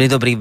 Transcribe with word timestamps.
Príjemný 0.00 0.16
dobrý 0.16 0.32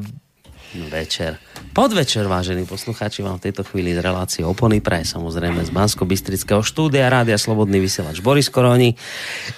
večer. 0.87 1.35
Podvečer, 1.75 2.23
vážení 2.31 2.63
poslucháči, 2.63 3.19
vám 3.27 3.43
v 3.43 3.51
tejto 3.51 3.67
chvíli 3.67 3.91
z 3.91 3.99
relácie 3.99 4.39
Opony 4.39 4.79
Praj, 4.79 5.03
samozrejme 5.03 5.59
z 5.67 5.75
bansko 5.75 6.07
bystrického 6.07 6.63
štúdia 6.63 7.11
Rádia 7.11 7.35
Slobodný 7.35 7.83
vysielač 7.83 8.23
Boris 8.23 8.47
Koroni. 8.47 8.95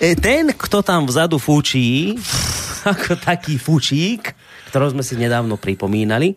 E, 0.01 0.17
ten, 0.17 0.57
kto 0.57 0.81
tam 0.81 1.05
vzadu 1.05 1.37
fúčí, 1.37 2.17
ako 2.97 3.13
taký 3.21 3.61
fučík, 3.61 4.33
ktorého 4.73 4.89
sme 4.89 5.05
si 5.05 5.21
nedávno 5.21 5.61
pripomínali, 5.61 6.33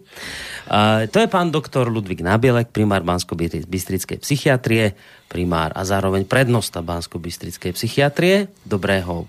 Uh, 0.64 1.04
to 1.12 1.20
je 1.20 1.28
pán 1.28 1.52
doktor 1.52 1.92
Ludvík 1.92 2.24
Nabielek, 2.24 2.72
primár 2.72 3.04
Bansko-Bystrickej 3.04 4.16
psychiatrie, 4.24 4.96
primár 5.28 5.76
a 5.76 5.84
zároveň 5.84 6.24
prednosta 6.24 6.80
Bansko-Bystrickej 6.80 7.76
psychiatrie. 7.76 8.48
Dobrého 8.64 9.28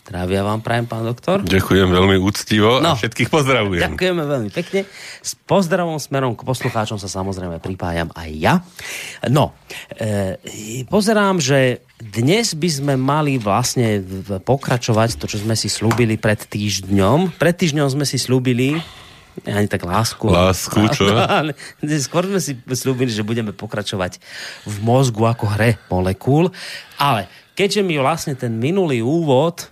Zdravia 0.00 0.40
vám 0.40 0.64
prajem, 0.64 0.88
pán 0.88 1.04
doktor. 1.04 1.44
Ďakujem 1.44 1.92
veľmi 1.92 2.16
úctivo 2.24 2.80
no, 2.80 2.92
a 2.92 2.96
všetkých 2.96 3.28
pozdravujem. 3.28 3.92
Ďakujeme 3.92 4.22
veľmi 4.24 4.50
pekne. 4.50 4.88
S 5.20 5.36
pozdravom 5.36 6.00
smerom 6.00 6.32
k 6.32 6.40
poslucháčom 6.40 6.96
sa 6.96 7.04
samozrejme 7.04 7.60
pripájam 7.60 8.08
aj 8.16 8.30
ja. 8.32 8.54
No, 9.28 9.52
e, 9.92 10.40
pozerám, 10.88 11.36
že 11.36 11.84
dnes 12.00 12.56
by 12.56 12.70
sme 12.72 12.94
mali 12.96 13.36
vlastne 13.36 14.00
pokračovať 14.40 15.20
to, 15.20 15.28
čo 15.28 15.44
sme 15.44 15.52
si 15.52 15.68
slúbili 15.68 16.16
pred 16.16 16.40
týždňom. 16.48 17.36
Pred 17.36 17.54
týždňom 17.60 17.92
sme 17.92 18.08
si 18.08 18.16
slúbili 18.16 18.80
ani 19.44 19.68
tak 19.68 19.84
lásku. 19.84 20.26
Lásku, 20.26 20.80
čo? 20.96 21.12
Skôr 22.00 22.24
sme 22.24 22.40
si 22.40 22.56
slúbili, 22.72 23.12
že 23.12 23.20
budeme 23.20 23.52
pokračovať 23.52 24.16
v 24.64 24.76
mozgu 24.80 25.28
ako 25.28 25.44
hre 25.60 25.76
molekúl, 25.92 26.48
ale 26.96 27.28
keďže 27.52 27.84
mi 27.84 28.00
vlastne 28.00 28.32
ten 28.32 28.56
minulý 28.56 29.04
úvod 29.04 29.68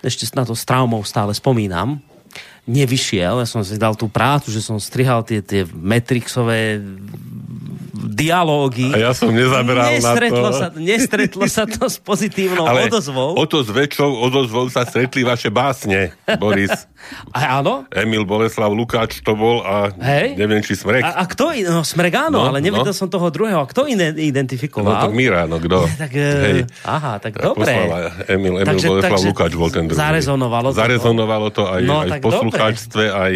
ešte 0.00 0.28
na 0.32 0.44
to 0.44 0.56
s 0.56 0.64
traumou 0.64 1.04
stále 1.04 1.32
spomínam, 1.36 2.00
nevyšiel. 2.70 3.42
Ja 3.42 3.46
som 3.48 3.66
si 3.66 3.74
dal 3.74 3.98
tú 3.98 4.06
prácu, 4.06 4.54
že 4.54 4.62
som 4.62 4.78
strihal 4.78 5.26
tie, 5.26 5.42
tie 5.42 5.66
Matrixové 5.66 6.78
dialógy. 8.00 8.88
A 8.94 9.10
ja 9.10 9.12
som 9.12 9.28
nezaberal 9.30 9.92
nestretlo 9.92 10.46
na 10.46 10.50
to. 10.50 10.56
Sa, 10.56 10.66
nestretlo 10.76 11.44
sa 11.50 11.64
to 11.68 11.84
s 11.90 12.00
pozitívnou 12.00 12.64
Ale 12.64 12.88
odozvou. 12.88 13.36
o 13.36 13.44
to 13.44 13.60
s 13.60 13.68
väčšou 13.68 14.08
odozvou 14.24 14.66
sa 14.72 14.88
stretli 14.88 15.26
vaše 15.26 15.52
básne, 15.52 16.16
Boris. 16.40 16.72
A 17.36 17.60
áno? 17.60 17.88
Emil 17.96 18.28
Boleslav 18.28 18.68
Lukáč 18.76 19.24
to 19.24 19.32
bol 19.32 19.64
a 19.64 19.88
Hej? 19.96 20.36
neviem, 20.36 20.60
či 20.60 20.76
Smrek. 20.76 21.00
A, 21.00 21.16
a 21.16 21.24
kto? 21.24 21.48
No 21.64 21.80
Smrek 21.80 22.12
áno, 22.12 22.44
no, 22.44 22.52
ale 22.52 22.60
nevedel 22.60 22.92
no. 22.92 22.96
som 22.96 23.08
toho 23.08 23.32
druhého. 23.32 23.56
A 23.56 23.64
kto 23.64 23.88
iné 23.88 24.12
identifikoval? 24.12 25.00
No 25.00 25.04
tak 25.08 25.16
Míra, 25.16 25.48
no 25.48 25.56
kto? 25.56 25.88
tak, 26.02 26.12
e, 26.12 26.28
Hej. 26.28 26.60
Aha, 26.84 27.16
tak 27.16 27.40
dobre. 27.40 27.72
Emil, 28.28 28.60
Emil 28.60 28.68
takže, 28.68 28.86
Boleslav 28.92 29.16
takže 29.16 29.28
Lukáč 29.32 29.52
bol 29.56 29.70
ten 29.72 29.84
druhý. 29.88 29.96
Zarezonovalo 29.96 30.68
to. 30.70 30.76
Zarezonovalo 30.76 31.48
to 31.48 31.62
aj, 31.72 31.82
no, 31.88 32.04
aj 32.04 32.20
v 32.20 32.24
poslucháčstve, 32.60 33.04
aj 33.08 33.32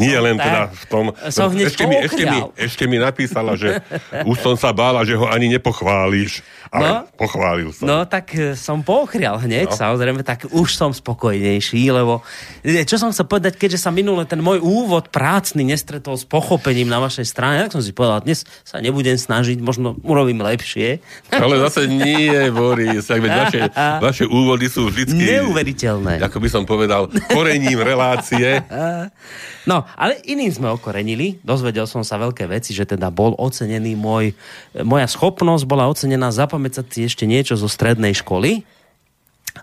nie 0.00 0.16
len 0.16 0.36
teda 0.40 0.72
v 0.72 0.84
tom... 0.88 1.04
Som 1.28 1.52
ešte, 1.54 1.84
mi, 1.84 1.96
ešte, 2.00 2.24
mi, 2.24 2.38
ešte 2.56 2.84
mi 2.88 2.96
napísala, 2.98 3.54
že 3.54 3.84
už 4.24 4.36
som 4.40 4.54
sa 4.56 4.72
bála, 4.72 5.04
že 5.04 5.14
ho 5.14 5.28
ani 5.28 5.52
nepochváliš. 5.52 6.42
Ale 6.74 6.88
no, 6.90 6.96
pochválil 7.14 7.70
som. 7.70 7.86
No 7.86 8.02
tak 8.02 8.34
e, 8.34 8.58
som 8.58 8.82
pochrial 8.82 9.38
hneď, 9.38 9.70
no. 9.70 9.78
samozrejme, 9.78 10.26
tak 10.26 10.50
už 10.50 10.74
som 10.74 10.90
spokojnejší, 10.90 11.86
lebo 11.94 12.26
e, 12.66 12.82
čo 12.82 12.98
som 12.98 13.14
chcel 13.14 13.30
povedať, 13.30 13.54
keďže 13.54 13.86
sa 13.86 13.94
minule 13.94 14.26
ten 14.26 14.42
môj 14.42 14.58
úvod 14.58 15.06
prácny 15.14 15.62
nestretol 15.62 16.18
s 16.18 16.26
pochopením 16.26 16.90
na 16.90 16.98
vašej 16.98 17.30
strane, 17.30 17.62
tak 17.62 17.78
som 17.78 17.82
si 17.84 17.94
povedal, 17.94 18.26
dnes 18.26 18.42
sa 18.66 18.82
nebudem 18.82 19.14
snažiť, 19.14 19.62
možno 19.62 19.94
urobím 20.02 20.42
lepšie. 20.42 20.98
Ale 21.30 21.62
zase 21.62 21.86
nie, 21.86 22.50
Boris, 22.50 23.06
tak 23.06 23.22
veď 23.22 23.32
vaše, 23.46 23.60
vaše 24.02 24.24
úvody 24.26 24.66
sú 24.66 24.90
vždy... 24.90 25.14
Neuveriteľné. 25.14 26.26
Ako 26.26 26.42
by 26.42 26.48
som 26.50 26.66
povedal, 26.66 27.06
korením 27.30 27.86
relácie. 27.86 28.43
No, 29.70 29.88
ale 29.96 30.20
iným 30.28 30.52
sme 30.52 30.68
okorenili. 30.68 31.40
Dozvedel 31.40 31.88
som 31.88 32.04
sa 32.04 32.20
veľké 32.20 32.44
veci, 32.44 32.76
že 32.76 32.84
teda 32.84 33.08
bol 33.08 33.32
ocenený 33.40 33.96
môj, 33.96 34.36
moja 34.84 35.08
schopnosť 35.08 35.64
bola 35.64 35.88
ocenená 35.88 36.28
zapamätať 36.28 36.84
si 36.84 37.00
ešte 37.08 37.24
niečo 37.24 37.56
zo 37.56 37.64
strednej 37.64 38.12
školy. 38.12 38.60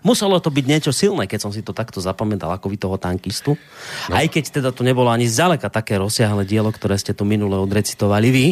Muselo 0.02 0.40
to 0.42 0.50
byť 0.50 0.64
niečo 0.66 0.90
silné, 0.90 1.30
keď 1.30 1.46
som 1.46 1.52
si 1.54 1.62
to 1.62 1.70
takto 1.70 2.02
zapamätal, 2.02 2.50
ako 2.50 2.66
vy 2.72 2.80
toho 2.80 2.96
tankistu. 2.98 3.54
No. 4.10 4.18
Aj 4.18 4.26
keď 4.26 4.58
teda 4.58 4.70
to 4.74 4.82
nebolo 4.82 5.12
ani 5.12 5.28
zďaleka 5.28 5.68
také 5.70 6.00
rozsiahle 6.00 6.48
dielo, 6.48 6.72
ktoré 6.72 6.98
ste 6.98 7.14
tu 7.14 7.28
minule 7.28 7.54
odrecitovali 7.60 8.28
vy. 8.32 8.46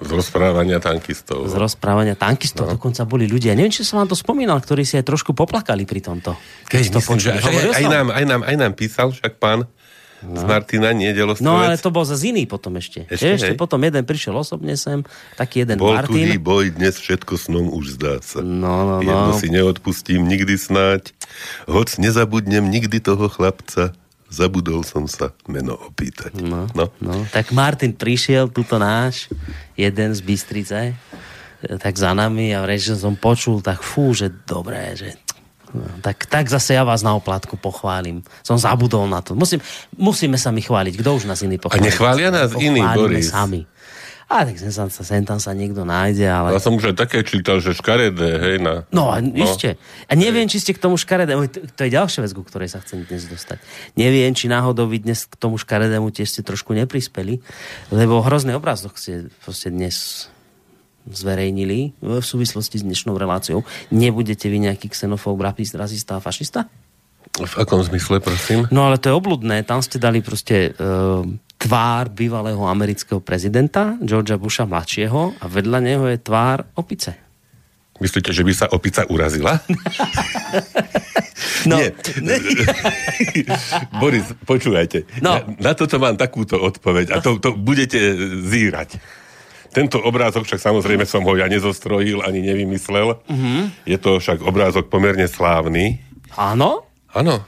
Z 0.00 0.10
rozprávania 0.16 0.80
tankistov. 0.80 1.44
Z 1.44 1.56
rozprávania 1.60 2.16
tankistov. 2.16 2.66
No. 2.66 2.80
Dokonca 2.80 3.04
boli 3.04 3.28
ľudia, 3.28 3.52
neviem, 3.52 3.72
či 3.72 3.84
som 3.84 4.00
vám 4.00 4.08
to 4.08 4.16
spomínal, 4.16 4.56
ktorí 4.56 4.88
si 4.88 4.96
aj 4.96 5.04
trošku 5.04 5.36
poplakali 5.36 5.84
pri 5.84 6.00
tomto. 6.00 6.34
Keď 6.72 6.84
to 6.88 7.00
myslím, 7.04 7.18
že, 7.20 7.30
aj, 7.36 7.76
aj, 7.76 7.84
nám, 7.84 8.06
aj, 8.08 8.24
nám, 8.24 8.40
aj 8.48 8.56
nám 8.56 8.72
písal 8.72 9.12
však 9.12 9.36
pán 9.36 9.68
No. 10.20 10.36
Z 10.36 10.44
Martina, 10.44 10.92
nie 10.92 11.16
delostrovec. 11.16 11.48
No 11.48 11.64
ale 11.64 11.80
to 11.80 11.88
bol 11.88 12.04
za 12.04 12.12
iný 12.20 12.44
potom 12.44 12.76
ešte. 12.76 13.08
Ešte, 13.08 13.40
ešte 13.40 13.52
potom 13.56 13.80
jeden 13.80 14.04
prišiel 14.04 14.36
osobne 14.36 14.76
sem, 14.76 15.00
taký 15.40 15.64
jeden 15.64 15.80
bol 15.80 15.96
Martin. 15.96 16.36
Bol 16.36 16.60
boj, 16.60 16.64
dnes 16.76 17.00
všetko 17.00 17.40
snom 17.40 17.72
už 17.72 17.96
zdá 17.96 18.20
sa. 18.20 18.44
No, 18.44 18.84
no, 18.84 18.94
no. 19.00 19.08
Jedno 19.08 19.32
si 19.40 19.48
neodpustím 19.48 20.28
nikdy 20.28 20.60
snáď, 20.60 21.16
hoc 21.64 21.88
nezabudnem 21.96 22.68
nikdy 22.68 23.00
toho 23.00 23.32
chlapca, 23.32 23.96
zabudol 24.30 24.86
som 24.86 25.10
sa 25.10 25.34
meno 25.50 25.74
opýtať. 25.74 26.38
No, 26.38 26.70
no. 26.72 26.94
no. 27.02 27.26
Tak 27.34 27.50
Martin 27.50 27.92
prišiel, 27.92 28.48
tuto 28.48 28.78
náš, 28.78 29.26
jeden 29.74 30.14
z 30.14 30.20
Bystrice, 30.22 30.94
tak 31.60 31.94
za 31.98 32.16
nami 32.16 32.54
a 32.56 32.64
že 32.78 32.96
som 32.96 33.18
počul, 33.18 33.60
tak 33.60 33.84
fú, 33.84 34.16
že 34.16 34.32
dobré, 34.46 34.96
že 34.96 35.18
No, 35.70 35.86
tak, 36.02 36.26
tak 36.26 36.50
zase 36.50 36.74
ja 36.74 36.82
vás 36.82 37.06
na 37.06 37.14
oplatku 37.14 37.54
pochválim. 37.54 38.26
Som 38.42 38.58
zabudol 38.58 39.06
na 39.06 39.22
to. 39.22 39.38
Musím, 39.38 39.62
musíme 39.94 40.34
sa 40.34 40.50
mi 40.50 40.66
chváliť. 40.66 40.98
Kto 40.98 41.22
už 41.22 41.30
nás 41.30 41.46
iný 41.46 41.62
pochváli? 41.62 41.78
A 41.78 41.86
nechvália 41.86 42.28
nás 42.34 42.50
iní, 42.58 42.82
Boris. 42.82 43.30
sami. 43.30 43.70
A 44.30 44.46
tak 44.46 44.62
sem, 44.62 44.70
sa, 44.70 44.86
sem 44.86 45.26
tam 45.26 45.42
sa 45.42 45.50
niekto 45.50 45.82
nájde, 45.82 46.22
ale... 46.22 46.54
Ja 46.54 46.62
som 46.62 46.78
už 46.78 46.94
aj 46.94 47.02
také 47.02 47.26
čítal, 47.26 47.58
že 47.58 47.74
škaredé, 47.74 48.38
hej, 48.38 48.56
na... 48.62 48.86
No, 48.94 49.10
no. 49.10 49.34
ešte. 49.34 49.74
A 50.06 50.14
neviem, 50.14 50.46
či 50.46 50.62
ste 50.62 50.70
k 50.70 50.78
tomu 50.78 50.94
škaredému... 50.94 51.50
To, 51.50 51.80
je 51.82 51.90
ďalšia 51.90 52.22
vec, 52.22 52.30
ku 52.30 52.46
ktorej 52.46 52.70
sa 52.70 52.78
chcem 52.78 53.02
dnes 53.02 53.26
dostať. 53.26 53.58
Neviem, 53.98 54.30
či 54.30 54.46
náhodou 54.46 54.86
vy 54.86 55.02
dnes 55.02 55.26
k 55.26 55.34
tomu 55.34 55.58
škaredému 55.58 56.14
tiež 56.14 56.30
ste 56.30 56.46
trošku 56.46 56.78
neprispeli, 56.78 57.42
lebo 57.90 58.22
hrozný 58.22 58.54
obrazok 58.54 59.02
ste 59.02 59.34
proste 59.42 59.74
dnes 59.74 60.30
zverejnili 61.10 61.98
v 61.98 62.22
súvislosti 62.22 62.78
s 62.78 62.86
dnešnou 62.86 63.18
reláciou. 63.18 63.66
Nebudete 63.90 64.46
vy 64.46 64.62
nejaký 64.62 64.94
xenofób, 64.94 65.42
rasista 65.42 66.14
a 66.14 66.22
fašista? 66.22 66.70
V 67.40 67.54
akom 67.56 67.80
zmysle, 67.80 68.20
prosím? 68.20 68.68
No 68.68 68.84
ale 68.84 69.00
to 69.00 69.08
je 69.08 69.14
obludné. 69.16 69.64
Tam 69.64 69.80
ste 69.80 69.96
dali 69.96 70.20
proste 70.20 70.76
uh, 70.76 71.24
tvár 71.60 72.08
bývalého 72.12 72.64
amerického 72.64 73.20
prezidenta, 73.20 73.96
Georgia 74.00 74.40
Busha 74.40 74.64
mladšieho 74.64 75.40
a 75.40 75.44
vedľa 75.44 75.78
neho 75.84 76.04
je 76.08 76.18
tvár 76.20 76.64
opice. 76.76 77.16
Myslíte, 78.00 78.32
že 78.32 78.40
by 78.40 78.52
sa 78.56 78.66
opica 78.72 79.04
urazila? 79.12 79.60
No. 81.68 81.76
Nie. 81.76 81.92
Boris, 84.00 84.32
počúvajte. 84.48 85.04
No. 85.20 85.36
Na, 85.36 85.72
na 85.72 85.72
toto 85.76 86.00
mám 86.00 86.16
takúto 86.16 86.56
odpoveď 86.56 87.12
a 87.12 87.16
to, 87.20 87.36
to 87.36 87.52
budete 87.52 88.00
zírať. 88.48 88.96
Tento 89.70 90.00
obrázok 90.00 90.48
však 90.48 90.60
samozrejme 90.60 91.04
som 91.04 91.22
ho 91.22 91.32
ja 91.36 91.46
nezostrojil 91.46 92.24
ani 92.24 92.42
nevymyslel. 92.42 93.20
Mm-hmm. 93.28 93.60
Je 93.86 93.98
to 94.00 94.18
však 94.18 94.42
obrázok 94.42 94.88
pomerne 94.88 95.28
slávny. 95.28 96.00
Áno? 96.34 96.89
Áno. 97.14 97.42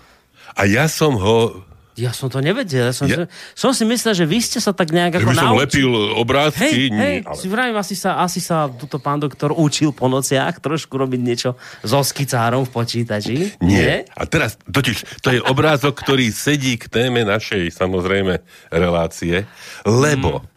A 0.52 0.68
ja 0.68 0.90
som 0.90 1.16
ho 1.16 1.64
ja 1.92 2.08
som 2.16 2.32
to 2.32 2.40
nevedel. 2.40 2.88
Ja 2.88 2.94
som, 2.96 3.04
ja... 3.04 3.28
som 3.52 3.76
si 3.76 3.84
myslel, 3.84 4.16
že 4.16 4.24
vy 4.24 4.40
ste 4.40 4.64
sa 4.64 4.72
tak 4.72 4.96
nejak 4.96 5.20
ako 5.20 5.28
naučili. 5.28 5.44
som 5.44 5.60
lepil 5.60 5.90
obrázky. 6.16 6.88
Hej, 6.88 6.96
hej, 6.96 7.16
ale... 7.28 7.36
si 7.36 7.46
vravím, 7.52 7.76
asi 7.76 7.92
sa, 7.92 8.16
asi 8.24 8.40
sa 8.40 8.72
tuto 8.72 8.96
pán 8.96 9.20
doktor 9.20 9.52
učil 9.52 9.92
po 9.92 10.08
nociach 10.08 10.56
trošku 10.64 10.96
robiť 10.96 11.20
niečo 11.20 11.60
so 11.84 12.00
skicárom 12.00 12.64
v 12.64 12.70
počítači. 12.72 13.60
Nie. 13.60 13.76
Nie. 13.76 13.94
A 14.16 14.24
teraz, 14.24 14.56
totiž, 14.64 15.20
to 15.20 15.36
je 15.36 15.40
obrázok, 15.44 16.00
ktorý 16.00 16.32
sedí 16.32 16.80
k 16.80 16.88
téme 16.88 17.28
našej, 17.28 17.68
samozrejme, 17.76 18.40
relácie, 18.72 19.44
lebo 19.84 20.40
mm. 20.40 20.52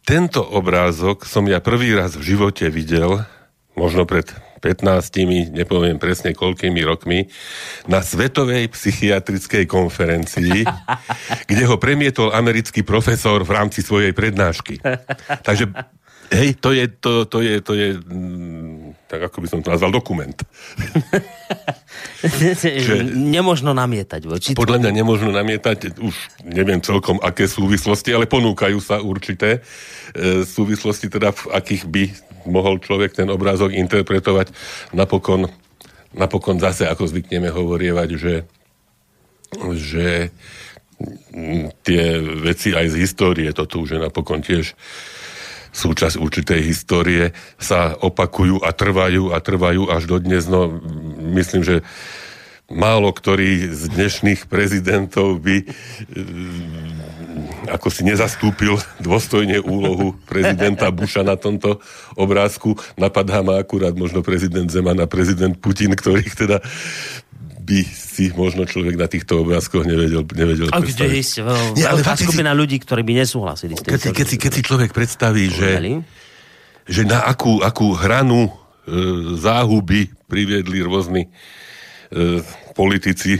Tento 0.00 0.42
obrázok 0.42 1.28
som 1.28 1.46
ja 1.46 1.62
prvý 1.62 1.94
raz 1.94 2.18
v 2.18 2.34
živote 2.34 2.66
videl, 2.72 3.22
možno 3.74 4.06
pred 4.06 4.26
15, 4.60 5.54
nepoviem 5.56 5.96
presne 5.96 6.36
koľkými 6.36 6.84
rokmi, 6.84 7.32
na 7.88 8.04
Svetovej 8.04 8.68
psychiatrickej 8.68 9.64
konferencii, 9.64 10.68
kde 11.50 11.64
ho 11.64 11.80
premietol 11.80 12.30
americký 12.30 12.84
profesor 12.84 13.40
v 13.40 13.56
rámci 13.56 13.80
svojej 13.80 14.12
prednášky. 14.12 14.78
Takže 15.46 15.72
Hej, 16.30 16.62
to 16.62 16.70
je, 16.70 16.86
to, 16.86 17.26
to 17.26 17.42
je, 17.42 17.58
to 17.58 17.74
je, 17.74 17.98
mm, 17.98 18.79
tak 19.10 19.26
ako 19.26 19.42
by 19.42 19.48
som 19.50 19.58
to 19.58 19.74
nazval, 19.74 19.90
dokument. 19.90 20.38
že, 22.62 23.02
nemožno 23.10 23.74
namietať 23.74 24.22
voči 24.22 24.54
Podľa 24.54 24.86
mňa 24.86 24.90
nemožno 24.94 25.34
namietať, 25.34 25.98
už 25.98 26.14
neviem 26.46 26.78
celkom 26.78 27.18
aké 27.18 27.50
súvislosti, 27.50 28.14
ale 28.14 28.30
ponúkajú 28.30 28.78
sa 28.78 29.02
určité 29.02 29.66
e, 30.14 30.46
súvislosti, 30.46 31.10
teda 31.10 31.34
v 31.34 31.42
akých 31.58 31.82
by 31.90 32.04
mohol 32.46 32.78
človek 32.78 33.18
ten 33.18 33.26
obrázok 33.26 33.74
interpretovať. 33.74 34.54
Napokon, 34.94 35.50
napokon 36.14 36.62
zase, 36.62 36.86
ako 36.86 37.10
zvykneme 37.10 37.50
hovorievať, 37.50 38.08
že, 38.14 38.34
že 39.74 40.30
tie 41.82 42.02
veci 42.44 42.76
aj 42.76 42.86
z 42.94 42.96
histórie, 43.02 43.50
toto 43.50 43.82
už 43.82 43.96
je 43.96 44.00
napokon 44.00 44.38
tiež 44.38 44.78
súčasť 45.70 46.18
určitej 46.18 46.60
histórie, 46.66 47.32
sa 47.58 47.94
opakujú 47.94 48.62
a 48.62 48.70
trvajú 48.74 49.30
a 49.34 49.38
trvajú 49.38 49.90
až 49.90 50.06
do 50.10 50.16
dnes. 50.18 50.46
No, 50.50 50.70
myslím, 51.34 51.62
že 51.62 51.76
málo 52.70 53.10
ktorý 53.10 53.74
z 53.74 53.90
dnešných 53.90 54.46
prezidentov 54.46 55.42
by 55.42 55.66
ako 57.70 57.88
si 57.92 58.02
nezastúpil 58.06 58.78
dôstojne 59.02 59.60
úlohu 59.62 60.16
prezidenta 60.26 60.88
Busha 60.90 61.20
na 61.26 61.34
tomto 61.34 61.82
obrázku. 62.14 62.78
Napadá 62.96 63.42
ma 63.44 63.60
akurát 63.60 63.92
možno 63.94 64.24
prezident 64.24 64.70
Zeman 64.70 64.98
a 65.02 65.10
prezident 65.10 65.54
Putin, 65.58 65.92
ktorých 65.92 66.34
teda 66.34 66.58
by 67.70 67.86
si 67.86 68.34
možno 68.34 68.66
človek 68.66 68.98
na 68.98 69.06
týchto 69.06 69.46
obrázkoch 69.46 69.86
nevedel, 69.86 70.26
nevedel 70.34 70.66
a 70.74 70.82
kde 70.82 71.22
ste 71.22 71.46
Nie, 71.78 71.86
ale 71.86 72.02
skupina 72.02 72.50
si, 72.50 72.58
ľudí, 72.58 72.76
ktorí 72.82 73.06
by 73.06 73.22
nesúhlasili 73.22 73.78
s 73.78 73.86
tým. 73.86 73.94
Keď, 73.94 74.00
keď, 74.10 74.26
si, 74.26 74.36
keď 74.42 74.52
si 74.58 74.62
človek 74.66 74.90
predstaví, 74.90 75.46
že, 75.54 76.02
že 76.90 77.02
na 77.06 77.22
akú, 77.22 77.62
akú 77.62 77.94
hranu 77.94 78.50
e, 78.50 78.52
záhuby 79.38 80.10
priviedli 80.26 80.82
rôzni 80.82 81.30
e, 81.30 82.42
politici 82.74 83.38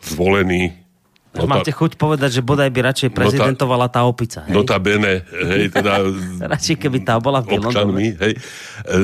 zvolení 0.00 0.83
No 1.34 1.50
Máte 1.50 1.74
chuť 1.74 1.98
povedať, 1.98 2.38
že 2.38 2.46
bodaj 2.46 2.70
by 2.70 2.94
radšej 2.94 3.10
prezidentovala 3.10 3.90
tá 3.90 4.06
opica. 4.06 4.46
Hej? 4.46 4.54
Nota 4.54 4.78
bene, 4.78 5.26
hej, 5.26 5.66
teda... 5.74 6.06
radšej 6.54 6.78
keby 6.78 7.02
tá 7.02 7.18
bola 7.18 7.42
v 7.42 7.58
občanmi, 7.58 8.14
hej, 8.14 8.38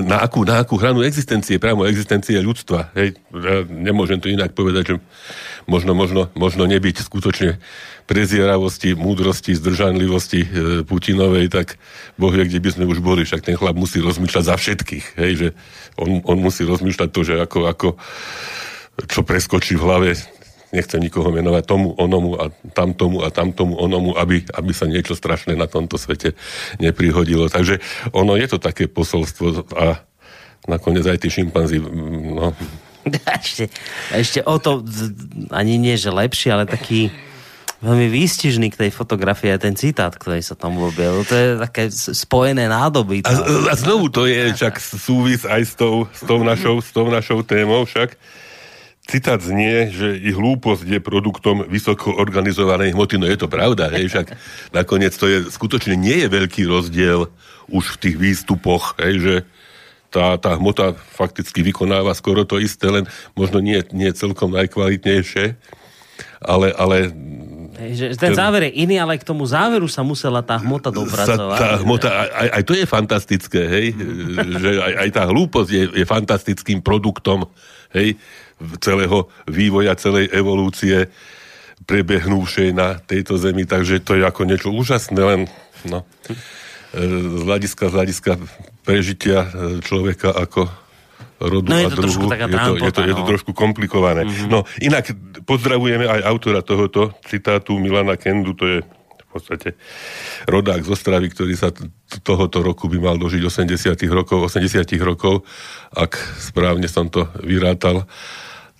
na 0.07 0.23
akú, 0.23 0.47
na 0.47 0.63
akú 0.63 0.79
hranu 0.79 1.03
existencie, 1.03 1.59
priamo 1.59 1.83
existencie 1.91 2.39
ľudstva, 2.39 2.95
hej, 2.95 3.19
ja 3.35 3.67
nemôžem 3.67 4.23
to 4.23 4.31
inak 4.31 4.55
povedať, 4.55 4.95
že 4.95 4.97
možno, 5.67 5.91
možno, 5.91 6.31
možno 6.39 6.71
nebyť 6.71 7.03
skutočne 7.03 7.59
prezieravosti, 8.07 8.95
múdrosti, 8.95 9.59
zdržanlivosti 9.59 10.41
e, 10.43 10.49
Putinovej, 10.87 11.51
tak 11.51 11.83
Boh 12.15 12.31
vie, 12.31 12.47
kde 12.47 12.63
by 12.63 12.71
sme 12.75 12.85
už 12.87 13.03
boli, 13.03 13.27
však 13.27 13.43
ten 13.43 13.59
chlap 13.59 13.75
musí 13.75 13.99
rozmýšľať 13.99 14.45
za 14.47 14.55
všetkých, 14.55 15.07
hej, 15.19 15.33
že 15.35 15.49
on, 15.99 16.23
on 16.23 16.39
musí 16.39 16.63
rozmýšľať 16.63 17.09
to, 17.11 17.21
že 17.27 17.35
ako, 17.43 17.59
ako 17.67 17.89
čo 19.07 19.27
preskočí 19.27 19.75
v 19.75 19.83
hlave 19.83 20.11
nechcem 20.71 21.03
nikoho 21.03 21.35
menovať 21.35 21.65
tomu, 21.67 21.95
onomu 21.99 22.39
a 22.39 22.51
tamtomu 22.75 23.27
a 23.27 23.29
tamtomu, 23.31 23.75
onomu, 23.79 24.15
aby, 24.15 24.47
aby 24.55 24.73
sa 24.75 24.87
niečo 24.87 25.19
strašné 25.19 25.59
na 25.59 25.67
tomto 25.67 25.99
svete 25.99 26.39
neprihodilo. 26.79 27.51
Takže 27.51 27.83
ono 28.15 28.39
je 28.39 28.47
to 28.47 28.59
také 28.63 28.87
posolstvo 28.87 29.67
a 29.75 30.03
nakoniec 30.71 31.07
aj 31.07 31.19
tí 31.19 31.29
šimpanzi, 31.31 31.83
no... 31.83 32.55
Ešte, 33.41 33.73
ešte 34.13 34.45
o 34.45 34.61
to, 34.61 34.85
ani 35.57 35.81
nie, 35.81 35.97
že 35.97 36.13
lepšie, 36.13 36.53
ale 36.53 36.69
taký 36.69 37.09
veľmi 37.81 38.13
výstižný 38.13 38.69
k 38.69 38.87
tej 38.87 38.91
fotografii 38.93 39.57
aj 39.57 39.61
ten 39.65 39.73
citát, 39.73 40.13
ktorý 40.13 40.45
sa 40.45 40.53
tam 40.53 40.77
objavil. 40.77 41.25
To 41.25 41.35
je 41.35 41.49
také 41.65 41.89
spojené 41.97 42.69
nádoby. 42.69 43.25
A, 43.25 43.33
a 43.73 43.75
znovu 43.75 44.13
to 44.13 44.29
je 44.29 44.53
však 44.53 44.77
súvis 44.77 45.49
aj 45.49 45.63
s 45.65 45.75
tou, 45.81 46.05
s 46.13 46.23
tou, 46.29 46.45
našou, 46.45 46.85
s 46.85 46.93
tou 46.93 47.09
našou 47.09 47.41
témou 47.41 47.89
však 47.89 48.21
citát 49.11 49.43
znie, 49.43 49.91
že 49.91 50.15
ich 50.15 50.39
hlúposť 50.39 50.87
je 50.87 51.01
produktom 51.03 51.67
vysoko 51.67 52.15
organizovanej 52.15 52.95
hmoty. 52.95 53.19
No 53.19 53.27
je 53.27 53.35
to 53.35 53.51
pravda, 53.51 53.91
hej, 53.91 54.07
však 54.07 54.39
nakoniec 54.71 55.11
to 55.19 55.27
je, 55.27 55.51
skutočne 55.51 55.99
nie 55.99 56.23
je 56.23 56.29
veľký 56.31 56.71
rozdiel 56.71 57.27
už 57.67 57.99
v 57.99 58.01
tých 58.07 58.17
výstupoch, 58.17 58.95
hej, 59.03 59.15
že 59.19 59.35
tá, 60.11 60.39
tá 60.39 60.59
hmota 60.59 60.95
fakticky 60.95 61.63
vykonáva 61.63 62.15
skoro 62.19 62.43
to 62.43 62.59
isté, 62.59 62.91
len 62.91 63.07
možno 63.35 63.63
nie, 63.63 63.79
nie 63.95 64.11
celkom 64.11 64.51
najkvalitnejšie, 64.55 65.55
ale, 66.43 66.75
ale 66.75 67.15
že 67.81 68.13
ten, 68.21 68.37
záver 68.37 68.69
je 68.69 68.85
iný, 68.85 69.01
ale 69.01 69.17
k 69.17 69.25
tomu 69.25 69.49
záveru 69.49 69.89
sa 69.89 70.05
musela 70.05 70.45
tá 70.45 70.61
hmota 70.61 70.93
dopracovať. 70.93 71.57
Tá 71.57 71.71
hmota, 71.81 72.09
aj, 72.29 72.49
aj 72.61 72.63
to 72.69 72.73
je 72.77 72.85
fantastické, 72.85 73.61
hej? 73.65 73.87
že 74.61 74.71
aj, 74.77 74.93
aj 75.07 75.09
tá 75.17 75.23
hlúposť 75.25 75.71
je, 75.73 75.85
je 75.97 76.05
fantastickým 76.05 76.85
produktom, 76.85 77.49
hej? 77.97 78.21
Celého 78.81 79.29
vývoja, 79.49 79.97
celej 79.97 80.29
evolúcie 80.31 81.09
prebehnúšej 81.89 82.77
na 82.77 83.01
tejto 83.01 83.41
zemi, 83.41 83.65
takže 83.65 84.05
to 84.05 84.21
je 84.21 84.23
ako 84.23 84.45
niečo 84.45 84.69
úžasné, 84.69 85.21
len 85.21 85.41
no, 85.89 86.05
e, 86.29 86.37
z 87.41 87.43
hľadiska, 87.49 87.89
z 87.89 87.95
hľadiska 87.97 88.33
prežitia 88.85 89.49
e, 89.49 89.49
človeka 89.81 90.31
ako 90.31 90.69
rodu 91.41 91.69
no, 91.73 91.77
a 91.81 91.89
druhu. 91.89 92.29
Je 92.29 92.47
to, 92.53 92.77
je, 92.77 92.93
to, 92.93 93.03
je 93.09 93.15
to 93.17 93.25
trošku 93.25 93.53
komplikované. 93.57 94.29
Mm-hmm. 94.29 94.49
No 94.53 94.69
inak 94.85 95.09
pozdravujeme 95.49 96.05
aj 96.05 96.21
autora 96.29 96.61
tohoto 96.61 97.17
citátu 97.25 97.81
Milana 97.81 98.21
Kendu, 98.21 98.53
to 98.53 98.69
je 98.69 98.79
v 98.85 99.39
podstate 99.39 99.79
rodák 100.51 100.83
z 100.83 100.91
Ostravy, 100.91 101.31
ktorý 101.31 101.55
sa 101.55 101.71
t- 101.71 101.87
tohoto 102.27 102.67
roku 102.67 102.91
by 102.91 102.99
mal 102.99 103.17
dožiť 103.17 103.41
80 103.47 103.95
rokov, 104.11 104.51
80 104.51 104.91
rokov, 105.01 105.47
ak 105.95 106.19
správne 106.43 106.91
som 106.91 107.07
to 107.07 107.31
vyrátal. 107.41 108.11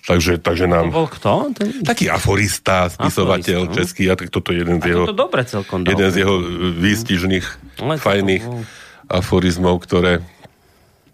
Takže, 0.01 0.41
takže 0.41 0.65
nám... 0.65 0.89
To 0.89 1.05
bol 1.05 1.09
kto? 1.09 1.53
Ten... 1.53 1.85
Taký 1.85 2.09
aforista, 2.09 2.89
spisovateľ 2.89 3.69
aforista, 3.69 3.73
no. 3.73 3.77
český, 3.77 4.03
a 4.09 4.17
toto 4.17 4.49
je 4.49 4.65
jeden 4.65 4.81
z 4.81 4.85
jeho... 4.97 5.03
To 5.05 5.13
dobre 5.13 5.45
celkom 5.45 5.85
Jeden 5.85 6.09
z 6.09 6.25
jeho 6.25 6.35
výstižných, 6.81 7.45
no, 7.85 8.01
fajných 8.01 8.43
to... 8.43 8.65
aforizmov, 9.13 9.77
ktoré 9.85 10.25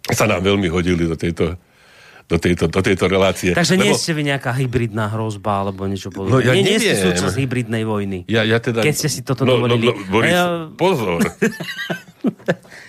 sa 0.08 0.24
nám 0.24 0.40
veľmi 0.40 0.72
hodili 0.72 1.04
do 1.04 1.20
tejto 1.20 1.60
do 2.28 2.36
tejto, 2.36 2.68
do 2.68 2.84
tejto 2.84 3.08
relácie. 3.08 3.56
Takže 3.56 3.80
Lebo... 3.80 3.88
nie 3.88 3.92
ste 3.96 4.12
vy 4.12 4.22
nejaká 4.28 4.52
hybridná 4.52 5.08
hrozba 5.08 5.64
alebo 5.64 5.88
niečo 5.88 6.12
podobné. 6.12 6.32
No, 6.36 6.44
ja 6.44 6.52
nie, 6.52 6.60
nie 6.60 6.76
ste 6.76 6.92
súčasť 6.92 7.40
hybridnej 7.40 7.88
vojny. 7.88 8.28
Ja, 8.28 8.44
ja 8.44 8.60
teda... 8.60 8.84
Keď 8.84 8.94
ste 8.94 9.08
si 9.08 9.24
toto 9.24 9.48
no, 9.48 9.56
no 9.56 9.64
dovolili. 9.64 9.88
No, 9.88 9.96
no, 9.96 10.12
Boris, 10.12 10.36
ja... 10.36 10.44
Pozor. 10.76 11.24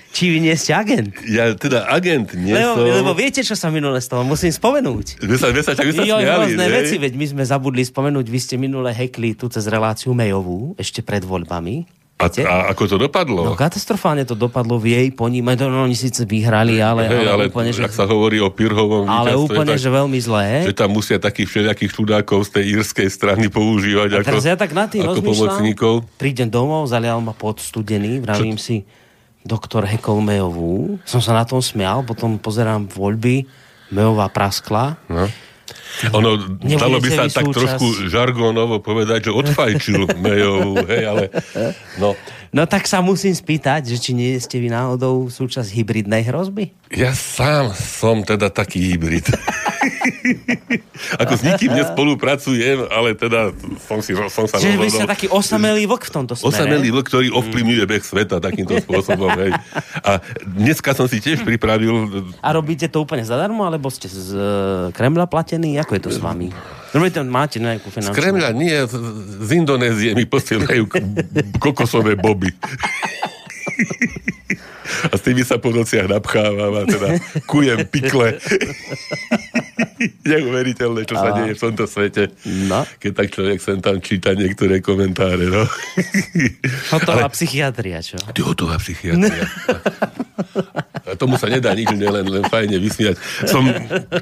Či 0.10 0.24
vy 0.34 0.38
nie 0.42 0.56
ste 0.58 0.74
agent? 0.74 1.14
Ja 1.30 1.54
teda 1.54 1.86
agent 1.86 2.34
nie 2.34 2.54
lebo, 2.58 2.82
som. 2.82 2.86
Lebo 2.86 3.12
viete, 3.14 3.46
čo 3.46 3.54
sa 3.54 3.70
minule 3.70 4.02
stalo? 4.02 4.26
Musím 4.26 4.50
spomenúť. 4.50 5.22
Vy 5.22 5.36
sa, 5.38 5.54
vy 5.54 5.62
sa, 5.62 5.78
vy 5.78 5.94
sa 5.94 6.02
jo, 6.02 6.18
smiali, 6.18 6.58
rôzne 6.58 6.66
veci, 6.66 6.96
veď 6.98 7.14
my 7.14 7.26
sme 7.38 7.44
zabudli 7.46 7.84
spomenúť, 7.86 8.26
vy 8.26 8.40
ste 8.42 8.56
minule 8.58 8.90
hekli 8.90 9.38
tu 9.38 9.46
cez 9.54 9.70
reláciu 9.70 10.18
Mejovú, 10.18 10.74
ešte 10.82 11.06
pred 11.06 11.22
voľbami. 11.22 12.00
A, 12.20 12.28
a 12.28 12.56
ako 12.76 12.84
to 12.84 12.98
dopadlo? 13.00 13.48
No 13.48 13.56
katastrofálne 13.56 14.28
to 14.28 14.36
dopadlo 14.36 14.76
v 14.76 14.92
jej 14.92 15.08
ponímaní. 15.08 15.64
No, 15.64 15.88
oni 15.88 15.96
síce 15.96 16.28
vyhrali, 16.28 16.84
ale, 16.84 17.08
Hej, 17.08 17.24
ale, 17.24 17.32
ale 17.32 17.44
úplne, 17.48 17.72
že... 17.72 17.80
ak 17.80 17.96
sa 17.96 18.04
hovorí 18.04 18.44
o 18.44 18.52
Pirhovom 18.52 19.08
Ale 19.08 19.40
úplne, 19.40 19.80
tak, 19.80 19.80
že 19.80 19.88
veľmi 19.88 20.20
zlé. 20.20 20.68
Že 20.68 20.76
tam 20.76 20.92
musia 20.92 21.16
takých 21.16 21.48
všelijakých 21.48 21.92
čudákov 21.96 22.52
z 22.52 22.60
tej 22.60 22.64
írskej 22.76 23.08
strany 23.08 23.48
používať 23.48 24.20
a 24.20 24.28
ako, 24.28 24.36
ja 24.44 24.60
tak 24.60 24.76
na 24.76 24.92
tým 24.92 25.08
ako 25.08 25.24
pomocníkov. 25.24 25.94
Prídem 26.20 26.52
domov, 26.52 26.92
zalial 26.92 27.24
ma 27.24 27.32
pod 27.32 27.64
studený, 27.64 28.20
vravím 28.20 28.60
Čo? 28.60 28.68
si, 28.68 28.76
doktor 29.50 29.90
Hekol 29.90 30.22
Mejovú. 30.22 31.02
Som 31.10 31.26
sa 31.26 31.34
na 31.34 31.42
tom 31.42 31.66
smial, 31.66 32.06
potom 32.06 32.38
pozerám 32.38 32.86
voľby, 32.86 33.50
Mejová 33.90 34.30
praskla. 34.30 35.02
No. 35.10 35.26
Ono, 36.14 36.38
dalo 36.62 37.02
by 37.02 37.10
sa 37.10 37.26
tak 37.26 37.50
súčasť... 37.50 37.58
trošku 37.58 37.86
žargónovo 38.08 38.78
povedať, 38.80 39.30
že 39.30 39.32
odfajčil 39.34 40.06
Mejovú, 40.24 40.86
hej, 40.86 41.04
ale 41.10 41.24
no. 41.98 42.14
No 42.50 42.66
tak 42.66 42.90
sa 42.90 42.98
musím 43.06 43.38
spýtať, 43.38 43.94
že 43.94 43.98
či 44.02 44.12
nie 44.18 44.34
ste 44.42 44.58
vy 44.58 44.74
náhodou 44.74 45.30
súčasť 45.30 45.70
hybridnej 45.70 46.26
hrozby? 46.26 46.74
Ja 46.90 47.14
sám 47.14 47.70
som 47.78 48.26
teda 48.26 48.50
taký 48.50 48.90
hybrid. 48.90 49.30
Ako 51.22 51.34
s 51.38 51.42
nikým 51.46 51.78
nespolupracujem, 51.78 52.90
ale 52.90 53.14
teda 53.14 53.54
som, 53.86 54.02
si, 54.02 54.18
som 54.18 54.46
sa 54.50 54.58
Čiže 54.58 54.78
vy 54.82 54.90
ste 54.90 55.06
taký 55.06 55.30
osamelý 55.30 55.86
vlk 55.86 56.10
v 56.10 56.12
tomto 56.12 56.34
smere. 56.34 56.50
Osamelý 56.50 56.90
vlk, 56.90 57.06
ktorý 57.06 57.28
ovplyvňuje 57.38 57.84
beh 57.86 58.04
sveta 58.04 58.42
takýmto 58.42 58.82
spôsobom. 58.82 59.30
Hej. 59.38 59.54
A 60.02 60.18
dneska 60.42 60.98
som 60.98 61.06
si 61.06 61.22
tiež 61.22 61.46
pripravil... 61.46 62.26
A 62.42 62.50
robíte 62.50 62.90
to 62.90 63.06
úplne 63.06 63.22
zadarmo, 63.22 63.62
alebo 63.70 63.94
ste 63.94 64.10
z 64.10 64.34
Kremla 64.98 65.30
platení? 65.30 65.78
Ako 65.78 65.94
je 65.94 66.02
to 66.02 66.12
s 66.12 66.18
vami? 66.18 66.50
Robíte, 66.90 67.22
máte 67.22 67.58
nejakú 67.62 67.94
finančnú... 67.94 68.16
Z 68.16 68.18
Kremľa 68.18 68.50
nie, 68.58 68.76
z 69.46 69.50
Indonézie 69.54 70.18
mi 70.18 70.26
posielajú 70.26 70.90
kokosové 71.62 72.18
boby 72.18 72.50
a 75.08 75.14
s 75.16 75.22
tými 75.24 75.44
sa 75.48 75.62
po 75.62 75.72
nociach 75.72 76.12
napchávam 76.12 76.74
a 76.76 76.84
teda 76.84 77.08
kujem 77.48 77.88
pikle. 77.88 78.36
Neuveriteľné, 80.28 81.08
čo 81.08 81.16
sa 81.16 81.32
deje 81.40 81.56
v 81.56 81.62
tomto 81.62 81.86
svete. 81.88 82.24
No. 82.68 82.84
Keď 83.00 83.12
tak 83.16 83.28
človek 83.32 83.60
sem 83.64 83.80
tam 83.80 84.04
číta 84.04 84.36
niektoré 84.36 84.84
komentáre. 84.84 85.48
No. 85.48 85.64
Hotová 86.92 87.28
Ale... 87.28 87.36
psychiatria, 87.36 88.04
čo? 88.04 88.20
Ty 88.20 88.42
hotová 88.44 88.76
psychiatria. 88.80 89.48
tomu 91.20 91.36
sa 91.36 91.52
nedá 91.52 91.76
nič, 91.76 91.92
len, 91.92 92.24
len 92.24 92.44
fajne 92.48 92.80
vysmiať. 92.80 93.20
Som, 93.44 93.68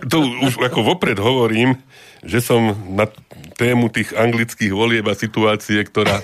to 0.09 0.25
už 0.41 0.57
ako 0.57 0.81
vopred 0.81 1.21
hovorím, 1.21 1.77
že 2.25 2.41
som 2.41 2.73
na 2.97 3.05
tému 3.57 3.89
tých 3.89 4.13
anglických 4.13 4.73
volieb 4.73 5.05
a 5.09 5.17
situácie, 5.17 5.81
ktorá 5.81 6.21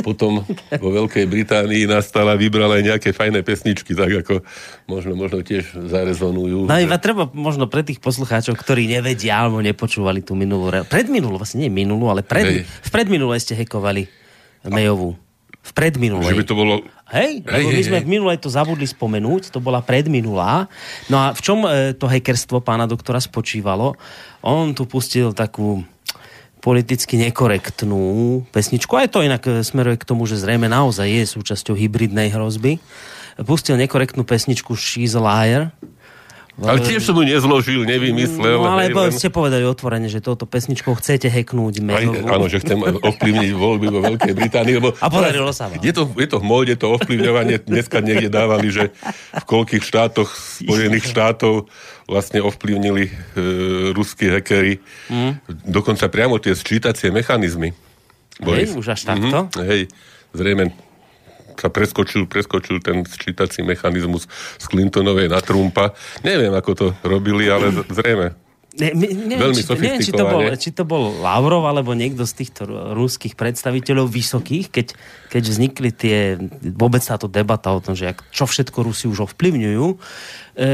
potom 0.00 0.44
vo 0.80 0.88
Veľkej 0.92 1.24
Británii 1.28 1.84
nastala, 1.88 2.36
vybrala 2.40 2.80
aj 2.80 2.84
nejaké 2.84 3.08
fajné 3.12 3.44
pesničky, 3.44 3.92
tak 3.92 4.24
ako 4.24 4.44
možno, 4.88 5.12
možno 5.16 5.44
tiež 5.44 5.76
zarezonujú. 5.88 6.68
No 6.68 6.76
iba 6.76 6.96
treba 6.96 7.28
možno 7.32 7.68
pre 7.68 7.84
tých 7.84 8.00
poslucháčov, 8.00 8.56
ktorí 8.56 8.88
nevedia 8.88 9.44
alebo 9.44 9.60
nepočúvali 9.60 10.24
tú 10.24 10.36
minulú, 10.36 10.72
predminulú, 10.88 11.36
vlastne 11.40 11.68
nie 11.68 11.72
minulú, 11.72 12.08
ale 12.08 12.24
pred, 12.24 12.64
v 12.64 12.90
predminulej 12.92 13.40
ste 13.44 13.56
hekovali 13.56 14.08
Mejovú. 14.64 15.23
V 15.64 15.70
predminulej. 15.72 16.36
Že 16.36 16.40
by 16.40 16.46
to 16.46 16.56
bolo... 16.56 16.74
Hej, 17.08 17.40
hej, 17.40 17.64
my 17.64 17.72
hej, 17.72 17.88
sme 17.88 17.98
hej. 18.00 18.04
v 18.04 18.12
minulej 18.12 18.36
to 18.36 18.52
zabudli 18.52 18.84
spomenúť, 18.84 19.48
to 19.48 19.64
bola 19.64 19.80
predminulá. 19.80 20.68
No 21.08 21.16
a 21.16 21.32
v 21.32 21.40
čom 21.40 21.64
e, 21.64 21.96
to 21.96 22.04
hackerstvo 22.04 22.60
pána 22.60 22.84
doktora 22.84 23.16
spočívalo? 23.16 23.96
On 24.44 24.76
tu 24.76 24.84
pustil 24.84 25.32
takú 25.32 25.80
politicky 26.64 27.20
nekorektnú 27.20 28.40
pesničku. 28.48 28.92
Aj 28.96 29.08
to 29.08 29.20
inak 29.20 29.44
e, 29.44 29.60
smeruje 29.60 30.00
k 30.00 30.08
tomu, 30.08 30.24
že 30.24 30.40
zrejme 30.40 30.68
naozaj 30.68 31.04
je 31.08 31.24
súčasťou 31.28 31.76
hybridnej 31.76 32.32
hrozby. 32.32 32.80
Pustil 33.44 33.80
nekorektnú 33.80 34.24
pesničku 34.24 34.72
She's 34.76 35.12
a 35.12 35.20
Liar. 35.20 35.72
Ale 36.54 36.78
tiež 36.78 37.02
som 37.02 37.18
mu 37.18 37.26
nezložil, 37.26 37.82
nevymyslel. 37.82 38.62
No 38.62 38.78
ale 38.78 38.86
hej, 38.86 38.94
len- 38.94 39.10
ste 39.10 39.26
povedali 39.26 39.66
otvorene, 39.66 40.06
že 40.06 40.22
touto 40.22 40.46
pesničkou 40.46 40.94
chcete 40.94 41.26
hacknúť 41.26 41.82
Aj, 41.82 42.06
mailovú. 42.06 42.26
áno, 42.30 42.46
že 42.46 42.62
chcem 42.62 42.78
ovplyvniť 42.78 43.50
voľby 43.58 43.86
vo 43.90 43.98
Veľkej 43.98 44.34
Británii. 44.38 44.74
Lebo 44.78 44.94
A 45.02 45.10
podarilo 45.10 45.50
sa 45.50 45.66
vám. 45.66 45.82
Je 45.82 45.90
to, 45.90 46.06
je 46.14 46.28
to 46.30 46.38
v 46.38 46.44
móde, 46.46 46.74
to 46.78 46.94
ovplyvňovanie. 46.94 47.58
Dneska 47.66 47.98
niekde 47.98 48.30
dávali, 48.30 48.70
že 48.70 48.94
v 49.34 49.44
koľkých 49.50 49.82
štátoch 49.82 50.30
Spojených 50.30 51.10
štátov 51.10 51.66
vlastne 52.06 52.38
ovplyvnili 52.38 53.10
e, 53.10 53.12
ruskí 53.90 54.30
hackery. 54.30 54.78
Mm. 55.10 55.42
Dokonca 55.66 56.06
priamo 56.06 56.38
tie 56.38 56.54
sčítacie 56.54 57.10
mechanizmy. 57.10 57.74
Boris. 58.38 58.74
už 58.74 58.94
až 58.94 59.10
takto? 59.10 59.50
Mhm, 59.50 59.62
hej, 59.66 59.82
zrejme 60.34 60.74
sa 61.56 61.72
preskočil, 61.72 62.28
preskočil 62.28 62.82
ten 62.84 63.02
sčítací 63.06 63.64
mechanizmus 63.64 64.28
z 64.58 64.64
Clintonovej 64.68 65.32
na 65.32 65.40
Trumpa. 65.40 65.94
Neviem, 66.26 66.52
ako 66.52 66.70
to 66.74 66.86
robili, 67.02 67.48
ale 67.48 67.72
zrejme. 67.88 68.43
Ne, 68.74 68.90
my, 68.90 69.06
neviem, 69.06 69.54
Veľmi 69.54 69.62
či, 69.62 69.70
neviem, 69.78 70.02
či, 70.02 70.10
to 70.10 70.24
bol, 70.26 70.42
či 70.58 70.70
to 70.74 70.82
bol 70.82 71.22
Lavrov, 71.22 71.62
alebo 71.70 71.94
niekto 71.94 72.26
z 72.26 72.42
týchto 72.42 72.66
ruských 72.98 73.38
predstaviteľov 73.38 74.10
vysokých, 74.10 74.66
keď, 74.66 74.86
keď 75.30 75.42
vznikli 75.46 75.90
tie, 75.94 76.34
vôbec 76.74 76.98
táto 76.98 77.30
debata 77.30 77.70
o 77.70 77.78
tom, 77.78 77.94
že 77.94 78.10
jak, 78.10 78.26
čo 78.34 78.50
všetko 78.50 78.82
Rusi 78.82 79.06
už 79.06 79.30
ovplyvňujú, 79.30 79.86
e, 79.86 79.96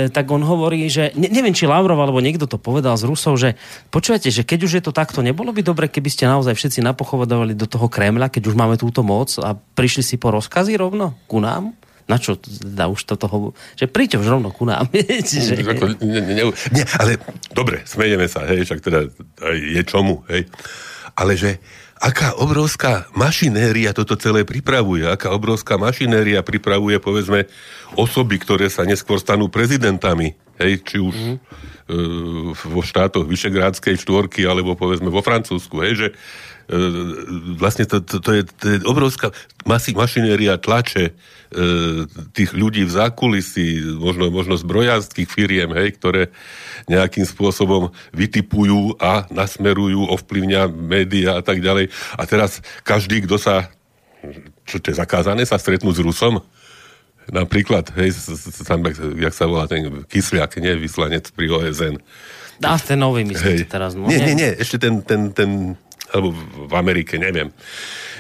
tak 0.09 0.33
on 0.33 0.41
hovorí, 0.41 0.89
že, 0.89 1.13
ne, 1.13 1.29
neviem, 1.29 1.53
či 1.53 1.69
Lavrov, 1.69 2.01
alebo 2.01 2.25
niekto 2.25 2.49
to 2.49 2.57
povedal 2.57 2.97
z 2.97 3.05
Rusov, 3.05 3.37
že 3.37 3.61
počujete, 3.93 4.33
že 4.33 4.49
keď 4.49 4.59
už 4.65 4.73
je 4.81 4.83
to 4.89 4.97
takto, 4.97 5.21
nebolo 5.21 5.53
by 5.53 5.61
dobre, 5.61 5.85
keby 5.93 6.09
ste 6.09 6.25
naozaj 6.25 6.57
všetci 6.57 6.81
napochodovali 6.81 7.53
do 7.53 7.69
toho 7.69 7.85
Kremľa, 7.93 8.33
keď 8.33 8.49
už 8.49 8.57
máme 8.57 8.81
túto 8.81 9.05
moc 9.05 9.29
a 9.37 9.53
prišli 9.53 10.01
si 10.01 10.17
po 10.17 10.33
rozkazy 10.33 10.73
rovno 10.81 11.21
ku 11.29 11.37
nám? 11.37 11.77
Na 12.11 12.19
čo 12.19 12.35
teda 12.35 12.91
už 12.91 13.07
toto 13.07 13.31
hovorí? 13.31 13.55
Že 13.79 13.87
príďte 13.87 14.17
už 14.19 14.27
rovno 14.27 14.51
ku 14.51 14.67
nám. 14.67 14.91
Čiže... 15.31 15.63
Ako, 15.63 15.95
ne, 16.03 16.19
ne, 16.19 16.35
ne, 16.35 16.45
nie, 16.51 16.85
ale 16.99 17.23
dobre, 17.55 17.87
smejeme 17.87 18.27
sa, 18.27 18.43
hej, 18.51 18.67
však 18.67 18.81
teda 18.83 19.07
je 19.55 19.83
čomu, 19.87 20.27
hej. 20.27 20.51
Ale 21.15 21.39
že 21.39 21.63
aká 22.01 22.33
obrovská 22.41 23.05
mašinéria 23.13 23.93
toto 23.93 24.17
celé 24.17 24.49
pripravuje, 24.49 25.05
aká 25.05 25.37
obrovská 25.37 25.77
mašinéria 25.77 26.41
pripravuje, 26.41 26.97
povedzme, 26.97 27.45
osoby, 27.95 28.41
ktoré 28.41 28.73
sa 28.73 28.89
neskôr 28.89 29.21
stanú 29.21 29.53
prezidentami, 29.53 30.33
hej, 30.57 30.81
či 30.81 30.97
už 30.97 31.15
mm. 31.15 31.37
vo 32.73 32.81
štátoch 32.81 33.29
Vyšegrádskej 33.29 34.01
štvorky, 34.01 34.49
alebo 34.49 34.73
povedzme 34.73 35.13
vo 35.13 35.21
Francúzsku, 35.21 35.77
hej, 35.85 35.93
že 35.95 36.09
e, 36.09 36.15
vlastne 37.59 37.83
to, 37.83 37.99
to, 37.99 38.23
to, 38.23 38.31
je, 38.31 38.43
to 38.47 38.67
je 38.71 38.77
obrovská 38.87 39.35
masi, 39.67 39.91
mašinéria 39.91 40.55
tlače 40.55 41.11
e, 41.11 41.13
tých 42.31 42.55
ľudí 42.55 42.87
v 42.87 42.95
zákulisí, 42.95 43.99
možno, 43.99 44.31
možno 44.31 44.55
zbrojárských 44.55 45.27
firiem, 45.27 45.75
hej, 45.75 45.99
ktoré 45.99 46.31
nejakým 46.87 47.27
spôsobom 47.27 47.91
vytipujú 48.15 48.95
a 49.03 49.27
nasmerujú, 49.35 50.15
ovplyvňa 50.15 50.71
médiá 50.71 51.39
a 51.39 51.43
tak 51.43 51.59
ďalej. 51.59 51.91
A 52.15 52.23
teraz 52.31 52.63
každý, 52.87 53.27
kto 53.27 53.35
sa, 53.35 53.67
čo 54.63 54.79
to 54.79 54.95
je 54.95 55.01
zakázané, 55.03 55.43
sa 55.43 55.59
stretnú 55.59 55.91
s 55.91 55.99
Rusom, 55.99 56.39
napríklad, 57.35 57.91
hej, 57.99 58.15
tam, 58.63 58.87
jak 59.19 59.35
sa 59.35 59.51
volá 59.51 59.67
ten 59.67 60.07
Kysliak, 60.07 60.55
nie, 60.63 60.79
vyslanec 60.79 61.35
pri 61.35 61.51
OSN. 61.51 61.99
A 62.61 62.77
ten 62.77 63.01
nový 63.01 63.25
myslíte 63.25 63.65
Hej. 63.65 63.73
teraz. 63.73 63.97
No, 63.97 64.05
nie, 64.05 64.21
nie, 64.21 64.37
nie, 64.37 64.51
ešte 64.53 64.77
ten, 64.77 65.01
ten, 65.01 65.33
ten 65.33 65.81
alebo 66.11 66.35
v 66.67 66.75
Amerike, 66.75 67.17
neviem. 67.17 67.55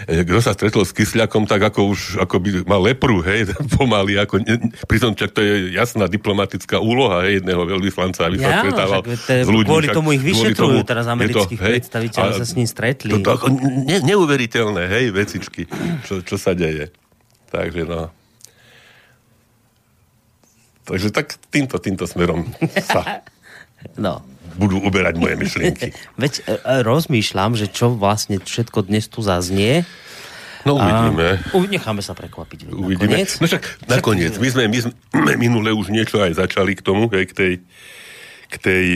E, 0.06 0.22
Kto 0.22 0.38
sa 0.38 0.54
stretol 0.54 0.82
s 0.82 0.90
Kysliakom, 0.90 1.44
tak 1.44 1.60
ako 1.60 1.90
už 1.90 2.00
ako 2.18 2.38
by 2.38 2.48
mal 2.64 2.80
lepru, 2.80 3.20
hej, 3.20 3.50
pomaly, 3.76 4.16
ako, 4.16 4.40
ne- 4.40 4.70
pritom 4.86 5.12
čak 5.12 5.30
to 5.30 5.42
je 5.42 5.74
jasná 5.74 6.06
diplomatická 6.06 6.78
úloha 6.78 7.26
hej, 7.26 7.42
jedného 7.42 7.66
veľvyslanca, 7.66 8.30
aby 8.30 8.36
sa 8.38 8.48
Ja, 8.48 8.58
stretával 8.62 9.00
to 9.02 9.12
s 9.12 9.48
ľuďmi. 9.48 9.68
kvôli 9.68 9.88
tomu 9.90 10.14
ich 10.14 10.22
vyšetrujú 10.22 10.80
tomu 10.80 10.88
teraz 10.88 11.04
to, 11.04 11.12
amerických 11.12 11.60
hej, 11.60 11.72
predstaviteľov, 11.76 12.32
sa 12.38 12.46
s 12.46 12.54
ním 12.54 12.68
stretli. 12.70 13.10
To, 13.10 13.18
to 13.20 13.30
ako 13.34 13.46
ne, 13.58 13.98
neuveriteľné, 14.00 14.82
hej, 14.88 15.04
vecičky, 15.10 15.66
čo, 16.06 16.22
čo 16.22 16.36
sa 16.38 16.54
deje. 16.54 16.88
Takže 17.50 17.82
no. 17.84 18.08
Takže 20.86 21.10
tak 21.10 21.38
týmto, 21.50 21.78
týmto 21.78 22.06
smerom 22.06 22.46
sa 22.82 23.22
No. 23.96 24.20
Budú 24.56 24.80
uberať 24.82 25.14
moje 25.20 25.34
myšlienky. 25.38 25.94
Veď 26.22 26.32
e, 26.42 26.56
e, 26.56 26.74
rozmýšľam, 26.86 27.54
že 27.54 27.70
čo 27.70 27.92
vlastne 27.94 28.40
všetko 28.40 28.86
dnes 28.86 29.06
tu 29.06 29.22
zaznie. 29.22 29.84
No 30.68 30.76
uvidíme. 30.76 31.40
A, 31.40 31.56
necháme 31.64 32.04
sa 32.04 32.12
prekvapiť. 32.12 32.68
Uvidíme. 32.68 33.16
nakoniec. 33.16 33.30
No 33.40 33.46
však 33.48 33.64
nakoniec, 33.88 34.34
my 34.36 34.48
sme, 34.52 34.62
my 34.68 34.78
sme 34.84 34.92
minule 35.42 35.72
už 35.72 35.88
niečo 35.88 36.20
aj 36.20 36.36
začali 36.36 36.76
k 36.76 36.84
tomu, 36.84 37.08
hej, 37.12 37.30
k 37.30 37.32
tej, 37.32 37.52
k 38.50 38.54
tej 38.58 38.86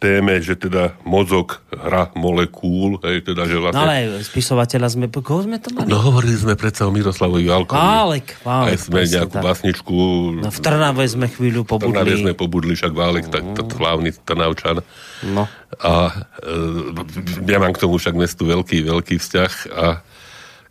téme, 0.00 0.40
že 0.40 0.56
teda 0.56 0.96
mozog 1.04 1.60
hra 1.68 2.08
molekúl, 2.16 2.96
hej, 3.04 3.20
teda, 3.20 3.44
že 3.44 3.60
No 3.60 3.68
vlastne... 3.68 3.84
ale 3.84 3.96
spisovateľa 4.24 4.88
sme... 4.88 5.04
Koho 5.12 5.44
sme 5.44 5.60
to 5.60 5.68
mali? 5.76 5.92
No 5.92 6.00
hovorili 6.00 6.32
sme 6.32 6.56
predsa 6.56 6.88
o 6.88 6.90
Miroslavovi 6.90 7.44
Válkovi. 7.44 7.76
Válek, 7.76 8.40
Válek, 8.40 8.72
Aj 8.72 8.76
sme 8.80 9.00
nejakú 9.04 9.36
tak. 9.36 9.44
básničku... 9.44 9.94
No, 10.40 10.48
v 10.48 10.58
Trnave 10.64 11.04
sme 11.04 11.28
chvíľu 11.28 11.68
V 11.68 11.76
Trnave 11.76 11.92
pobudli. 12.08 12.22
sme 12.24 12.32
pobudli, 12.32 12.72
však 12.72 12.92
Válek, 12.96 13.28
tak 13.28 13.44
to 13.52 13.68
hlavný 13.76 14.16
Trnavčan. 14.24 14.80
No. 15.28 15.44
A 15.76 15.92
e, 16.40 17.52
ja 17.52 17.58
mám 17.60 17.76
k 17.76 17.82
tomu 17.84 18.00
však 18.00 18.16
mestu 18.16 18.48
veľký, 18.48 18.80
veľký 18.80 19.20
vzťah 19.20 19.52
a 19.76 19.86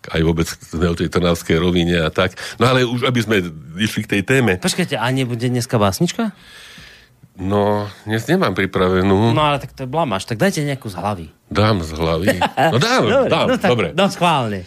aj 0.01 0.21
vôbec 0.25 0.49
sme 0.49 0.89
o 0.89 0.97
tej 0.97 1.13
trnavskej 1.13 1.61
rovine 1.61 2.01
a 2.01 2.09
tak. 2.09 2.33
No 2.57 2.65
ale 2.65 2.81
už, 2.89 3.05
aby 3.05 3.21
sme 3.21 3.37
išli 3.77 4.01
k 4.01 4.17
tej 4.17 4.21
téme. 4.25 4.57
Počkajte, 4.57 4.97
a 4.97 5.05
nebude 5.13 5.45
dneska 5.45 5.77
básnička? 5.77 6.33
No, 7.41 7.89
dnes 8.05 8.21
nemám 8.23 8.53
pripravenú. 8.53 9.33
No 9.33 9.41
ale 9.41 9.57
tak 9.57 9.73
to 9.73 9.81
je 9.81 9.89
blamáš, 9.89 10.29
tak 10.29 10.37
dajte 10.37 10.61
nejakú 10.61 10.85
z 10.85 10.95
hlavy. 10.95 11.25
Dám 11.49 11.81
z 11.81 11.91
hlavy. 11.91 12.37
No 12.69 12.77
dám, 12.77 13.01
dobre, 13.17 13.29
dám, 13.29 13.47
no, 13.47 13.55
tak, 13.57 13.69
dobre. 13.69 13.87
No 13.91 14.05
schválne. 14.07 14.61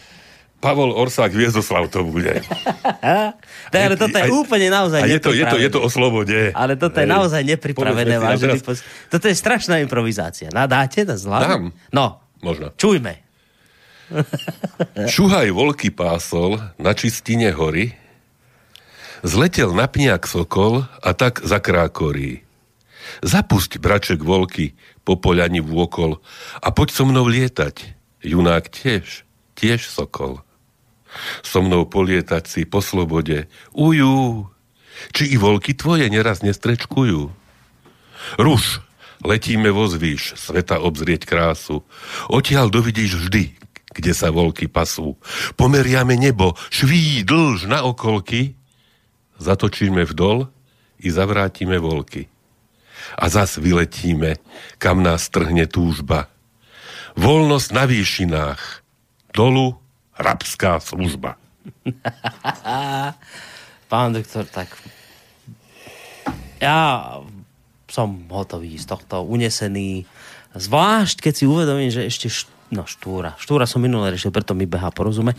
Pavol 0.58 0.90
Orsák, 0.90 1.30
Viezoslav 1.30 1.86
to 1.86 2.02
bude. 2.02 2.40
Tak, 3.64 3.80
ale 3.80 3.96
toto 3.96 4.14
je 4.14 4.24
Aj- 4.24 4.32
úplne 4.32 4.68
naozaj 4.70 5.00
A 5.00 5.06
je 5.06 5.18
to, 5.18 5.30
je 5.30 5.42
to, 5.42 5.56
je 5.56 5.66
to 5.68 5.78
o 5.78 5.88
slobode. 5.88 6.50
Ale 6.52 6.74
toto 6.74 6.94
je 6.96 7.04
naozaj 7.04 7.42
nepripravené, 7.44 8.16
vážený 8.16 8.58
teraz- 8.58 8.62
pos... 8.62 8.78
Toto 9.08 9.26
je 9.26 9.34
strašná 9.34 9.78
improvizácia. 9.78 10.46
Nadáte 10.48 11.02
to 11.02 11.12
z 11.12 11.24
hlavy? 11.24 11.42
Dám. 11.44 11.64
No, 11.90 12.22
Možno. 12.38 12.70
čujme. 12.74 13.18
Šuhaj 15.10 15.50
volky 15.50 15.90
pásol 15.90 16.60
na 16.76 16.92
čistine 16.92 17.50
hory, 17.50 17.98
zletel 19.20 19.72
na 19.72 19.84
pniak 19.84 20.22
sokol 20.22 20.86
a 21.00 21.10
tak 21.10 21.42
zakrákorí. 21.42 22.43
Zapusť, 23.22 23.78
braček 23.78 24.24
volky, 24.24 24.74
po 25.04 25.20
poľani 25.20 25.60
vôkol 25.60 26.18
a 26.58 26.68
poď 26.72 26.88
so 26.90 27.04
mnou 27.04 27.28
lietať. 27.28 27.94
Junák 28.24 28.72
tiež, 28.72 29.28
tiež 29.54 29.84
sokol. 29.84 30.40
So 31.44 31.62
mnou 31.62 31.86
polietať 31.86 32.44
si 32.48 32.60
po 32.66 32.82
slobode. 32.82 33.46
Ujú, 33.76 34.48
či 35.14 35.30
i 35.30 35.36
volky 35.38 35.76
tvoje 35.76 36.08
neraz 36.10 36.42
nestrečkujú. 36.42 37.30
Ruš, 38.40 38.80
letíme 39.22 39.70
vo 39.70 39.86
zvýš, 39.86 40.34
sveta 40.40 40.80
obzrieť 40.80 41.28
krásu. 41.28 41.84
Odtiaľ 42.32 42.72
dovidíš 42.72 43.28
vždy, 43.28 43.54
kde 43.94 44.12
sa 44.16 44.34
volky 44.34 44.66
pasú. 44.66 45.20
Pomeriame 45.54 46.18
nebo, 46.18 46.58
šví 46.72 47.22
dlž 47.22 47.70
na 47.70 47.86
okolky, 47.86 48.58
zatočíme 49.38 50.02
vdol 50.08 50.50
i 51.04 51.12
zavrátime 51.12 51.78
volky. 51.78 52.33
A 53.18 53.28
zas 53.28 53.56
vyletíme, 53.60 54.40
kam 54.78 55.04
nás 55.04 55.28
trhne 55.28 55.68
túžba. 55.68 56.28
Voľnosť 57.14 57.68
na 57.70 57.84
výšinách, 57.86 58.60
dolu 59.30 59.78
rabská 60.18 60.82
služba. 60.82 61.38
Pán 63.92 64.10
doktor, 64.14 64.44
tak 64.50 64.72
ja 66.58 67.14
som 67.86 68.26
hotový 68.26 68.74
z 68.80 68.90
tohto, 68.90 69.22
unesený. 69.22 70.02
Zvlášť, 70.56 71.30
keď 71.30 71.32
si 71.34 71.44
uvedomím, 71.46 71.90
že 71.92 72.08
ešte 72.08 72.26
št- 72.26 72.54
No 72.74 72.88
štúra. 72.88 73.38
Štúra 73.38 73.70
som 73.70 73.78
minulé 73.78 74.10
riešil, 74.10 74.34
preto 74.34 74.56
mi 74.56 74.66
behá 74.66 74.90
porozume. 74.90 75.36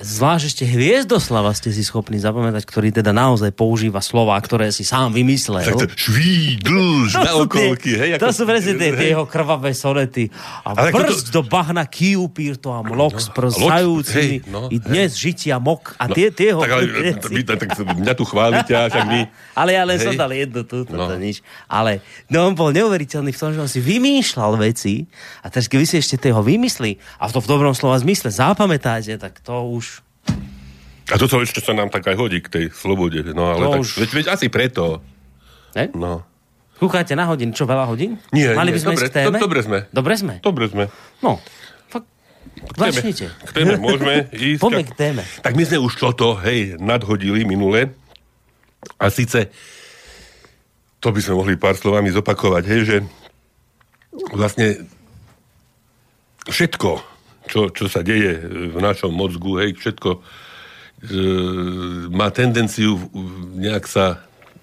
Zvlášť 0.00 0.44
ešte 0.48 0.64
Hviezdoslava 0.64 1.52
ste 1.52 1.68
si 1.68 1.84
schopní 1.84 2.16
zapamätať, 2.16 2.64
ktorý 2.64 2.88
teda 2.90 3.12
naozaj 3.12 3.52
používa 3.52 4.00
slova, 4.00 4.34
ktoré 4.40 4.72
si 4.72 4.88
sám 4.88 5.12
vymyslel. 5.12 5.68
Tak 5.68 5.78
to 5.78 5.86
švídl, 5.92 7.12
na 7.12 7.36
okolky, 7.36 8.00
hej? 8.00 8.16
To 8.16 8.32
sú 8.32 8.48
presne 8.48 8.80
tie, 8.80 8.96
tie 8.96 9.12
jeho 9.12 9.28
krvavé 9.28 9.76
sonety. 9.76 10.32
A 10.64 10.72
ako 10.72 10.96
brzd 10.96 11.26
do 11.28 11.44
bahna 11.44 11.84
Kiupírto 11.84 12.72
a 12.72 12.80
mlok 12.80 13.20
s 13.20 13.28
prsajúcimi. 13.36 14.40
hej, 14.40 14.48
no, 14.48 14.72
I 14.72 14.80
dnes 14.80 15.12
žitia 15.12 15.60
mok. 15.60 15.92
A 16.00 16.08
tie, 16.08 16.32
tie 16.32 16.56
jeho... 16.56 16.64
Tak, 16.64 16.72
ale, 16.72 16.82
vy, 17.28 17.42
tak, 17.44 17.56
tak 17.60 17.68
mňa 17.84 18.14
tu 18.16 18.24
chválite, 18.24 18.72
a 18.72 18.88
vy... 18.88 19.28
ale 19.60 19.70
ja 19.76 19.84
len 19.84 20.00
Hej. 20.00 20.08
som 20.08 20.12
dal 20.16 20.32
jednu 20.32 20.64
tu, 20.64 20.88
to, 20.88 20.96
No. 20.96 21.04
to 21.12 21.20
nič. 21.20 21.44
Ale 21.68 22.00
no, 22.32 22.48
on 22.48 22.56
bol 22.56 22.72
neuveriteľný 22.72 23.28
v 23.28 23.38
tom, 23.38 23.52
že 23.52 23.60
on 23.60 23.68
si 23.68 23.84
vymýšľal 23.84 24.56
veci 24.56 25.04
a 25.44 25.52
teraz 25.52 25.68
keď 25.68 25.78
vy 25.78 25.86
si 25.86 25.96
ešte 26.00 26.16
toho 26.16 26.40
vymyslí 26.40 26.96
a 27.20 27.28
to 27.28 27.44
v 27.44 27.46
dobrom 27.46 27.76
slova 27.76 28.00
zmysle 28.00 28.32
zapamätáte, 28.32 29.20
tak 29.20 29.36
to 29.44 29.68
už... 29.68 29.91
A 31.12 31.20
toto 31.20 31.38
ešte 31.38 31.60
sa 31.60 31.72
nám 31.72 31.86
tak 31.86 32.02
aj 32.04 32.16
hodí 32.16 32.40
k 32.40 32.48
tej 32.48 32.64
slobode. 32.68 33.20
No 33.28 33.52
ale 33.52 33.62
To 33.62 33.70
tak, 33.70 33.80
už- 33.80 33.96
veď, 33.98 34.10
veď 34.14 34.26
asi 34.30 34.46
preto. 34.48 35.04
Ne? 35.72 35.92
No. 35.92 36.24
Kúkate 36.74 37.12
na 37.12 37.24
hodiny, 37.24 37.52
čo 37.52 37.62
veľa 37.62 37.84
hodín? 37.84 38.16
Nie, 38.30 38.52
Mali 38.52 38.68
nie, 38.68 38.74
by 38.74 38.80
sme 38.80 38.90
dobre, 38.90 38.98
ísť 38.98 39.06
k 39.06 39.16
téme? 39.20 39.28
do- 39.30 39.42
dobre 39.42 39.60
sme. 39.60 39.78
Dobre 39.88 40.14
sme? 40.16 40.34
Dobre 40.40 40.64
sme. 40.66 40.84
No, 41.20 41.38
fakt, 41.86 42.08
začnite. 42.74 43.30
k 43.30 43.50
téme 43.52 43.76
môžeme 43.76 44.26
ísť. 44.50 44.58
Poďme 44.58 44.82
k 44.82 44.92
téme. 44.92 45.22
Tak 45.38 45.52
my 45.52 45.62
sme 45.62 45.78
už 45.78 45.92
toto, 45.94 46.34
hej, 46.40 46.74
nadhodili 46.76 47.44
minule. 47.44 47.92
A 48.98 49.06
síce, 49.08 49.46
to 50.98 51.08
by 51.08 51.20
sme 51.20 51.36
mohli 51.36 51.54
pár 51.54 51.76
slovami 51.76 52.08
zopakovať, 52.08 52.64
hej, 52.66 52.80
že 52.82 52.96
vlastne 54.32 54.82
všetko, 56.44 56.90
čo, 57.46 57.70
čo 57.70 57.84
sa 57.86 58.00
deje 58.00 58.42
v 58.70 58.78
našom 58.78 59.10
mozgu, 59.10 59.62
hej, 59.62 59.76
všetko 59.76 60.18
má 62.14 62.30
tendenciu 62.30 63.10
nejak 63.58 63.84
sa 63.90 64.22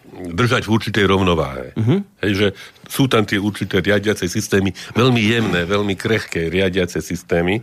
držať 0.10 0.66
v 0.66 0.74
určitej 0.74 1.06
rovnováhe. 1.06 1.76
Uh-huh. 1.76 2.02
Hej, 2.24 2.32
že 2.34 2.48
sú 2.90 3.06
tam 3.06 3.24
tie 3.24 3.38
určité 3.38 3.80
riadiace 3.80 4.26
systémy, 4.26 4.74
veľmi 4.98 5.22
jemné, 5.22 5.62
veľmi 5.70 5.94
krehké 5.94 6.50
riadiace 6.50 7.00
systémy, 7.00 7.62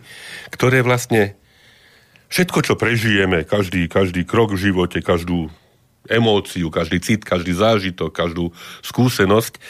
ktoré 0.54 0.80
vlastne 0.87 1.35
všetko, 2.30 2.59
čo 2.62 2.75
prežijeme, 2.78 3.42
každý, 3.42 3.90
každý 3.90 4.23
krok 4.23 4.54
v 4.54 4.71
živote, 4.71 5.02
každú 5.02 5.50
emóciu, 6.06 6.71
každý 6.71 7.02
cit, 7.02 7.26
každý 7.26 7.52
zážitok, 7.59 8.14
každú 8.14 8.54
skúsenosť, 8.87 9.59
e, 9.59 9.61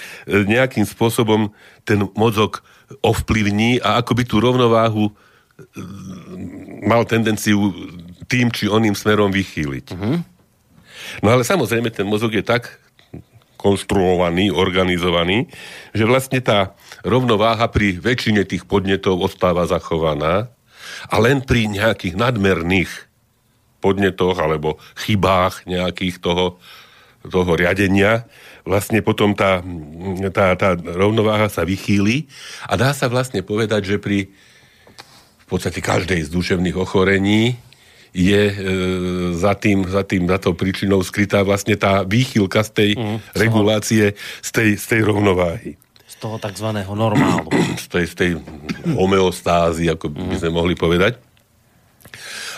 nejakým 0.44 0.84
spôsobom 0.84 1.48
ten 1.88 2.04
mozog 2.12 2.60
ovplyvní 3.00 3.80
a 3.80 4.04
akoby 4.04 4.28
tú 4.28 4.38
rovnováhu 4.38 5.08
e, 5.08 5.12
mal 6.84 7.08
tendenciu 7.08 7.72
tým 8.28 8.52
či 8.52 8.68
oným 8.68 8.92
smerom 8.92 9.32
vychýliť. 9.32 9.96
No 11.22 11.28
ale 11.32 11.46
samozrejme, 11.46 11.88
ten 11.92 12.04
mozog 12.04 12.34
je 12.34 12.44
tak 12.44 12.82
konštruovaný, 13.56 14.52
organizovaný, 14.52 15.48
že 15.96 16.04
vlastne 16.04 16.44
tá 16.44 16.76
rovnováha 17.02 17.66
pri 17.72 17.96
väčšine 17.96 18.44
tých 18.44 18.68
podnetov 18.68 19.16
ostáva 19.18 19.64
zachovaná 19.64 20.52
a 21.08 21.16
len 21.18 21.40
pri 21.40 21.66
nejakých 21.72 22.14
nadmerných 22.14 22.92
podnetoch 23.80 24.36
alebo 24.36 24.76
chybách 24.98 25.64
nejakých 25.64 26.20
toho, 26.20 26.60
toho 27.24 27.52
riadenia 27.56 28.28
vlastne 28.66 28.98
potom 29.00 29.32
tá, 29.32 29.62
tá, 30.34 30.58
tá 30.58 30.74
rovnováha 30.74 31.46
sa 31.46 31.62
vychýli 31.62 32.26
a 32.66 32.74
dá 32.74 32.90
sa 32.90 33.06
vlastne 33.06 33.40
povedať, 33.46 33.94
že 33.94 33.96
pri 34.02 34.34
v 35.46 35.48
podstate 35.48 35.78
každej 35.78 36.26
z 36.26 36.30
duševných 36.34 36.74
ochorení 36.74 37.54
je 38.10 38.42
e, 38.50 38.54
za, 39.38 39.54
tým, 39.54 39.86
za 39.86 40.02
tým, 40.02 40.26
za 40.26 40.42
tou 40.42 40.58
príčinou 40.58 41.06
skrytá 41.06 41.46
vlastne 41.46 41.78
tá 41.78 42.02
výchylka 42.02 42.66
z 42.66 42.70
tej 42.74 42.90
mm, 42.98 43.18
regulácie, 43.38 44.04
z 44.42 44.50
tej, 44.50 44.68
z 44.74 44.84
tej 44.90 45.00
rovnováhy. 45.06 45.78
Z 46.10 46.16
toho 46.18 46.40
takzvaného 46.42 46.90
normálu. 46.96 47.46
Z 47.84 47.86
tej, 47.92 48.04
z 48.08 48.14
tej 48.16 48.30
homeostázy, 48.88 49.86
ako 49.92 50.10
by 50.10 50.40
sme 50.40 50.50
mohli 50.50 50.74
povedať. 50.74 51.20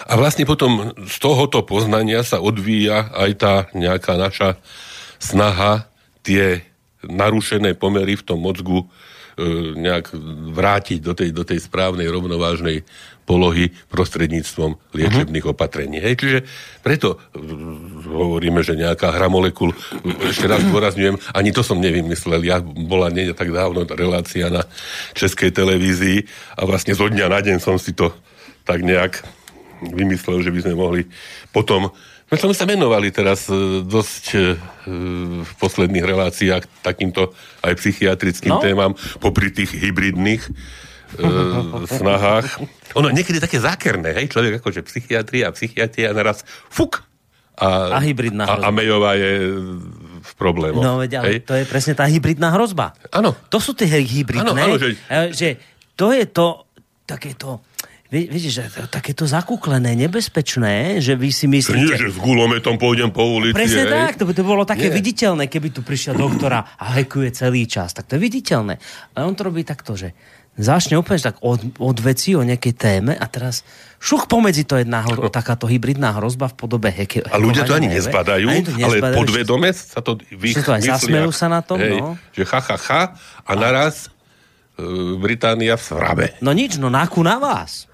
A 0.09 0.17
vlastne 0.17 0.49
potom 0.49 0.97
z 1.05 1.17
tohoto 1.21 1.61
poznania 1.61 2.25
sa 2.25 2.41
odvíja 2.41 3.13
aj 3.13 3.31
tá 3.37 3.55
nejaká 3.77 4.17
naša 4.17 4.57
snaha 5.21 5.85
tie 6.25 6.65
narušené 7.05 7.77
pomery 7.77 8.17
v 8.17 8.25
tom 8.25 8.41
mozgu 8.41 8.89
nejak 9.79 10.11
vrátiť 10.53 10.99
do 10.99 11.15
tej, 11.15 11.31
do 11.31 11.47
tej 11.47 11.63
správnej 11.63 12.11
rovnovážnej 12.11 12.83
polohy 13.29 13.69
prostredníctvom 13.93 14.97
liečebných 14.97 15.45
uh-huh. 15.45 15.53
opatrení. 15.53 16.01
Hej, 16.01 16.17
čiže 16.17 16.39
preto 16.81 17.21
e, 17.37 17.45
hovoríme, 18.09 18.65
že 18.65 18.73
nejaká 18.73 19.13
hra 19.13 19.29
molekul, 19.29 19.77
ešte 20.25 20.49
raz 20.49 20.65
dôrazňujem, 20.65 21.21
ani 21.37 21.53
to 21.53 21.61
som 21.61 21.77
nevymyslel, 21.77 22.41
ja 22.41 22.65
bola 22.65 23.13
nie 23.13 23.29
tak 23.37 23.53
dávno 23.53 23.85
relácia 23.85 24.49
na 24.49 24.65
českej 25.13 25.53
televízii 25.53 26.25
a 26.57 26.65
vlastne 26.65 26.97
zo 26.97 27.05
dňa 27.05 27.29
na 27.29 27.41
deň 27.45 27.57
som 27.61 27.77
si 27.77 27.93
to 27.93 28.17
tak 28.65 28.81
nejak 28.81 29.21
vymyslel, 29.85 30.41
že 30.41 30.51
by 30.51 30.61
sme 30.65 30.75
mohli 30.75 31.03
potom 31.53 31.93
my 32.29 32.37
sme 32.37 32.53
sa 32.53 32.65
venovali 32.65 33.09
teraz 33.09 33.47
e, 33.47 33.57
dosť 33.81 34.25
e, 34.31 34.39
v 35.39 35.53
posledných 35.57 36.05
reláciách 36.05 36.65
takýmto 36.81 37.33
aj 37.61 37.73
psychiatrickým 37.75 38.51
No. 38.51 38.61
témam, 38.61 38.93
popri 39.17 39.49
tých 39.49 39.73
hybridných 39.73 40.43
e, 40.45 40.51
snahách. 41.99 42.47
Ono 42.95 43.09
niekedy 43.09 43.39
také 43.39 43.57
zákerné, 43.57 44.13
hej, 44.13 44.29
človek 44.29 44.61
akože 44.61 44.85
psychiatria 44.85 45.49
a 45.49 45.53
psychiatria 45.53 46.13
a 46.13 46.17
naraz 46.17 46.45
fuk! 46.69 47.05
A 47.59 47.99
hybridná 47.99 48.47
a, 48.47 48.55
a 48.55 48.55
hrozba. 48.55 48.71
Mejová 48.71 49.13
je 49.15 49.33
v 50.23 50.33
problémoch. 50.39 50.79
No 50.79 51.03
veď, 51.03 51.19
ale 51.19 51.27
hej? 51.27 51.39
to 51.43 51.59
je 51.59 51.67
presne 51.67 51.99
tá 51.99 52.07
hybridná 52.07 52.55
hrozba. 52.55 52.95
Áno. 53.11 53.35
To 53.51 53.59
sú 53.59 53.75
tie 53.75 53.91
hybridné. 53.91 54.47
Áno, 54.47 54.55
áno, 54.55 54.79
že- 54.79 54.95
že 55.35 55.49
to 55.99 56.15
je 56.15 56.23
to 56.31 56.71
takéto 57.03 57.59
Vie, 58.09 58.25
viete, 58.25 58.49
že 58.49 58.73
to- 58.73 58.89
takéto 58.89 59.29
zakúklené, 59.29 59.93
nebezpečné, 59.93 60.97
že 61.05 61.13
vy 61.13 61.29
si 61.29 61.45
Nie, 61.45 61.61
myslíte... 61.61 61.93
že 62.01 62.09
s 62.09 62.17
gulometom 62.17 62.81
pôjdem 62.81 63.13
po 63.13 63.21
ulici, 63.37 63.53
Presne 63.53 63.85
hej. 63.85 63.93
tak, 63.93 64.13
to 64.17 64.25
by 64.25 64.33
to 64.33 64.45
bolo 64.49 64.65
také 64.65 64.89
Nie. 64.89 64.97
viditeľné, 64.97 65.45
keby 65.45 65.69
tu 65.77 65.85
prišiel 65.85 66.17
doktora 66.17 66.65
a 66.81 66.97
hekuje 66.97 67.37
celý 67.37 67.69
čas. 67.69 67.93
Tak 67.93 68.09
to 68.09 68.17
je 68.17 68.21
viditeľné. 68.25 68.81
Ale 69.13 69.29
on 69.29 69.37
to 69.37 69.45
robí 69.45 69.61
takto, 69.61 69.93
že 69.93 70.17
začne 70.57 70.97
úplne 70.97 71.21
tak 71.21 71.45
od, 71.45 71.61
od 71.77 71.99
veci 72.01 72.33
o 72.33 72.41
nejakej 72.41 72.75
téme 72.81 73.13
a 73.13 73.29
teraz 73.29 73.61
šuch 74.01 74.25
pomedzi 74.25 74.65
to 74.65 74.81
jedna 74.81 75.05
hro, 75.05 75.29
takáto 75.39 75.69
hybridná 75.69 76.17
hrozba 76.17 76.49
v 76.49 76.57
podobe 76.57 76.89
heke. 76.89 77.29
A 77.29 77.37
ľudia 77.37 77.69
to 77.69 77.77
ani 77.77 77.93
hekovania, 77.93 78.09
nezbadajú, 78.09 78.47
ani 78.49 78.63
to 78.65 78.73
ale 78.89 78.97
podvedome 79.13 79.69
sa 79.77 80.01
to 80.01 80.17
v 80.17 80.43
ich 80.49 80.57
Že 80.57 80.65
to 80.65 80.73
aj 80.73 80.83
sa 81.37 81.53
na 81.53 81.61
tom, 81.61 81.77
hej, 81.77 82.01
no. 82.01 82.17
Že 82.33 82.43
cha, 82.49 82.61
cha, 82.65 82.77
cha 82.81 83.01
a 83.45 83.53
naraz 83.53 84.09
e, 84.81 85.17
Británia 85.21 85.77
v 85.77 85.83
svrabe. 85.85 86.25
No 86.41 86.57
nič, 86.57 86.81
no 86.81 86.89
náku 86.89 87.21
na 87.21 87.37
vás. 87.37 87.88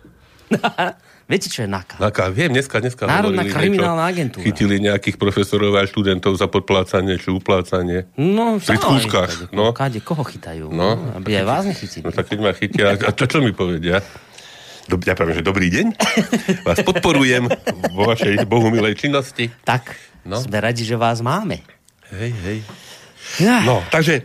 Viete, 1.24 1.48
čo 1.48 1.64
je 1.64 1.68
NAKA? 1.68 1.96
Naka, 1.96 2.28
viem, 2.28 2.52
dneska, 2.52 2.84
dneska 2.84 3.08
Národná 3.08 3.48
kriminálna 3.48 4.04
niečo, 4.04 4.12
agentúra. 4.12 4.44
Chytili 4.44 4.76
nejakých 4.76 5.16
profesorov 5.16 5.72
a 5.72 5.88
študentov 5.88 6.36
za 6.36 6.44
podplácanie 6.46 7.16
či 7.16 7.32
uplácanie. 7.32 8.04
No, 8.14 8.60
Pri 8.60 8.76
skúškach, 8.76 9.48
no. 9.50 9.72
Kade, 9.72 10.04
koho 10.04 10.20
chytajú? 10.20 10.68
No. 10.68 11.16
aby 11.16 11.40
aj 11.40 11.46
vás 11.48 11.64
nechytili. 11.64 12.04
No 12.04 12.12
tak 12.12 12.28
keď 12.28 12.38
ma 12.38 12.52
chytia, 12.52 12.92
a 12.92 13.10
čo, 13.10 13.24
čo 13.24 13.40
mi 13.40 13.56
povedia? 13.56 14.04
Dob, 14.84 15.00
ja 15.00 15.16
poviem, 15.16 15.40
že 15.40 15.44
dobrý 15.44 15.72
deň. 15.72 15.86
Vás 16.60 16.84
podporujem 16.84 17.48
vo 17.88 18.04
vašej 18.04 18.44
bohumilej 18.44 19.00
činnosti. 19.00 19.48
Tak, 19.64 19.96
No. 20.24 20.40
sme 20.40 20.56
radi, 20.56 20.84
že 20.84 20.96
vás 20.96 21.20
máme. 21.20 21.60
Hej, 22.12 22.32
hej. 22.44 22.58
Ja. 23.40 23.64
No, 23.64 23.80
takže 23.88 24.24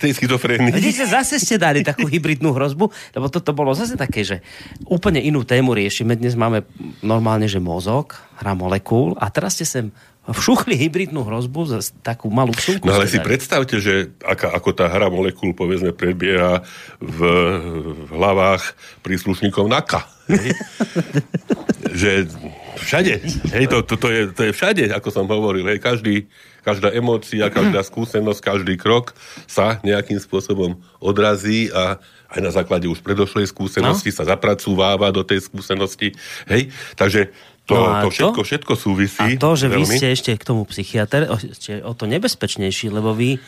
tej 0.00 0.16
schizofrénii. 0.16 0.72
Vidíte, 0.72 1.04
zase 1.04 1.36
ste 1.36 1.60
dali 1.60 1.84
takú 1.84 2.08
hybridnú 2.08 2.56
hrozbu, 2.56 2.88
lebo 2.88 3.26
toto 3.28 3.52
bolo 3.52 3.76
zase 3.76 4.00
také, 4.00 4.24
že 4.24 4.40
úplne 4.88 5.20
inú 5.20 5.44
tému 5.44 5.76
riešime. 5.76 6.16
Dnes 6.16 6.32
máme 6.32 6.64
normálne, 7.04 7.44
že 7.44 7.60
mozog, 7.60 8.16
hra 8.40 8.56
molekúl 8.56 9.12
a 9.20 9.28
teraz 9.28 9.60
ste 9.60 9.68
sem 9.68 9.86
všuchli 10.30 10.76
hybridnú 10.76 11.24
hrozbu 11.26 11.60
za 11.66 11.78
takú 12.04 12.30
malú 12.30 12.54
súku. 12.54 12.86
No 12.86 12.96
ale 12.96 13.10
si 13.10 13.18
predstavte, 13.18 13.80
že 13.82 14.14
aká, 14.22 14.52
ako 14.52 14.70
tá 14.72 14.86
hra 14.86 15.10
molekúl 15.10 15.52
povedzme 15.56 15.90
prebieha 15.96 16.62
v, 17.02 17.18
v 18.06 18.10
hlavách 18.14 18.76
príslušníkov 19.04 19.68
NAKA. 19.68 20.00
Že 21.90 22.30
všade, 22.78 23.14
hej, 23.50 23.64
to, 23.66 23.82
to, 23.82 23.98
to, 23.98 24.08
je, 24.14 24.22
to 24.30 24.42
je 24.46 24.52
všade, 24.54 24.84
ako 24.94 25.10
som 25.10 25.26
hovoril, 25.26 25.66
hej, 25.66 25.82
každý, 25.82 26.30
každá 26.60 26.92
emócia, 26.92 27.48
každá 27.52 27.80
skúsenosť, 27.84 28.40
každý 28.40 28.74
krok 28.76 29.12
sa 29.44 29.80
nejakým 29.84 30.20
spôsobom 30.20 30.80
odrazí 31.00 31.72
a 31.72 31.98
aj 32.30 32.40
na 32.40 32.52
základe 32.54 32.86
už 32.86 33.02
predošlej 33.02 33.50
skúsenosti 33.50 34.14
no? 34.14 34.16
sa 34.16 34.24
zapracúváva 34.28 35.10
do 35.10 35.26
tej 35.26 35.42
skúsenosti, 35.42 36.14
hej, 36.46 36.70
takže 36.94 37.34
to, 37.66 37.74
No 37.78 38.02
to, 38.02 38.08
to? 38.08 38.10
všetko, 38.10 38.40
všetko 38.42 38.72
súvisí. 38.74 39.22
A 39.22 39.38
to, 39.38 39.54
že 39.54 39.70
vy 39.70 39.86
veľmi. 39.86 39.94
ste 39.94 40.06
ešte 40.10 40.30
k 40.34 40.42
tomu 40.42 40.66
psychiatr, 40.66 41.30
ste 41.54 41.78
o 41.86 41.94
to 41.94 42.10
nebezpečnejší, 42.10 42.90
lebo 42.90 43.14
vy 43.14 43.38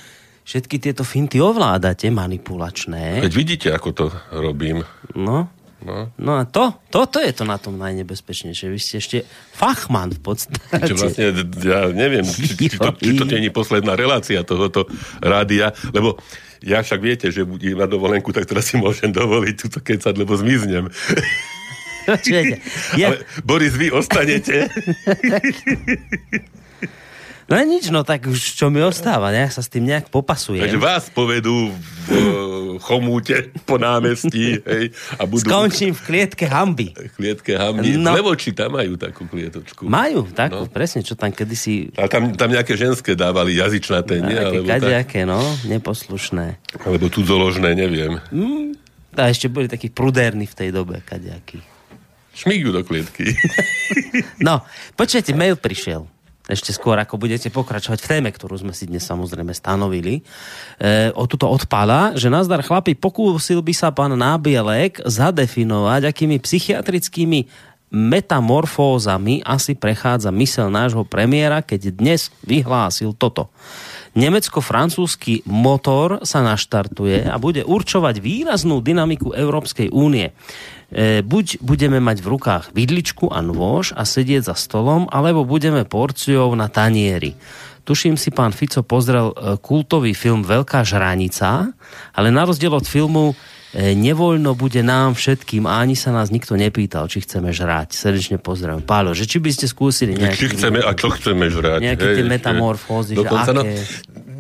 všetky 0.47 0.79
tieto 0.79 1.03
finty 1.03 1.43
ovládate, 1.43 2.07
manipulačné. 2.11 3.23
Veď 3.23 3.35
vidíte, 3.35 3.69
ako 3.75 3.89
to 3.91 4.05
robím. 4.35 4.87
No, 5.19 5.51
No. 5.83 6.15
no 6.17 6.33
a 6.39 6.47
to, 6.47 6.79
toto 6.89 7.19
je 7.19 7.35
to 7.35 7.43
na 7.43 7.59
tom 7.59 7.75
najnebezpečnejšie. 7.79 8.71
Vy 8.71 8.79
ste 8.79 8.95
ešte 9.03 9.19
fachman 9.55 10.15
v 10.15 10.21
podstate. 10.23 10.87
Čo 10.87 10.95
vlastne, 10.95 11.35
ja 11.67 11.91
neviem, 11.91 12.23
či, 12.23 12.55
či, 12.55 12.79
to, 12.79 12.95
či 12.95 13.13
to 13.19 13.27
nie 13.27 13.51
je 13.51 13.53
posledná 13.53 13.99
relácia 13.99 14.47
tohoto 14.47 14.87
rádia, 15.19 15.75
lebo 15.91 16.17
ja 16.63 16.81
však 16.81 17.01
viete, 17.03 17.27
že 17.35 17.43
budem 17.43 17.75
na 17.75 17.91
dovolenku, 17.91 18.31
tak 18.31 18.47
teraz 18.47 18.71
si 18.71 18.79
môžem 18.79 19.11
dovoliť 19.11 19.55
túto 19.59 19.83
kecať, 19.83 20.15
lebo 20.15 20.39
zmiznem. 20.39 20.87
ja... 22.99 23.07
Ale 23.11 23.27
Boris, 23.43 23.75
vy 23.75 23.91
ostanete. 23.91 24.71
No 27.53 27.61
nič, 27.61 27.93
no 27.93 28.01
tak 28.01 28.25
už 28.25 28.57
čo 28.57 28.73
mi 28.73 28.81
ostáva, 28.81 29.29
ne? 29.29 29.45
sa 29.53 29.61
s 29.61 29.69
tým 29.69 29.85
nejak 29.85 30.09
popasujem. 30.09 30.65
Takže 30.65 30.81
vás 30.81 31.13
povedú 31.13 31.69
v 32.09 32.81
chomúte 32.81 33.53
po 33.69 33.77
námestí, 33.77 34.57
hej, 34.73 34.97
a 35.21 35.29
budú... 35.29 35.45
Skončím 35.45 35.93
v 35.93 36.01
klietke 36.01 36.49
hamby. 36.49 36.97
Klietke 36.97 37.61
hamby. 37.61 38.01
No. 38.01 38.17
Lebo 38.17 38.33
či 38.41 38.57
tam 38.57 38.81
majú 38.81 38.97
takú 38.97 39.29
klietočku. 39.29 39.85
Majú, 39.85 40.33
takú, 40.33 40.65
no. 40.65 40.73
presne, 40.73 41.05
čo 41.05 41.13
tam 41.13 41.29
kedysi... 41.29 41.93
A 42.01 42.09
tam, 42.09 42.33
tam 42.33 42.49
nejaké 42.49 42.73
ženské 42.73 43.13
dávali 43.13 43.61
jazyčnaté, 43.61 44.25
nie? 44.25 44.33
Alebo 44.41 44.65
kadejaké, 44.65 45.29
tak... 45.29 45.29
no, 45.29 45.45
neposlušné. 45.69 46.57
Alebo 46.89 47.13
cudzoložné, 47.13 47.77
neviem. 47.77 48.17
Mm, 48.33 48.81
a 49.13 49.29
ešte 49.29 49.53
boli 49.53 49.69
takí 49.69 49.93
prudérni 49.93 50.49
v 50.49 50.57
tej 50.57 50.73
dobe, 50.73 51.05
kadejakí. 51.05 51.61
Šmigu 52.33 52.73
do 52.73 52.81
klietky. 52.81 53.37
no, 54.49 54.65
počujete, 54.97 55.37
mail 55.37 55.61
prišiel 55.61 56.09
ešte 56.51 56.75
skôr, 56.75 56.99
ako 56.99 57.19
budete 57.23 57.49
pokračovať 57.55 57.99
v 58.03 58.11
téme, 58.11 58.31
ktorú 58.35 58.59
sme 58.59 58.75
si 58.75 58.91
dnes 58.91 59.07
samozrejme 59.07 59.55
stanovili. 59.55 60.23
E, 60.81 61.11
o 61.15 61.25
tuto 61.31 61.47
odpada, 61.47 62.15
že 62.19 62.27
nazdar 62.27 62.67
chlapi, 62.67 62.99
pokúsil 62.99 63.63
by 63.63 63.75
sa 63.75 63.95
pán 63.95 64.19
Nábielek 64.19 65.03
zadefinovať, 65.07 66.11
akými 66.11 66.43
psychiatrickými 66.43 67.71
metamorfózami 67.93 69.45
asi 69.45 69.77
prechádza 69.77 70.33
mysel 70.33 70.73
nášho 70.73 71.05
premiéra, 71.05 71.61
keď 71.61 71.93
dnes 71.93 72.33
vyhlásil 72.41 73.13
toto. 73.13 73.53
Nemecko-francúzsky 74.13 75.41
motor 75.49 76.21
sa 76.29 76.45
naštartuje 76.45 77.25
a 77.25 77.41
bude 77.41 77.65
určovať 77.65 78.21
výraznú 78.21 78.85
dynamiku 78.85 79.33
Európskej 79.33 79.89
únie. 79.89 80.37
E, 80.93 81.25
buď 81.25 81.65
budeme 81.65 81.97
mať 81.97 82.21
v 82.21 82.31
rukách 82.37 82.65
vidličku 82.77 83.33
a 83.33 83.41
nôž 83.41 83.97
a 83.97 84.05
sedieť 84.05 84.53
za 84.53 84.57
stolom, 84.57 85.09
alebo 85.09 85.49
budeme 85.49 85.89
porciou 85.89 86.53
na 86.53 86.69
tanieri. 86.69 87.33
Tuším 87.89 88.21
si, 88.21 88.29
pán 88.29 88.53
Fico 88.53 88.85
pozrel 88.85 89.33
e, 89.33 89.57
kultový 89.57 90.13
film 90.13 90.45
Veľká 90.45 90.85
žranica, 90.85 91.73
ale 92.13 92.29
na 92.29 92.45
rozdiel 92.45 92.77
od 92.77 92.85
filmu 92.85 93.33
nevoľno 93.73 94.53
bude 94.53 94.85
nám 94.85 95.17
všetkým 95.17 95.65
a 95.65 95.81
ani 95.81 95.97
sa 95.97 96.13
nás 96.13 96.29
nikto 96.29 96.57
nepýtal, 96.61 97.09
či 97.09 97.25
chceme 97.25 97.57
žrať. 97.57 97.97
Srdečne 97.97 98.37
pozdravím. 98.37 98.85
Pálo, 98.85 99.17
že 99.17 99.25
či 99.25 99.41
by 99.41 99.49
ste 99.49 99.65
skúsili 99.65 100.13
nejaký... 100.13 100.37
Či 100.37 100.47
chceme 100.61 100.85
a 100.85 100.93
čo 100.93 101.09
chceme 101.09 101.49
žrať. 101.49 101.81
Nejaké 101.81 102.07
tie 102.21 102.25
metamorfózy, 102.29 103.17
že 103.17 103.25
aké... 103.25 103.53
No, 103.57 103.65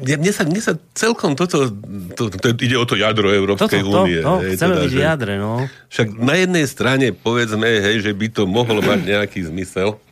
mne 0.03 0.33
sa, 0.35 0.43
mne 0.43 0.59
sa 0.59 0.75
celkom 0.99 1.39
toto, 1.39 1.71
to, 2.19 2.27
to, 2.27 2.37
to, 2.43 2.49
ide 2.59 2.75
o 2.75 2.83
to 2.83 2.99
jadro 2.99 3.31
Európskej 3.31 3.87
toto, 3.87 4.03
únie. 4.03 4.19
To, 4.19 4.43
to, 4.43 4.51
hej, 4.51 4.53
chceme 4.59 4.75
teda, 4.75 4.83
byť 4.83 4.95
jadre, 4.99 5.33
no. 5.39 5.53
Však 5.95 6.07
na 6.19 6.35
jednej 6.35 6.67
strane 6.67 7.07
povedzme, 7.15 7.69
hej, 7.71 8.03
že 8.03 8.13
by 8.13 8.27
to 8.35 8.43
mohlo 8.51 8.83
mať 8.83 8.99
nejaký 9.07 9.47
zmysel, 9.47 10.03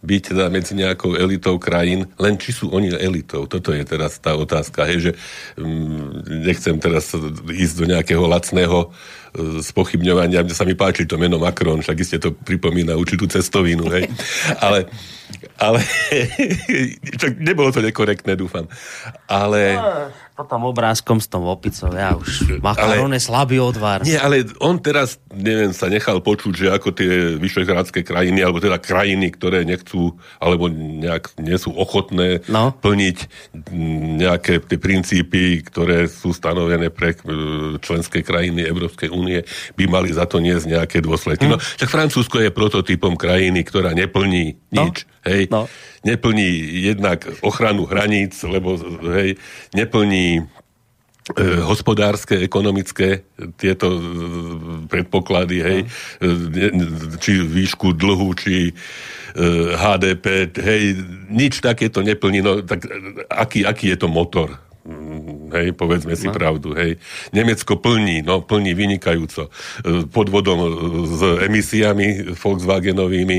byť 0.00 0.32
teda 0.32 0.48
medzi 0.48 0.72
nejakou 0.72 1.12
elitou 1.12 1.60
krajín, 1.60 2.08
len 2.16 2.40
či 2.40 2.56
sú 2.56 2.72
oni 2.72 2.88
elitou. 2.96 3.44
Toto 3.44 3.76
je 3.76 3.84
teraz 3.84 4.16
tá 4.16 4.32
otázka, 4.32 4.88
hej, 4.88 4.98
že 4.98 5.12
um, 5.60 6.24
nechcem 6.24 6.80
teraz 6.80 7.12
ísť 7.44 7.74
do 7.76 7.84
nejakého 7.84 8.24
lacného 8.24 8.88
spochybňovania. 9.38 10.42
Mne 10.42 10.54
sa 10.54 10.66
mi 10.66 10.74
páči 10.74 11.06
to 11.06 11.20
meno 11.20 11.38
Macron, 11.38 11.80
však 11.80 11.96
iste 12.02 12.18
to 12.18 12.34
pripomína 12.34 12.98
určitú 12.98 13.30
cestovinu, 13.30 13.86
hej. 13.90 14.10
Ale 14.58 14.90
ale 15.60 15.84
nebolo 17.46 17.70
to 17.72 17.84
nekorektné, 17.84 18.34
dúfam. 18.36 18.66
Ale... 19.28 19.76
Po 20.40 20.48
tom 20.48 20.64
obrázkom 20.72 21.20
s 21.20 21.28
tom 21.28 21.44
opicou, 21.44 21.92
ja 21.92 22.16
už 22.16 22.64
makaron 22.64 23.12
je 23.12 23.20
slabý 23.20 23.60
odvar. 23.60 24.00
Nie, 24.08 24.16
ale 24.16 24.48
on 24.56 24.80
teraz, 24.80 25.20
neviem, 25.28 25.68
sa 25.76 25.92
nechal 25.92 26.24
počuť, 26.24 26.52
že 26.56 26.66
ako 26.72 26.96
tie 26.96 27.36
vyšehrádske 27.36 28.00
krajiny, 28.00 28.40
alebo 28.40 28.56
teda 28.56 28.80
krajiny, 28.80 29.36
ktoré 29.36 29.68
nechcú, 29.68 30.16
alebo 30.40 30.72
nejak 30.72 31.36
nie 31.44 31.60
sú 31.60 31.76
ochotné 31.76 32.40
no. 32.48 32.72
plniť 32.72 33.18
nejaké 34.16 34.64
tie 34.64 34.80
princípy, 34.80 35.60
ktoré 35.60 36.08
sú 36.08 36.32
stanovené 36.32 36.88
pre 36.88 37.12
e, 37.12 37.16
členské 37.76 38.24
krajiny 38.24 38.64
Európskej 38.64 39.12
únie, 39.12 39.19
by 39.76 39.84
mali 39.90 40.10
za 40.14 40.24
to 40.24 40.38
niesť 40.38 40.66
nejaké 40.66 40.98
dôsledky. 41.02 41.48
Hm. 41.48 41.52
No, 41.54 41.58
však 41.58 41.90
Francúzsko 41.90 42.40
je 42.40 42.54
prototypom 42.54 43.14
krajiny, 43.18 43.64
ktorá 43.64 43.92
neplní 43.96 44.60
no. 44.72 44.88
nič. 44.88 45.04
Hej, 45.20 45.52
no. 45.52 45.68
neplní 46.00 46.48
jednak 46.80 47.28
ochranu 47.44 47.84
hraníc, 47.84 48.32
lebo 48.48 48.80
hej, 49.12 49.36
neplní 49.76 50.40
e, 50.40 50.42
hospodárske, 51.60 52.40
ekonomické 52.40 53.28
tieto 53.60 54.00
e, 54.00 54.02
predpoklady, 54.88 55.56
hej, 55.60 55.78
no. 56.24 57.20
či 57.20 57.44
výšku 57.44 57.92
dlhu, 57.92 58.32
či 58.32 58.72
e, 58.72 58.72
HDP, 59.76 60.56
hej, 60.56 60.82
nič 61.28 61.60
takéto 61.60 62.00
neplní, 62.00 62.40
no 62.40 62.64
tak 62.64 62.88
aký, 63.28 63.68
aký 63.68 63.92
je 63.92 63.98
to 64.00 64.08
motor? 64.08 64.69
Mm, 64.80 65.52
hej, 65.52 65.76
povedzme 65.76 66.16
si 66.16 66.26
no. 66.26 66.32
pravdu, 66.32 66.72
hej. 66.72 66.96
Nemecko 67.36 67.76
plní, 67.76 68.24
no, 68.24 68.40
plní 68.40 68.72
vynikajúco 68.72 69.52
podvodom 70.08 70.58
s 71.04 71.20
emisiami 71.44 72.32
Volkswagenovými, 72.32 73.38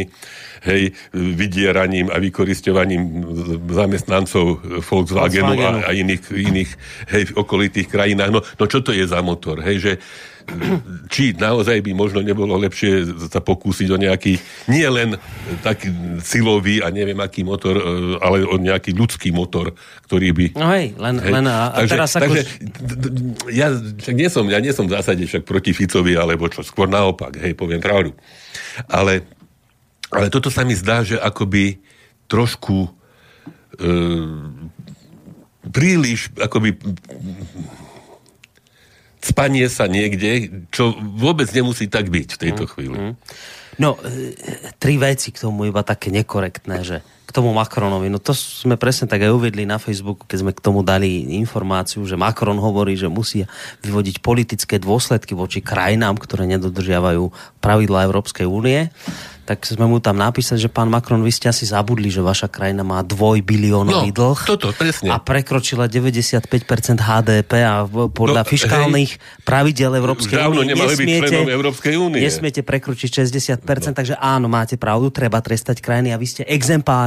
hej, 0.69 0.93
vydieraním 1.17 2.13
a 2.13 2.21
vykoristovaním 2.21 3.25
zamestnancov 3.73 4.61
Volkswagenu, 4.85 5.57
Volkswagenu. 5.57 5.81
A, 5.81 5.89
a 5.89 5.97
iných, 5.97 6.23
iných 6.29 6.71
hej, 7.09 7.23
v 7.33 7.33
okolitých 7.33 7.89
krajinách. 7.89 8.29
No, 8.29 8.45
no 8.45 8.65
čo 8.69 8.85
to 8.85 8.93
je 8.93 9.09
za 9.09 9.25
motor? 9.25 9.65
Hej, 9.65 9.77
že 9.81 9.93
či 11.13 11.35
naozaj 11.35 11.81
by 11.83 11.91
možno 11.93 12.23
nebolo 12.23 12.57
lepšie 12.57 13.07
sa 13.29 13.41
pokúsiť 13.41 13.87
o 13.91 13.97
nejaký, 13.97 14.39
nie 14.71 14.87
len 14.87 15.15
taký 15.61 15.91
silový 16.21 16.81
a 16.81 16.89
neviem 16.89 17.17
aký 17.19 17.45
motor, 17.45 17.77
e, 17.77 17.83
ale 18.21 18.43
o 18.45 18.55
nejaký 18.57 18.95
ľudský 18.95 19.29
motor, 19.35 19.73
ktorý 20.09 20.29
by... 20.31 20.45
No 20.57 20.67
hej, 20.71 20.95
len, 20.97 21.15
hej. 21.19 21.31
len 21.31 21.45
a, 21.47 21.71
takže, 21.75 21.91
teraz 21.91 22.09
ako... 22.17 22.23
Takže, 22.31 22.43
ja, 23.51 23.67
však 23.75 24.15
nie 24.15 24.29
som, 24.29 24.45
ja 24.49 24.59
nie 24.59 24.73
som 24.73 24.85
v 24.89 24.95
zásade 24.97 25.23
však 25.27 25.43
proti 25.43 25.71
Ficovi, 25.71 26.15
alebo 26.15 26.49
čo, 26.49 26.65
skôr 26.65 26.89
naopak, 26.89 27.37
hej, 27.37 27.53
poviem 27.53 27.83
pravdu. 27.83 28.15
Ale 28.87 29.27
ale 30.11 30.27
toto 30.27 30.51
sa 30.51 30.67
mi 30.67 30.75
zdá, 30.75 31.07
že 31.07 31.15
akoby 31.15 31.79
trošku 32.27 32.91
e, 33.79 33.89
príliš 35.71 36.35
akoby 36.35 36.75
spanie 39.21 39.69
sa 39.69 39.85
niekde, 39.85 40.49
čo 40.73 40.93
vôbec 40.97 41.47
nemusí 41.53 41.87
tak 41.87 42.09
byť 42.09 42.27
v 42.35 42.41
tejto 42.41 42.63
mm, 42.65 42.69
chvíli. 42.73 42.97
Mm. 42.97 43.13
No, 43.79 43.97
e, 44.01 44.33
tri 44.77 44.97
veci 44.97 45.31
k 45.31 45.41
tomu 45.41 45.69
iba 45.69 45.85
také 45.85 46.11
nekorektné, 46.11 46.77
že 46.83 46.97
k 47.25 47.31
tomu 47.31 47.55
Macronovi, 47.55 48.11
no 48.11 48.19
to 48.19 48.35
sme 48.35 48.75
presne 48.75 49.07
tak 49.07 49.23
aj 49.23 49.31
uvedli 49.31 49.63
na 49.63 49.79
Facebooku, 49.79 50.27
keď 50.27 50.37
sme 50.43 50.51
k 50.51 50.59
tomu 50.59 50.83
dali 50.83 51.31
informáciu, 51.39 52.03
že 52.03 52.19
Macron 52.19 52.59
hovorí, 52.59 52.99
že 52.99 53.07
musí 53.07 53.47
vyvodiť 53.85 54.19
politické 54.19 54.75
dôsledky 54.81 55.31
voči 55.31 55.63
krajinám, 55.63 56.19
ktoré 56.19 56.43
nedodržiavajú 56.51 57.31
pravidla 57.63 58.03
Európskej 58.09 58.43
únie 58.43 58.91
tak 59.51 59.67
sme 59.67 59.83
mu 59.83 59.99
tam 59.99 60.15
napísali, 60.15 60.63
že 60.63 60.71
pán 60.71 60.87
Macron, 60.87 61.19
vy 61.19 61.33
ste 61.33 61.51
asi 61.51 61.67
zabudli, 61.67 62.07
že 62.07 62.23
vaša 62.23 62.47
krajina 62.47 62.87
má 62.87 63.03
dvojbiliónový 63.03 64.13
no, 64.13 64.31
dlh. 64.31 64.39
toto, 64.47 64.71
presne. 64.71 65.11
A 65.11 65.19
prekročila 65.19 65.91
95% 65.91 66.47
HDP 66.95 67.51
a 67.59 67.83
podľa 67.89 68.45
no, 68.45 68.47
fiskálnych 68.47 69.11
hej, 69.11 69.43
pravidel 69.43 69.97
Európskej 69.99 70.39
únie 70.47 70.71
nesmiete, 70.71 71.35
Európskej 71.35 71.99
únie. 71.99 72.23
nesmiete 72.23 72.63
prekročiť 72.63 73.27
60%, 73.27 73.59
no. 73.59 73.91
takže 73.91 74.15
áno, 74.15 74.47
máte 74.47 74.79
pravdu, 74.79 75.11
treba 75.11 75.43
trestať 75.43 75.83
krajiny 75.83 76.13
a 76.13 76.17
vy 76.21 76.27
ste 76.31 76.41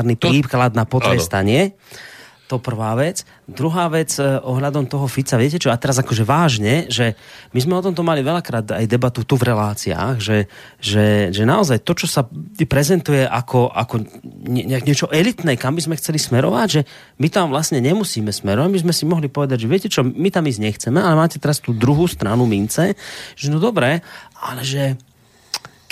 exemplárny 0.05 0.21
príklad 0.21 0.77
na 0.77 0.85
potrestanie. 0.85 1.73
Áno. 1.73 2.12
To 2.53 2.61
prvá 2.61 2.93
vec. 2.93 3.25
Druhá 3.49 3.88
vec 3.88 4.21
eh, 4.21 4.37
ohľadom 4.37 4.85
toho 4.85 5.09
Fica, 5.09 5.40
viete 5.40 5.57
čo, 5.57 5.73
a 5.73 5.81
teraz 5.81 5.97
akože 5.97 6.29
vážne, 6.29 6.85
že 6.93 7.17
my 7.57 7.61
sme 7.64 7.73
o 7.73 7.81
tomto 7.81 8.05
mali 8.05 8.21
veľakrát 8.21 8.69
aj 8.69 8.85
debatu 8.85 9.25
tu 9.25 9.40
v 9.40 9.49
reláciách, 9.49 10.21
že, 10.21 10.45
že, 10.77 11.33
že 11.33 11.43
naozaj 11.49 11.81
to, 11.81 11.97
čo 11.97 12.05
sa 12.05 12.29
prezentuje 12.69 13.25
ako, 13.25 13.73
ako 13.73 14.05
nie, 14.45 14.69
niečo 14.69 15.09
elitné, 15.09 15.57
kam 15.57 15.73
by 15.73 15.88
sme 15.88 15.97
chceli 15.97 16.21
smerovať, 16.21 16.69
že 16.69 16.81
my 17.17 17.33
tam 17.33 17.49
vlastne 17.49 17.81
nemusíme 17.81 18.29
smerovať, 18.29 18.69
my 18.69 18.81
sme 18.85 18.93
si 18.93 19.09
mohli 19.09 19.33
povedať, 19.33 19.64
že 19.64 19.71
viete 19.73 19.88
čo, 19.88 20.05
my 20.05 20.29
tam 20.29 20.45
ísť 20.45 20.61
nechceme, 20.61 21.01
ale 21.01 21.17
máte 21.17 21.40
teraz 21.40 21.64
tú 21.64 21.73
druhú 21.73 22.05
stranu 22.05 22.45
mince, 22.45 22.93
že 23.40 23.49
no 23.49 23.57
dobre, 23.57 24.05
ale 24.37 24.61
že 24.61 25.01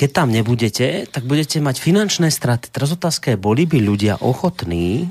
keď 0.03 0.11
tam 0.11 0.35
nebudete, 0.35 1.07
tak 1.07 1.23
budete 1.31 1.63
mať 1.63 1.79
finančné 1.79 2.35
straty. 2.35 2.75
Teraz 2.75 2.91
otázka 2.91 3.31
je, 3.31 3.39
boli 3.39 3.71
by 3.71 3.79
ľudia 3.79 4.19
ochotní 4.19 5.07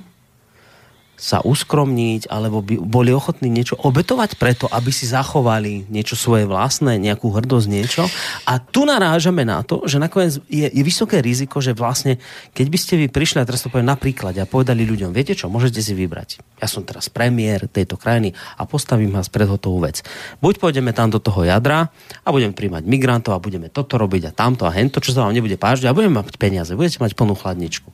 sa 1.21 1.37
uskromniť, 1.45 2.33
alebo 2.33 2.65
by 2.65 2.81
boli 2.81 3.13
ochotní 3.13 3.53
niečo 3.53 3.77
obetovať 3.77 4.41
preto, 4.41 4.65
aby 4.65 4.89
si 4.89 5.05
zachovali 5.05 5.85
niečo 5.85 6.17
svoje 6.17 6.49
vlastné, 6.49 6.97
nejakú 6.97 7.29
hrdosť, 7.29 7.67
niečo. 7.69 8.09
A 8.49 8.57
tu 8.57 8.89
narážame 8.89 9.45
na 9.45 9.61
to, 9.61 9.85
že 9.85 10.01
nakoniec 10.01 10.41
je, 10.49 10.65
je 10.65 10.81
vysoké 10.81 11.21
riziko, 11.21 11.61
že 11.61 11.77
vlastne, 11.77 12.17
keď 12.57 12.67
by 12.73 12.77
ste 12.81 12.93
vy 12.97 13.07
prišli, 13.13 13.37
a 13.37 13.45
teraz 13.45 13.61
to 13.61 13.69
poviem 13.69 13.93
napríklad, 13.93 14.33
a 14.41 14.49
povedali 14.49 14.81
ľuďom, 14.81 15.13
viete 15.13 15.37
čo, 15.37 15.45
môžete 15.45 15.77
si 15.85 15.93
vybrať. 15.93 16.41
Ja 16.57 16.65
som 16.65 16.81
teraz 16.81 17.05
premiér 17.13 17.69
tejto 17.69 18.01
krajiny 18.01 18.33
a 18.57 18.65
postavím 18.65 19.13
vás 19.13 19.29
pred 19.29 19.45
hotovú 19.45 19.85
vec. 19.85 20.01
Buď 20.41 20.57
pôjdeme 20.57 20.89
tam 20.89 21.13
do 21.13 21.21
toho 21.21 21.45
jadra 21.45 21.93
a 22.25 22.27
budeme 22.33 22.57
príjmať 22.57 22.81
migrantov 22.89 23.37
a 23.37 23.43
budeme 23.43 23.69
toto 23.69 24.01
robiť 24.01 24.29
a 24.29 24.31
tamto 24.33 24.65
a 24.65 24.73
hento, 24.73 24.97
čo 24.97 25.13
sa 25.13 25.29
vám 25.29 25.37
nebude 25.37 25.61
páčiť 25.61 25.85
a 25.85 25.93
budeme 25.93 26.17
mať 26.17 26.41
peniaze, 26.41 26.73
budete 26.73 26.97
mať 26.97 27.13
plnú 27.13 27.37
chladničku 27.37 27.93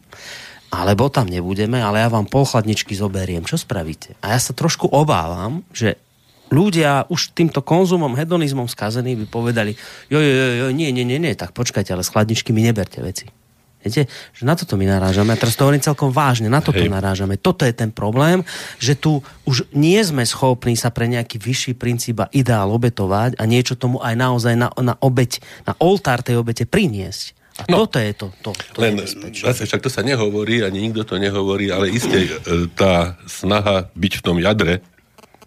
alebo 0.78 1.10
tam 1.10 1.26
nebudeme, 1.26 1.82
ale 1.82 2.06
ja 2.06 2.10
vám 2.14 2.30
pol 2.30 2.46
chladničky 2.46 2.94
zoberiem. 2.94 3.42
Čo 3.42 3.58
spravíte? 3.58 4.14
A 4.22 4.38
ja 4.38 4.40
sa 4.40 4.54
trošku 4.54 4.86
obávam, 4.94 5.66
že 5.74 5.98
ľudia 6.54 7.10
už 7.10 7.34
týmto 7.34 7.66
konzumom, 7.66 8.14
hedonizmom 8.14 8.70
skazení 8.70 9.18
by 9.18 9.26
povedali, 9.26 9.74
jo, 10.08 10.22
jo, 10.22 10.34
jo, 10.38 10.48
jo, 10.54 10.68
nie, 10.70 10.94
nie, 10.94 11.02
nie, 11.04 11.18
nie, 11.18 11.34
tak 11.34 11.58
počkajte, 11.58 11.98
ale 11.98 12.06
z 12.06 12.14
chladničky 12.14 12.54
mi 12.54 12.62
neberte 12.62 13.02
veci. 13.02 13.26
Viete, 13.78 14.10
že 14.34 14.44
na 14.44 14.58
toto 14.58 14.74
my 14.74 14.90
narážame. 14.90 15.32
A 15.32 15.40
teraz 15.40 15.54
to 15.54 15.64
hovorím 15.64 15.86
celkom 15.86 16.10
vážne, 16.10 16.50
na 16.50 16.60
toto 16.60 16.82
Hej. 16.82 16.92
narážame. 16.92 17.38
Toto 17.40 17.64
je 17.64 17.72
ten 17.72 17.94
problém, 17.94 18.42
že 18.82 18.98
tu 18.98 19.22
už 19.46 19.70
nie 19.72 20.02
sme 20.02 20.26
schopní 20.26 20.74
sa 20.74 20.90
pre 20.90 21.06
nejaký 21.06 21.38
vyšší 21.38 21.74
princíp 21.78 22.26
a 22.26 22.28
ideál 22.34 22.74
obetovať 22.74 23.38
a 23.38 23.44
niečo 23.46 23.78
tomu 23.78 24.02
aj 24.02 24.18
naozaj 24.18 24.54
na, 24.58 24.74
na 24.82 24.98
obeť, 24.98 25.40
na 25.64 25.78
oltár 25.78 26.26
tej 26.26 26.42
obete 26.42 26.66
priniesť. 26.66 27.37
A 27.58 27.66
no, 27.74 27.90
toto 27.90 27.98
je 27.98 28.12
to. 28.14 28.28
to, 28.46 28.50
to 28.54 28.78
len 28.78 29.02
zase 29.34 29.66
však 29.66 29.82
to 29.82 29.90
sa 29.90 30.06
nehovorí, 30.06 30.62
ani 30.62 30.86
nikto 30.86 31.02
to 31.02 31.16
nehovorí, 31.18 31.74
ale 31.74 31.90
isté 31.90 32.30
e, 32.30 32.70
tá 32.78 33.18
snaha 33.26 33.90
byť 33.98 34.14
v 34.22 34.26
tom 34.26 34.38
jadre 34.38 34.86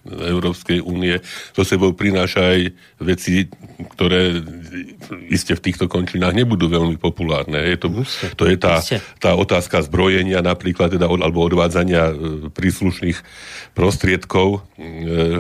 Európskej 0.08 0.80
únie. 0.80 1.20
So 1.52 1.60
sebou 1.60 1.92
prináša 1.92 2.56
aj 2.56 2.60
veci, 3.04 3.52
ktoré 3.92 4.40
iste 5.28 5.52
v 5.52 5.64
týchto 5.68 5.92
končinách 5.92 6.32
nebudú 6.32 6.72
veľmi 6.72 6.96
populárne. 6.96 7.60
Je 7.68 7.76
to, 7.76 7.88
to 8.32 8.44
je 8.48 8.56
tá, 8.56 8.80
tá 9.20 9.36
otázka 9.36 9.84
zbrojenia 9.84 10.40
napríklad, 10.40 10.96
teda, 10.96 11.04
alebo 11.04 11.44
odvádzania 11.44 12.02
e, 12.08 12.14
príslušných 12.48 13.18
prostriedkov 13.76 14.48
e, 14.56 14.58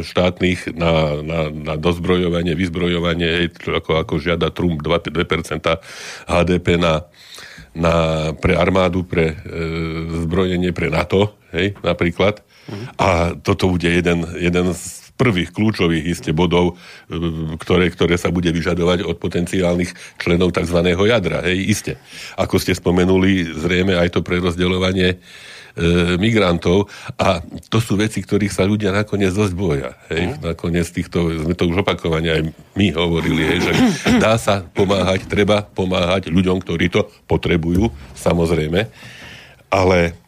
štátnych 0.04 0.76
na, 0.76 1.24
na, 1.24 1.40
na 1.48 1.74
dozbrojovanie, 1.80 2.52
vyzbrojovanie, 2.52 3.48
ako, 3.64 4.04
ako 4.04 4.14
žiada 4.20 4.52
Trump 4.52 4.84
2, 4.84 5.08
2% 5.08 5.64
HDP 6.28 6.66
na, 6.76 7.08
na, 7.72 7.94
pre 8.36 8.60
armádu, 8.60 9.08
pre 9.08 9.32
e, 9.32 9.36
zbrojenie, 10.28 10.76
pre 10.76 10.92
NATO, 10.92 11.39
hej, 11.52 11.74
napríklad. 11.82 12.42
A 12.98 13.34
toto 13.34 13.66
bude 13.66 13.90
jeden, 13.90 14.22
jeden 14.38 14.66
z 14.70 15.00
prvých 15.20 15.52
kľúčových 15.52 16.04
iste 16.16 16.32
bodov, 16.32 16.80
e, 17.12 17.14
ktoré, 17.60 17.92
ktoré 17.92 18.16
sa 18.16 18.32
bude 18.32 18.48
vyžadovať 18.48 19.04
od 19.04 19.20
potenciálnych 19.20 19.92
členov 20.16 20.56
tzv. 20.56 20.80
jadra. 20.96 21.44
Hej, 21.44 21.58
iste. 21.68 21.92
Ako 22.40 22.56
ste 22.56 22.72
spomenuli, 22.72 23.52
zrejme 23.52 24.00
aj 24.00 24.16
to 24.16 24.24
prerozdeľovanie 24.24 25.08
e, 25.12 25.16
migrantov 26.16 26.88
a 27.20 27.44
to 27.68 27.84
sú 27.84 28.00
veci, 28.00 28.24
ktorých 28.24 28.48
sa 28.48 28.64
ľudia 28.64 28.96
nakoniec 28.96 29.36
dosť 29.36 29.52
boja. 29.52 29.92
Hej? 30.08 30.40
Mm. 30.40 30.56
Nakoniec 30.56 30.88
týchto, 30.88 31.36
sme 31.36 31.52
to 31.52 31.68
už 31.68 31.84
opakovane 31.84 32.40
aj 32.40 32.42
my 32.80 32.88
hovorili, 32.96 33.44
hej, 33.44 33.58
že 33.68 33.72
dá 34.16 34.40
sa 34.40 34.64
pomáhať, 34.64 35.28
treba 35.28 35.68
pomáhať 35.68 36.32
ľuďom, 36.32 36.64
ktorí 36.64 36.88
to 36.88 37.04
potrebujú, 37.28 37.92
samozrejme, 38.16 38.88
ale 39.68 40.19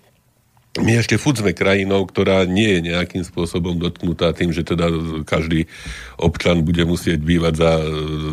my 0.81 1.05
ešte 1.05 1.21
furt 1.21 1.37
sme 1.37 1.53
krajinou, 1.53 2.09
ktorá 2.09 2.49
nie 2.49 2.81
je 2.81 2.97
nejakým 2.97 3.29
spôsobom 3.29 3.77
dotknutá 3.77 4.33
tým, 4.33 4.57
že 4.57 4.65
teda 4.65 4.89
každý 5.29 5.69
občan 6.17 6.65
bude 6.65 6.89
musieť 6.89 7.21
bývať 7.21 7.55
za 7.61 7.73
e, 7.77 7.85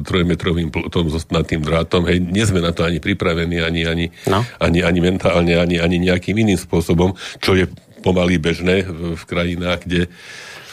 trojmetrovým 0.07 0.71
plotom 0.71 1.11
so 1.11 1.19
tým 1.19 1.59
drátom. 1.59 2.07
Hej, 2.07 2.23
nie 2.23 2.47
sme 2.47 2.63
na 2.63 2.71
to 2.71 2.87
ani 2.87 3.03
pripravení, 3.03 3.59
ani, 3.59 3.83
ani, 3.83 4.05
no. 4.31 4.47
ani, 4.55 4.79
ani 4.79 4.99
mentálne, 5.03 5.51
ani, 5.59 5.83
ani 5.83 5.99
nejakým 5.99 6.39
iným 6.39 6.55
spôsobom, 6.55 7.19
čo 7.43 7.59
je 7.59 7.67
pomaly 7.99 8.39
bežné 8.39 8.87
v, 8.87 9.19
v 9.19 9.23
krajinách, 9.27 9.83
kde, 9.83 10.01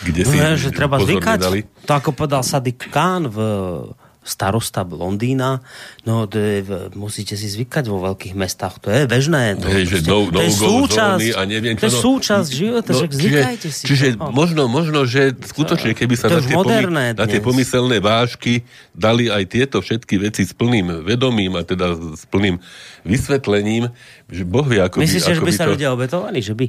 kde 0.06 0.22
no, 0.22 0.30
si 0.30 0.36
je, 0.38 0.70
že 0.70 0.70
treba 0.70 1.02
zvykať. 1.02 1.38
Dali. 1.42 1.66
To 1.90 1.92
ako 1.98 2.14
povedal 2.14 2.46
Sadik 2.46 2.78
Khan 2.94 3.26
v 3.26 3.38
starosta 4.26 4.82
Londýna, 4.82 5.62
no 6.02 6.26
to 6.26 6.36
je, 6.36 6.66
musíte 6.98 7.38
si 7.38 7.46
zvykať 7.46 7.86
vo 7.86 8.02
veľkých 8.02 8.34
mestách, 8.34 8.82
to 8.82 8.90
je 8.90 9.06
bežné. 9.06 9.54
To, 9.62 9.70
Hej, 9.70 9.84
že 9.86 9.98
no, 10.10 10.26
no, 10.26 10.34
to 10.34 10.42
je 10.42 10.52
súčasť, 10.52 11.28
a 11.38 11.40
neviem 11.46 11.78
čo. 11.78 11.86
To 11.86 11.88
je 11.88 11.94
no, 11.94 12.02
súčasť 12.02 12.48
života, 12.50 12.90
no, 12.90 12.98
že 12.98 13.06
zvykajte 13.14 13.68
si. 13.70 13.84
Čiže 13.86 14.06
no. 14.18 14.34
možno, 14.34 14.66
možno, 14.66 15.06
že 15.06 15.30
skutočne, 15.32 15.94
keby 15.94 16.14
sa 16.18 16.26
na 16.26 16.42
tie, 16.42 16.58
pomy, 16.58 17.14
na 17.14 17.24
tie 17.30 17.38
pomyselné 17.38 18.02
vážky 18.02 18.66
dali 18.90 19.30
aj 19.30 19.42
tieto 19.46 19.78
všetky 19.78 20.18
veci 20.18 20.42
s 20.42 20.50
plným 20.50 21.06
vedomím 21.06 21.54
a 21.54 21.62
teda 21.62 21.94
s 22.18 22.26
plným 22.26 22.58
vysvetlením, 23.06 23.94
že 24.26 24.42
Boh 24.42 24.66
vie, 24.66 24.82
ako 24.82 24.98
Myslíš, 24.98 25.22
by, 25.22 25.30
ako 25.30 25.38
že 25.38 25.40
by, 25.40 25.46
by 25.46 25.54
sa 25.54 25.64
to... 25.64 25.72
ľudia 25.78 25.88
obetovali? 25.94 26.38
Že 26.42 26.54
by... 26.58 26.64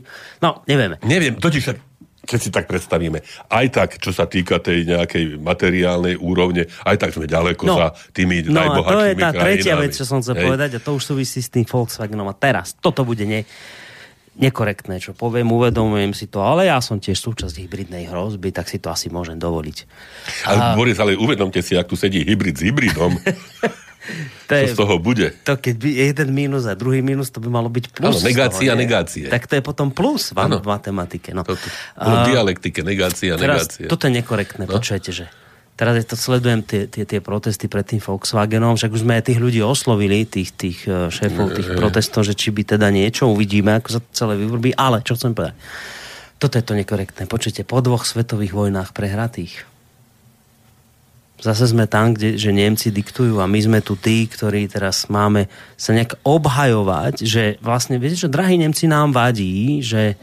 No, 0.45 0.61
nevieme. 0.69 1.01
Neviem, 1.01 1.41
totiž 1.41 1.96
keď 2.27 2.39
si 2.43 2.51
tak 2.51 2.67
predstavíme, 2.67 3.23
aj 3.47 3.65
tak, 3.71 3.89
čo 4.03 4.11
sa 4.11 4.27
týka 4.27 4.59
tej 4.59 4.83
nejakej 4.83 5.39
materiálnej 5.39 6.19
úrovne, 6.19 6.67
aj 6.83 6.99
tak 6.99 7.15
sme 7.15 7.23
ďaleko 7.23 7.63
no, 7.63 7.75
za 7.79 7.87
tými 8.11 8.43
no 8.51 8.59
najbohatšími 8.59 8.83
No 8.83 8.91
a 8.91 8.99
to 8.99 9.07
je 9.07 9.15
tá 9.15 9.29
krajinami. 9.31 9.39
tretia 9.39 9.73
vec, 9.79 9.91
čo 9.95 10.03
som 10.03 10.19
chcel 10.19 10.35
Hej. 10.35 10.43
povedať 10.43 10.69
a 10.75 10.79
to 10.83 10.91
už 10.91 11.03
súvisí 11.15 11.39
s 11.39 11.47
tým 11.47 11.63
Volkswagenom. 11.63 12.27
A 12.27 12.35
teraz, 12.35 12.75
toto 12.75 13.07
bude 13.07 13.23
ne, 13.23 13.47
nekorektné, 14.37 14.99
čo 14.99 15.15
poviem, 15.15 15.47
uvedomujem 15.49 16.11
si 16.11 16.27
to, 16.27 16.43
ale 16.43 16.67
ja 16.67 16.77
som 16.83 16.99
tiež 16.99 17.15
súčasť 17.17 17.63
hybridnej 17.63 18.11
hrozby, 18.11 18.51
tak 18.51 18.67
si 18.67 18.77
to 18.77 18.91
asi 18.91 19.07
môžem 19.07 19.39
dovoliť. 19.39 19.77
Ale 20.51 20.59
a... 20.59 20.65
Boris, 20.75 20.99
ale 20.99 21.15
uvedomte 21.15 21.63
si, 21.63 21.79
ak 21.79 21.87
tu 21.87 21.95
sedí 21.95 22.21
hybrid 22.27 22.59
s 22.59 22.63
hybridom. 22.67 23.15
to 24.47 24.53
je, 24.55 24.65
z 24.71 24.79
toho 24.79 24.95
bude? 24.97 25.35
To 25.43 25.59
keď 25.59 25.75
by 25.77 25.89
jeden 26.11 26.29
mínus 26.31 26.63
a 26.65 26.73
druhý 26.73 27.03
mínus, 27.03 27.29
to 27.29 27.43
by 27.43 27.49
malo 27.51 27.67
byť 27.67 27.91
plus. 27.91 28.19
Áno, 28.19 28.23
negácia, 28.23 28.71
toho, 28.73 28.79
negácie. 28.79 29.25
Tak 29.27 29.45
to 29.45 29.53
je 29.59 29.63
potom 29.63 29.91
plus 29.91 30.31
v, 30.31 30.37
v 30.37 30.67
matematike. 30.67 31.35
No. 31.35 31.43
Toto, 31.43 31.67
v 31.95 32.15
dialektike, 32.31 32.81
negácia, 32.81 33.35
teraz, 33.35 33.67
negácia. 33.67 33.87
Toto 33.91 34.07
je 34.07 34.13
nekorektné, 34.19 34.63
no? 34.65 34.73
počujete, 34.73 35.11
že 35.11 35.25
teraz 35.77 35.93
je 35.93 36.05
to 36.09 36.17
sledujem 36.17 36.65
tie, 36.65 36.89
tie, 36.89 37.05
tie 37.05 37.21
protesty 37.21 37.69
pred 37.69 37.85
tým 37.85 38.01
Volkswagenom, 38.01 38.75
však 38.75 38.91
už 38.91 39.05
sme 39.05 39.21
aj 39.21 39.29
tých 39.29 39.39
ľudí 39.39 39.61
oslovili, 39.61 40.25
tých, 40.25 40.49
tých 40.57 40.79
eh, 40.89 41.13
šéfov 41.13 41.53
tých 41.53 41.69
protestov, 41.77 42.25
že 42.25 42.33
či 42.33 42.49
by 42.49 42.65
teda 42.65 42.89
niečo 42.89 43.29
uvidíme, 43.29 43.77
ako 43.77 43.87
sa 43.93 43.99
to 44.01 44.09
celé 44.11 44.33
vyvrbí, 44.41 44.73
ale 44.73 45.05
čo 45.05 45.13
chcem 45.13 45.37
povedať. 45.37 45.55
Toto 46.37 46.53
je 46.57 46.65
to 46.65 46.73
nekorektné. 46.77 47.25
Počujete, 47.25 47.65
po 47.65 47.81
dvoch 47.81 48.05
svetových 48.05 48.53
vojnách 48.53 48.93
prehratých 48.93 49.76
Zase 51.37 51.69
sme 51.69 51.85
tam, 51.85 52.17
kde, 52.17 52.33
že 52.33 52.49
Nemci 52.49 52.89
diktujú 52.89 53.37
a 53.37 53.45
my 53.45 53.59
sme 53.61 53.79
tu 53.85 53.93
tí, 53.93 54.25
ktorí 54.25 54.65
teraz 54.65 55.05
máme 55.05 55.45
sa 55.77 55.93
nejak 55.93 56.17
obhajovať, 56.25 57.21
že 57.21 57.61
vlastne, 57.61 58.01
viete 58.01 58.17
čo, 58.17 58.25
drahí 58.25 58.57
Nemci 58.57 58.89
nám 58.89 59.13
vadí, 59.13 59.85
že, 59.85 60.17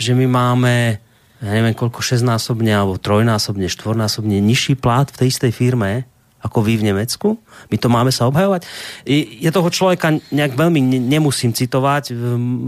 že 0.00 0.16
my 0.16 0.24
máme 0.24 1.04
ja 1.38 1.54
neviem 1.54 1.74
koľko, 1.74 2.02
šestnásobne 2.02 2.74
alebo 2.74 2.98
trojnásobne, 2.98 3.70
štvornásobne 3.70 4.42
nižší 4.42 4.74
plát 4.74 5.14
v 5.14 5.18
tej 5.22 5.28
istej 5.30 5.52
firme, 5.54 6.02
ako 6.38 6.62
vy 6.62 6.78
v 6.78 6.86
Nemecku. 6.94 7.34
My 7.68 7.76
to 7.76 7.90
máme 7.90 8.14
sa 8.14 8.30
obhajovať. 8.30 8.62
Je 9.06 9.50
toho 9.50 9.66
človeka 9.68 10.14
nejak 10.30 10.54
veľmi 10.54 11.02
nemusím 11.02 11.50
citovať. 11.50 12.14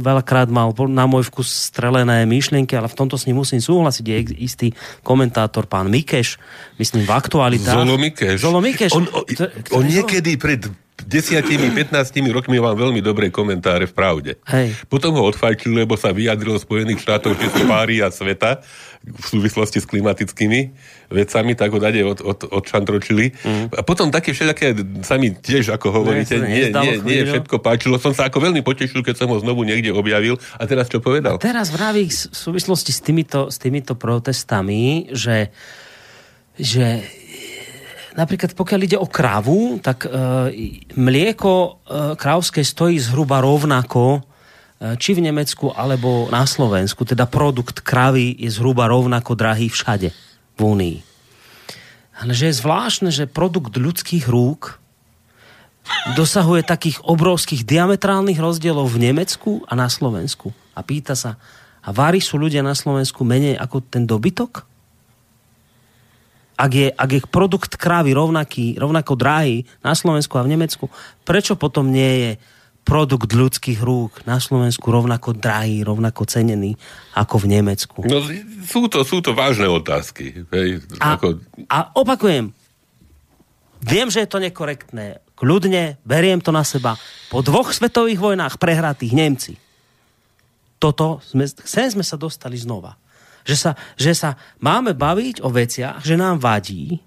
Veľakrát 0.03 0.51
mal 0.51 0.75
na 0.91 1.07
môj 1.07 1.31
vkus 1.31 1.71
strelené 1.71 2.27
myšlienky, 2.27 2.75
ale 2.75 2.91
v 2.91 2.99
tomto 2.99 3.15
s 3.15 3.31
ním 3.31 3.39
musím 3.39 3.63
súhlasiť. 3.63 4.05
Je 4.05 4.19
istý 4.43 4.67
komentátor, 5.07 5.71
pán 5.71 5.87
Mikeš, 5.87 6.43
myslím 6.83 7.07
v 7.07 7.13
aktualitách. 7.15 7.79
Zolo 7.79 7.95
Mikeš. 7.95 8.37
Zolo 8.43 8.59
Mikeš. 8.59 8.91
On, 8.91 9.07
on, 9.07 9.25
on 9.71 9.85
niekedy 9.87 10.35
pred 10.35 10.67
desiatimi, 11.07 11.73
15 11.73 12.13
rokmi 12.33 12.61
mám 12.61 12.77
veľmi 12.77 13.01
dobré 13.01 13.29
komentáre 13.29 13.87
v 13.87 13.95
Pravde. 13.95 14.33
Hej. 14.49 14.77
Potom 14.89 15.17
ho 15.17 15.23
odfajčili, 15.29 15.85
lebo 15.85 15.95
sa 15.97 16.11
vyjadril 16.11 16.59
Spojených 16.59 17.05
štátov, 17.05 17.37
že 17.39 17.49
sú 17.53 17.65
pária 17.69 18.09
sveta 18.11 18.61
v 19.01 19.25
súvislosti 19.25 19.81
s 19.81 19.89
klimatickými 19.89 20.61
vecami, 21.09 21.53
tak 21.57 21.73
ho 21.73 21.81
dade 21.81 22.05
od, 22.05 22.21
od, 22.21 22.39
odšantročili. 22.53 23.33
Mm. 23.33 23.67
A 23.73 23.81
potom 23.81 24.13
také 24.13 24.37
všelijaké 24.37 24.77
sa 25.01 25.17
mi 25.17 25.33
tiež, 25.33 25.73
ako 25.73 25.89
hovoríte, 25.89 26.37
nie, 26.37 26.69
nie, 26.69 26.69
nie, 26.69 26.95
nie 27.01 27.21
všetko 27.25 27.65
páčilo. 27.65 27.97
Som 27.97 28.13
sa 28.13 28.29
ako 28.29 28.45
veľmi 28.45 28.61
potešil, 28.61 29.01
keď 29.01 29.25
som 29.25 29.33
ho 29.33 29.41
znovu 29.41 29.65
niekde 29.65 29.89
objavil. 29.91 30.37
A 30.61 30.69
teraz 30.69 30.93
čo 30.93 31.01
povedal? 31.01 31.37
A 31.37 31.43
teraz 31.43 31.73
vraví 31.73 32.13
v 32.13 32.37
súvislosti 32.37 32.93
s 32.93 33.01
týmito, 33.01 33.49
s 33.49 33.57
týmito 33.57 33.97
protestami, 33.97 35.09
že 35.17 35.49
že 36.61 37.01
napríklad 38.21 38.53
pokiaľ 38.53 38.81
ide 38.85 38.99
o 39.01 39.09
kravu, 39.09 39.81
tak 39.81 40.05
e, 40.05 40.09
mlieko 40.93 41.53
e, 41.57 41.69
krávské 42.21 42.61
stojí 42.61 43.01
zhruba 43.01 43.41
rovnako 43.41 44.21
e, 44.21 45.01
či 45.01 45.17
v 45.17 45.25
Nemecku 45.25 45.73
alebo 45.73 46.29
na 46.29 46.45
Slovensku, 46.45 47.09
teda 47.09 47.25
produkt 47.25 47.81
kravy 47.81 48.37
je 48.37 48.53
zhruba 48.53 48.85
rovnako 48.93 49.33
drahý 49.33 49.73
všade 49.73 50.13
v 50.57 50.61
Únii. 50.61 50.97
Ale 52.21 52.37
že 52.37 52.53
je 52.53 52.61
zvláštne, 52.61 53.09
že 53.09 53.25
produkt 53.25 53.73
ľudských 53.81 54.29
rúk 54.29 54.77
dosahuje 56.15 56.63
takých 56.63 57.01
obrovských 57.03 57.65
diametrálnych 57.65 58.37
rozdielov 58.37 58.93
v 58.93 59.11
Nemecku 59.11 59.65
a 59.65 59.73
na 59.73 59.89
Slovensku. 59.89 60.53
A 60.77 60.85
pýta 60.85 61.17
sa, 61.17 61.41
A 61.81 61.97
vári 61.97 62.21
sú 62.21 62.37
ľudia 62.37 62.61
na 62.61 62.77
Slovensku 62.77 63.25
menej 63.25 63.57
ako 63.57 63.81
ten 63.81 64.05
dobytok? 64.05 64.70
Ak 66.61 66.77
je, 66.77 66.93
ak 66.93 67.09
je 67.09 67.21
produkt 67.25 67.81
krávy 67.81 68.13
rovnaký, 68.13 68.77
rovnako 68.77 69.17
drahý 69.17 69.65
na 69.81 69.97
Slovensku 69.97 70.37
a 70.37 70.45
v 70.45 70.53
Nemecku, 70.53 70.93
prečo 71.25 71.57
potom 71.57 71.89
nie 71.89 72.13
je 72.21 72.31
produkt 72.85 73.33
ľudských 73.33 73.81
rúk 73.81 74.25
na 74.29 74.37
Slovensku 74.37 74.93
rovnako 74.93 75.33
drahý, 75.37 75.81
rovnako 75.81 76.29
cenený 76.29 76.77
ako 77.17 77.45
v 77.45 77.47
Nemecku? 77.49 78.05
No, 78.05 78.21
sú 78.65 78.93
to, 78.93 79.01
sú 79.09 79.25
to 79.25 79.33
vážne 79.33 79.73
otázky. 79.73 80.45
Hej, 80.53 80.85
a, 81.01 81.17
ako... 81.17 81.41
a 81.65 81.79
opakujem, 81.97 82.53
viem, 83.81 84.09
že 84.13 84.25
je 84.25 84.29
to 84.29 84.45
nekorektné. 84.45 85.25
Kľudne, 85.41 85.97
beriem 86.05 86.45
to 86.45 86.53
na 86.53 86.61
seba. 86.61 87.01
Po 87.33 87.41
dvoch 87.41 87.73
svetových 87.73 88.21
vojnách 88.21 88.61
prehratých 88.61 89.17
Nemci. 89.17 89.53
Toto, 90.77 91.25
sme, 91.25 91.49
sem 91.49 91.89
sme 91.89 92.05
sa 92.05 92.21
dostali 92.21 92.61
znova. 92.61 92.97
Že 93.45 93.57
sa, 93.57 93.71
že 93.97 94.13
sa 94.13 94.31
máme 94.61 94.93
baviť 94.97 95.41
o 95.45 95.49
veciach, 95.49 96.05
že 96.05 96.15
nám 96.17 96.41
vadí, 96.41 97.01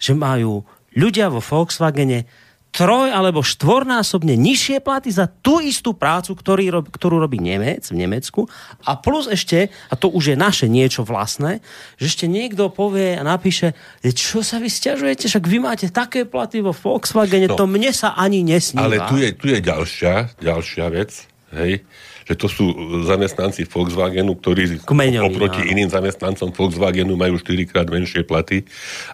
že 0.00 0.16
majú 0.16 0.64
ľudia 0.96 1.28
vo 1.28 1.38
Volkswagene 1.38 2.26
troj 2.70 3.10
alebo 3.10 3.42
štvornásobne 3.42 4.38
nižšie 4.38 4.78
platy 4.78 5.10
za 5.10 5.26
tú 5.26 5.58
istú 5.58 5.90
prácu, 5.90 6.38
ktorý, 6.38 6.70
ktorú 6.86 7.18
robí 7.18 7.42
Nemec 7.42 7.90
v 7.90 7.98
Nemecku. 7.98 8.46
A 8.86 8.94
plus 8.94 9.26
ešte, 9.26 9.74
a 9.90 9.94
to 9.98 10.06
už 10.06 10.34
je 10.34 10.36
naše 10.38 10.70
niečo 10.70 11.02
vlastné, 11.02 11.58
že 11.98 12.04
ešte 12.06 12.26
niekto 12.30 12.70
povie 12.70 13.18
a 13.18 13.22
napíše, 13.26 13.74
čo 14.14 14.46
sa 14.46 14.62
vy 14.62 14.70
stiažujete, 14.70 15.26
však 15.26 15.44
vy 15.50 15.58
máte 15.58 15.90
také 15.90 16.22
platy 16.22 16.62
vo 16.62 16.70
Volkswagene, 16.70 17.50
no, 17.50 17.58
to 17.58 17.66
mne 17.66 17.90
sa 17.90 18.14
ani 18.14 18.46
nesníva. 18.46 18.86
Ale 18.86 18.98
tu 19.10 19.18
je, 19.18 19.34
tu 19.34 19.50
je 19.50 19.58
ďalšia, 19.58 20.38
ďalšia 20.38 20.86
vec, 20.94 21.26
hej, 21.54 21.82
že 22.28 22.34
to 22.38 22.46
sú 22.46 22.64
zamestnanci 23.06 23.66
Volkswagenu, 23.66 24.38
ktorí 24.38 24.86
Kmeňovi, 24.86 25.26
oproti 25.26 25.60
áno. 25.66 25.70
iným 25.74 25.90
zamestnancom 25.90 26.54
Volkswagenu 26.54 27.18
majú 27.18 27.38
4 27.38 27.70
krát 27.70 27.86
menšie 27.90 28.22
platy, 28.22 28.62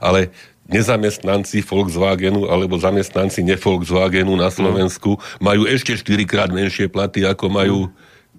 ale 0.00 0.28
nezamestnanci 0.66 1.62
Volkswagenu 1.62 2.50
alebo 2.50 2.76
zamestnanci 2.76 3.46
ne 3.46 3.56
Volkswagenu 3.56 4.34
na 4.34 4.50
Slovensku 4.50 5.16
mm. 5.16 5.22
majú 5.40 5.62
ešte 5.64 5.94
4 5.94 6.26
krát 6.26 6.50
menšie 6.50 6.90
platy, 6.90 7.22
ako 7.22 7.46
majú 7.48 7.78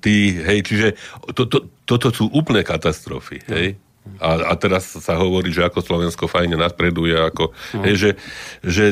tí, 0.03 0.37
hej, 0.37 0.61
čiže 0.61 0.87
to, 1.33 1.49
to, 1.49 1.65
toto 1.87 2.13
sú 2.13 2.29
úplné 2.29 2.61
katastrofy, 2.61 3.41
hej. 3.49 3.79
A, 4.23 4.39
a 4.39 4.53
teraz 4.55 4.87
sa 4.87 5.19
hovorí, 5.19 5.51
že 5.51 5.67
ako 5.67 5.83
Slovensko 5.83 6.31
fajne 6.31 6.55
napreduje, 6.55 7.11
ako, 7.17 7.51
mm. 7.75 7.83
hej, 7.89 7.95
že, 7.97 8.11
že 8.63 8.85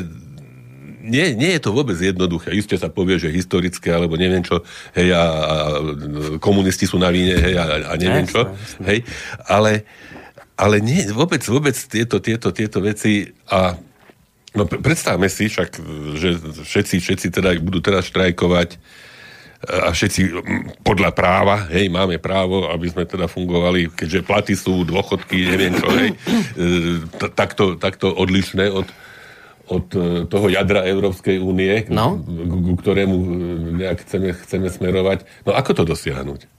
nie, 1.06 1.38
nie 1.38 1.54
je 1.56 1.62
to 1.62 1.70
vôbec 1.70 1.94
jednoduché. 1.96 2.50
Isté 2.58 2.76
sa 2.82 2.90
povie, 2.90 3.22
že 3.22 3.30
historické, 3.30 3.94
alebo 3.94 4.18
neviem 4.18 4.42
čo, 4.42 4.66
hej, 4.98 5.14
a, 5.14 5.24
a 5.24 5.56
komunisti 6.42 6.90
sú 6.90 6.98
na 6.98 7.14
víne, 7.14 7.38
hej, 7.38 7.54
a, 7.56 7.66
a 7.90 7.94
neviem 7.96 8.26
čo, 8.26 8.50
hej, 8.90 9.06
ale, 9.46 9.86
ale 10.58 10.82
nie, 10.82 11.06
vôbec, 11.14 11.46
vôbec 11.46 11.78
tieto, 11.78 12.18
tieto, 12.18 12.50
tieto 12.50 12.82
veci 12.82 13.30
a 13.54 13.78
No 14.56 14.64
predstavme 14.64 15.28
si 15.28 15.52
však, 15.52 15.70
že 16.16 16.40
všetci, 16.40 17.04
všetci 17.04 17.28
teda 17.28 17.60
budú 17.60 17.84
teraz 17.84 18.08
štrajkovať 18.08 18.80
a 19.66 19.92
všetci 19.92 20.22
podľa 20.86 21.12
práva, 21.12 21.68
hej, 21.74 21.92
máme 21.92 22.22
právo, 22.22 22.70
aby 22.70 22.88
sme 22.88 23.04
teda 23.04 23.26
fungovali, 23.26 23.92
keďže 23.92 24.24
platy 24.24 24.54
sú, 24.56 24.86
dôchodky, 24.88 25.52
neviem 25.52 25.74
čo, 25.76 25.90
hej, 25.92 26.10
e, 26.14 26.68
takto, 27.34 27.76
takto 27.76 28.14
odlišné 28.14 28.70
od, 28.70 28.88
od 29.68 29.86
e, 29.94 30.00
toho 30.30 30.48
jadra 30.50 30.86
Európskej 30.86 31.42
únie, 31.42 31.86
no? 31.90 32.22
ku 32.66 32.74
ktorému 32.78 33.16
e, 33.18 33.28
nejak 33.82 34.06
chceme, 34.06 34.30
chceme 34.34 34.68
smerovať. 34.70 35.26
No 35.44 35.58
ako 35.58 35.72
to 35.82 35.84
dosiahnuť? 35.96 36.55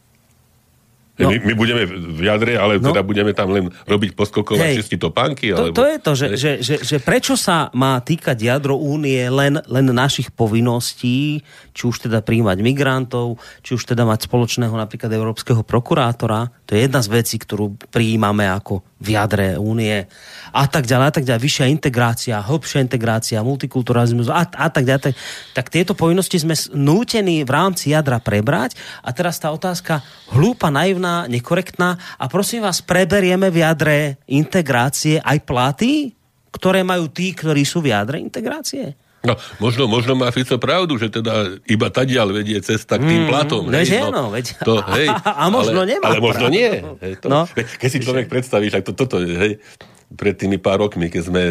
No. 1.17 1.33
My, 1.33 1.41
my 1.41 1.55
budeme 1.57 1.89
v 1.89 2.21
jadre, 2.29 2.61
ale 2.61 2.77
no. 2.77 2.93
teda 2.93 3.01
budeme 3.01 3.33
tam 3.33 3.49
len 3.49 3.73
robiť 3.89 4.13
poskokov 4.13 4.61
a 4.61 4.69
čistiť 4.69 5.01
topánky? 5.01 5.49
Alebo... 5.49 5.73
To, 5.73 5.81
to 5.81 5.85
je 5.89 5.97
to, 5.97 6.13
že, 6.13 6.29
že, 6.37 6.51
že, 6.61 6.75
že 6.85 6.97
prečo 7.01 7.41
sa 7.41 7.73
má 7.73 7.97
týkať 8.05 8.37
jadro 8.37 8.77
únie 8.77 9.25
len, 9.33 9.57
len 9.65 9.87
našich 9.97 10.29
povinností, 10.29 11.41
či 11.73 11.83
už 11.89 12.05
teda 12.05 12.21
príjmať 12.21 12.61
migrantov, 12.61 13.41
či 13.65 13.73
už 13.73 13.97
teda 13.97 14.05
mať 14.05 14.29
spoločného 14.29 14.77
napríklad 14.77 15.09
európskeho 15.09 15.65
prokurátora. 15.65 16.53
To 16.69 16.77
je 16.77 16.85
jedna 16.85 17.01
z 17.01 17.09
vecí, 17.09 17.41
ktorú 17.41 17.81
prijímame 17.89 18.45
ako 18.53 18.85
v 18.97 19.09
jadre 19.13 19.61
únie 19.61 20.09
a 20.57 20.65
tak 20.65 20.89
ďalej, 20.89 21.07
a 21.09 21.13
tak 21.13 21.25
ďalej, 21.29 21.43
vyššia 21.45 21.67
integrácia, 21.69 22.41
hlbšia 22.41 22.81
integrácia, 22.81 23.45
multikulturalizmus 23.45 24.33
a, 24.33 24.49
a 24.49 24.69
tak 24.73 24.89
ďalej. 24.89 25.13
Tak, 25.13 25.15
tak 25.53 25.67
tieto 25.69 25.93
povinnosti 25.93 26.41
sme 26.41 26.57
nútení 26.73 27.45
v 27.45 27.51
rámci 27.53 27.93
jadra 27.93 28.17
prebrať 28.21 28.73
a 29.05 29.13
teraz 29.13 29.37
tá 29.37 29.53
otázka 29.53 30.01
hlúpa, 30.33 30.73
naivná, 30.73 31.06
nekorektná 31.27 32.19
a 32.19 32.25
prosím 32.27 32.67
vás, 32.67 32.83
preberieme 32.83 33.49
v 33.49 33.63
jadre 33.63 33.97
integrácie 34.29 35.23
aj 35.23 35.39
platy, 35.47 36.13
ktoré 36.53 36.81
majú 36.83 37.13
tí, 37.13 37.37
ktorí 37.37 37.63
sú 37.65 37.85
v 37.85 37.93
jadre 37.93 38.21
integrácie? 38.21 38.97
No, 39.27 39.35
možno, 39.59 39.91
možno 39.91 40.15
má 40.15 40.31
Fico 40.31 40.55
pravdu, 40.55 40.95
že 41.03 41.11
teda 41.11 41.59
iba 41.67 41.91
tadiaľ 41.91 42.31
vedie 42.31 42.63
cesta 42.63 42.95
k 42.95 43.11
tým 43.11 43.23
mm, 43.27 43.31
platom. 43.31 43.63
Veď 43.67 43.89
hej, 43.91 44.03
no, 44.15 44.31
veď, 44.31 44.47
to, 44.63 44.79
hej, 44.97 45.11
a, 45.11 45.19
a 45.43 45.45
možno 45.51 45.83
ale, 45.83 45.99
nemá 45.99 46.05
Ale 46.07 46.23
možno 46.23 46.47
pravdu. 46.47 46.55
nie. 46.55 46.71
Hej, 47.03 47.13
to, 47.19 47.27
no. 47.27 47.51
Keď 47.51 47.89
si 47.91 47.99
človek 48.07 48.31
predstaví, 48.31 48.71
tak 48.71 48.87
to, 48.87 48.95
toto, 48.95 49.19
hej, 49.19 49.59
pred 50.15 50.39
tými 50.39 50.63
pár 50.63 50.87
rokmi, 50.87 51.11
keď 51.11 51.23
sme 51.27 51.43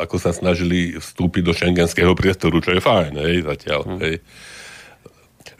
ako 0.00 0.16
sa 0.16 0.32
snažili 0.32 0.96
vstúpiť 0.96 1.42
do 1.44 1.52
šengenského 1.52 2.16
priestoru, 2.16 2.64
čo 2.64 2.72
je 2.72 2.80
fajn, 2.80 3.12
hej, 3.20 3.36
zatiaľ, 3.44 3.80
mm. 3.84 3.98
hej 4.00 4.16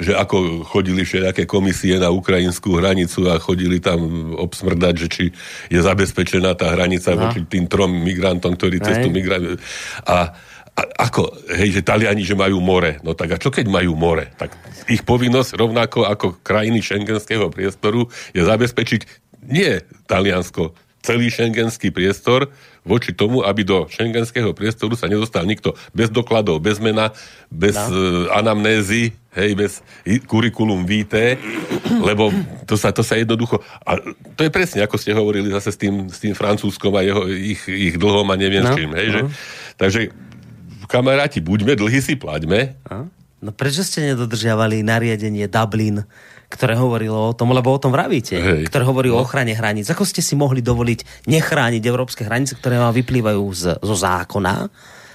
že 0.01 0.17
ako 0.17 0.65
chodili 0.65 1.05
všetké 1.05 1.45
komisie 1.45 2.01
na 2.01 2.09
ukrajinskú 2.09 2.81
hranicu 2.81 3.29
a 3.29 3.37
chodili 3.37 3.81
tam 3.81 4.33
obsmrdať, 4.37 4.95
že 4.97 5.09
či 5.09 5.25
je 5.69 5.81
zabezpečená 5.81 6.57
tá 6.57 6.73
hranica 6.73 7.13
no. 7.13 7.29
voči 7.29 7.45
tým 7.45 7.69
trom 7.69 7.93
migrantom, 7.93 8.57
ktorí 8.57 8.81
cestu 8.81 9.13
migranti. 9.13 9.61
A, 10.09 10.33
a 10.73 10.83
ako, 11.05 11.53
hej, 11.53 11.81
že 11.81 11.83
Taliani, 11.85 12.25
že 12.25 12.33
majú 12.33 12.61
more. 12.65 13.01
No 13.05 13.13
tak 13.13 13.37
a 13.37 13.41
čo 13.41 13.53
keď 13.53 13.69
majú 13.69 13.93
more? 13.93 14.33
Tak 14.41 14.57
ich 14.89 15.05
povinnosť 15.05 15.57
rovnako 15.57 16.09
ako 16.09 16.41
krajiny 16.41 16.81
šengenského 16.81 17.53
priestoru 17.53 18.09
je 18.33 18.41
zabezpečiť 18.41 19.01
nie 19.49 19.81
Taliansko, 20.09 20.73
celý 21.01 21.33
šengenský 21.33 21.89
priestor 21.93 22.53
voči 22.85 23.13
tomu, 23.13 23.45
aby 23.45 23.65
do 23.65 23.89
šengenského 23.89 24.53
priestoru 24.57 24.97
sa 24.97 25.09
nedostal 25.09 25.45
nikto 25.45 25.77
bez 25.93 26.09
dokladov, 26.09 26.61
bez 26.61 26.81
mena, 26.81 27.13
bez 27.53 27.77
no. 27.77 27.93
uh, 27.93 28.39
anamnézy, 28.41 29.13
hej, 29.37 29.51
bez 29.57 29.73
kurikulum 30.29 30.85
vitae, 30.89 31.37
lebo 32.01 32.33
to 32.65 32.77
sa, 32.77 32.93
to 32.93 33.05
sa 33.05 33.21
jednoducho... 33.21 33.61
A 33.85 34.01
to 34.37 34.45
je 34.45 34.53
presne, 34.53 34.81
ako 34.85 34.97
ste 34.97 35.13
hovorili 35.13 35.53
zase 35.53 35.73
s 35.73 35.79
tým, 35.81 36.09
s 36.09 36.19
tým 36.21 36.33
francúzskom 36.33 36.93
a 36.97 37.05
jeho, 37.05 37.29
ich, 37.29 37.63
ich 37.69 37.95
dlhom 38.01 38.29
a 38.29 38.37
neviem 38.37 38.65
no. 38.65 38.73
s 38.73 38.77
čím, 38.77 38.91
hej, 38.97 39.09
no. 39.09 39.13
že, 39.13 39.21
takže 39.77 40.01
kamaráti, 40.91 41.39
buďme, 41.39 41.79
dlhy 41.79 42.01
si 42.03 42.19
plaťme. 42.19 42.75
No 43.41 43.55
prečo 43.55 43.87
ste 43.87 44.13
nedodržiavali 44.13 44.83
nariadenie 44.83 45.47
Dublin, 45.47 46.05
ktoré 46.51 46.75
hovorilo 46.75 47.31
o 47.31 47.37
tom, 47.37 47.55
lebo 47.55 47.71
o 47.71 47.79
tom 47.79 47.95
vravíte, 47.95 48.35
Hej. 48.35 48.63
ktoré 48.67 48.83
hovorí 48.83 49.07
no. 49.07 49.23
o 49.23 49.23
ochrane 49.23 49.55
hraníc. 49.55 49.87
Ako 49.95 50.03
ste 50.03 50.19
si 50.19 50.35
mohli 50.35 50.59
dovoliť 50.59 51.31
nechrániť 51.31 51.83
európske 51.87 52.27
hranice, 52.27 52.59
ktoré 52.59 52.83
vám 52.83 52.91
vyplývajú 52.91 53.45
z, 53.55 53.79
zo 53.79 53.95
zákona? 53.95 54.67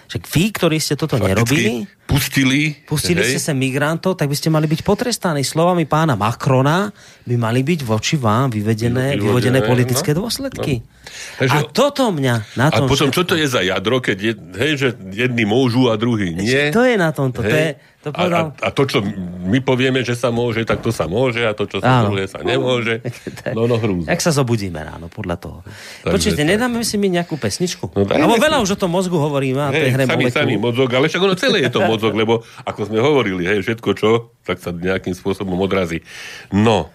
Že 0.05 0.21
vy, 0.21 0.43
ktorí 0.53 0.77
ste 0.77 0.93
toto 0.93 1.17
Fakticky 1.17 1.33
nerobili, 1.33 1.69
pustili, 2.05 2.61
pustili 2.85 3.25
hej. 3.25 3.35
ste 3.35 3.41
sa 3.41 3.57
migrantov, 3.57 4.13
tak 4.13 4.29
by 4.29 4.37
ste 4.37 4.53
mali 4.53 4.69
byť 4.69 4.85
potrestaní. 4.85 5.41
Slovami 5.41 5.89
pána 5.89 6.13
Macrona 6.13 6.93
by 7.25 7.35
mali 7.35 7.65
byť 7.65 7.81
voči 7.81 8.13
vám 8.13 8.53
vyvedené, 8.53 9.17
vyvodené, 9.17 9.25
vyvodené 9.25 9.59
politické 9.65 10.13
no, 10.13 10.23
dôsledky. 10.23 10.77
No. 10.77 10.93
Takže, 11.41 11.57
a 11.57 11.59
toto 11.65 12.13
mňa 12.13 12.35
na 12.53 12.67
tom... 12.69 12.85
A 12.85 12.89
potom, 12.89 13.09
všetko... 13.09 13.17
čo 13.17 13.23
to 13.25 13.33
je 13.33 13.47
za 13.49 13.65
jadro, 13.65 13.97
keď 13.97 14.17
je, 14.21 14.33
hej, 14.61 14.71
že 14.77 14.89
jedni 15.09 15.41
môžu 15.49 15.89
a 15.89 15.97
druhý 15.97 16.37
nie? 16.37 16.69
To 16.69 16.85
je 16.85 16.95
na 17.01 17.09
tomto. 17.09 17.41
Hej. 17.41 17.49
To 17.49 17.57
je, 17.57 17.69
to 18.05 18.13
a, 18.13 18.25
a, 18.29 18.41
a 18.53 18.69
to, 18.69 18.83
čo 18.85 19.01
my 19.45 19.57
povieme, 19.65 20.05
že 20.05 20.13
sa 20.13 20.29
môže, 20.29 20.61
tak 20.61 20.85
to 20.85 20.93
sa 20.93 21.09
môže 21.09 21.41
a 21.41 21.57
to, 21.57 21.65
čo 21.65 21.81
sa 21.81 22.05
môže, 22.05 22.29
sa 22.29 22.45
nemôže. 22.45 23.01
No, 23.55 23.69
no 23.69 23.79
hrúza. 23.79 24.11
Jak 24.11 24.21
sa 24.21 24.31
zobudíme 24.35 24.81
ráno, 24.81 25.07
podľa 25.07 25.37
toho. 25.39 25.57
Počujte, 26.03 26.43
nedáme 26.43 26.81
si 26.83 26.99
mi 26.99 27.07
nejakú 27.07 27.39
pesničku? 27.39 27.93
No, 27.93 28.03
Lebo 28.03 28.35
veľa 28.35 28.59
už 28.61 28.75
o 28.75 28.77
tom 28.77 28.91
mozgu 28.91 29.15
hovoríme. 29.15 29.61
A 29.61 29.69
hej, 29.71 29.95
hre 29.95 30.03
sami, 30.05 30.27
sami 30.33 30.55
mozog, 30.59 30.89
ale 30.91 31.07
však 31.07 31.21
ono 31.23 31.35
celé 31.37 31.63
je 31.65 31.71
to 31.71 31.81
mozog, 31.85 32.13
lebo 32.17 32.43
ako 32.67 32.89
sme 32.89 32.99
hovorili, 32.99 33.47
hej, 33.47 33.63
všetko 33.63 33.89
čo, 33.95 34.11
tak 34.43 34.59
sa 34.59 34.75
nejakým 34.75 35.15
spôsobom 35.15 35.55
odrazí. 35.61 36.03
No, 36.51 36.91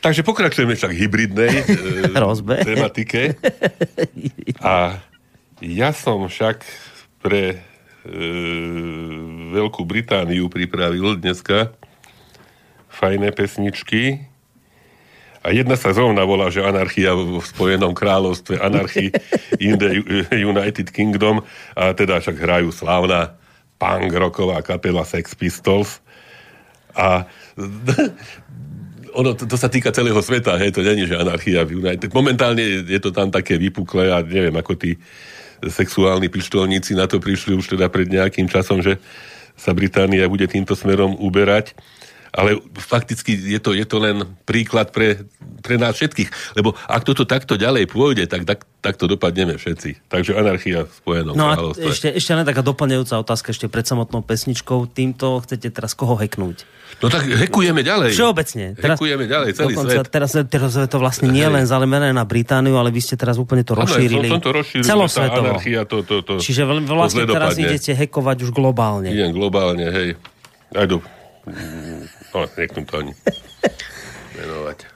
takže 0.00 0.22
pokračujeme 0.22 0.78
však 0.78 0.92
hybridnej 0.94 1.52
e, 1.64 2.64
tematike. 2.64 3.34
A 4.62 5.00
ja 5.60 5.90
som 5.96 6.28
však 6.28 6.62
pre 7.24 7.60
Veľkú 9.56 9.82
Britániu 9.82 10.46
pripravil 10.46 11.18
dneska 11.18 11.74
fajné 12.86 13.34
pesničky. 13.34 14.24
A 15.46 15.54
jedna 15.54 15.78
sa 15.78 15.94
zrovna 15.94 16.26
volá, 16.26 16.50
že 16.50 16.64
anarchia 16.64 17.14
v 17.14 17.38
Spojenom 17.38 17.94
kráľovstve, 17.94 18.58
anarchy 18.58 19.14
in 19.62 19.78
the 19.78 20.02
United 20.34 20.90
Kingdom. 20.90 21.42
A 21.78 21.94
teda 21.94 22.18
však 22.18 22.34
hrajú 22.38 22.74
slávna 22.74 23.38
punk 23.78 24.10
rocková 24.10 24.58
kapela 24.64 25.06
Sex 25.06 25.38
Pistols. 25.38 26.02
A 26.98 27.30
ono, 29.18 29.38
to, 29.38 29.46
to 29.46 29.56
sa 29.56 29.70
týka 29.70 29.94
celého 29.94 30.18
sveta, 30.20 30.60
hej, 30.60 30.74
to 30.74 30.84
není, 30.84 31.06
že 31.08 31.16
anarchia 31.16 31.64
v 31.64 31.78
United. 31.80 32.10
Momentálne 32.12 32.84
je 32.84 33.00
to 33.00 33.14
tam 33.14 33.32
také 33.32 33.56
vypuklé 33.56 34.12
a 34.12 34.20
neviem, 34.20 34.52
ako 34.56 34.76
tí 34.76 35.00
sexuálni 35.64 36.28
pištolníci 36.28 36.92
na 36.98 37.08
to 37.08 37.22
prišli 37.22 37.56
už 37.56 37.76
teda 37.76 37.88
pred 37.88 38.10
nejakým 38.10 38.50
časom, 38.50 38.84
že 38.84 39.00
sa 39.56 39.72
Británia 39.72 40.28
bude 40.28 40.44
týmto 40.44 40.76
smerom 40.76 41.16
uberať 41.16 41.72
ale 42.36 42.60
fakticky 42.76 43.32
je 43.32 43.56
to, 43.56 43.72
je 43.72 43.88
to 43.88 43.96
len 43.96 44.28
príklad 44.44 44.92
pre, 44.92 45.24
pre 45.64 45.80
nás 45.80 45.96
všetkých. 45.96 46.58
Lebo 46.60 46.76
ak 46.84 47.02
toto 47.08 47.24
takto 47.24 47.56
ďalej 47.56 47.88
pôjde, 47.88 48.28
tak, 48.28 48.44
tak 48.44 48.68
takto 48.84 49.08
dopadneme 49.08 49.56
všetci. 49.56 50.12
Takže 50.12 50.36
anarchia 50.36 50.84
v 50.84 50.92
spojenom 50.92 51.32
No 51.32 51.48
a 51.48 51.56
ešte, 51.72 52.12
ešte 52.12 52.36
len 52.36 52.44
taká 52.44 52.60
doplňujúca 52.60 53.24
otázka 53.24 53.56
ešte 53.56 53.72
pred 53.72 53.88
samotnou 53.88 54.20
pesničkou. 54.20 54.84
Týmto 54.92 55.40
chcete 55.42 55.72
teraz 55.72 55.96
koho 55.96 56.20
heknúť? 56.20 56.68
No 56.96 57.12
tak 57.12 57.28
hekujeme 57.28 57.84
ďalej. 57.84 58.16
Všeobecne. 58.16 58.72
Teraz, 58.72 58.96
hekujeme 58.96 59.28
ďalej 59.28 59.50
celý 59.52 59.76
dokonca, 59.76 60.00
svet. 60.00 60.08
Teraz, 60.08 60.30
teraz 60.48 60.72
je 60.80 60.88
to 60.88 60.96
vlastne 60.96 61.28
nie 61.28 61.44
len 61.44 61.68
zalemené 61.68 62.08
na 62.16 62.24
Britániu, 62.24 62.80
ale 62.80 62.88
vy 62.88 63.04
ste 63.04 63.20
teraz 63.20 63.36
úplne 63.36 63.60
to 63.68 63.76
rozšírili. 63.76 64.32
Ano, 64.32 64.40
som 64.40 64.44
to 64.44 64.52
rozšíril, 64.56 64.84
celosvetovo. 64.88 65.60
Anarchia, 65.60 65.84
to, 65.84 66.00
to, 66.00 66.24
to, 66.24 66.32
Čiže 66.40 66.64
vlastne 66.88 67.28
to 67.28 67.36
teraz 67.36 67.52
idete 67.60 67.92
hekovať 67.92 68.48
už 68.48 68.50
globálne. 68.56 69.12
Idem 69.12 69.36
globálne, 69.36 69.92
hej. 69.92 70.08
Aj 70.72 70.88
do 70.88 71.04
No, 72.34 72.42
nechcem 72.58 72.84
to 72.84 72.94
ani 72.98 73.12
menovať. 74.36 74.95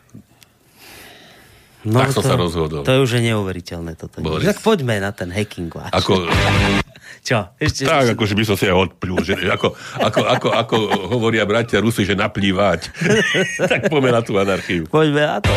No, 1.81 2.05
tak 2.05 2.12
som 2.12 2.22
to, 2.24 2.28
sa 2.28 2.37
rozhodol. 2.37 2.83
To 2.85 2.93
je 2.93 3.01
už 3.01 3.24
neuveriteľné. 3.24 3.97
Toto. 3.97 4.20
Tak 4.20 4.61
poďme 4.61 5.01
na 5.01 5.16
ten 5.16 5.33
hacking 5.33 5.72
váš. 5.72 5.93
Ako, 5.97 6.28
Čo? 7.20 7.53
Ešte, 7.61 7.85
tak, 7.85 8.09
ešte... 8.09 8.12
akože 8.16 8.35
by 8.37 8.45
som 8.49 8.57
si 8.57 8.64
aj 8.64 8.76
odplul, 8.76 9.20
že 9.20 9.37
ako, 9.37 9.76
ako, 10.01 10.20
ako, 10.24 10.49
ako 10.57 10.76
hovoria 11.12 11.45
bratia 11.45 11.85
Rusy, 11.85 12.09
že 12.09 12.16
naplývať. 12.16 12.89
tak 13.70 13.93
poďme 13.93 14.11
na 14.16 14.22
tú 14.24 14.41
anarchiu. 14.41 14.89
Poďme 14.89 15.22
na 15.28 15.37
to. 15.45 15.53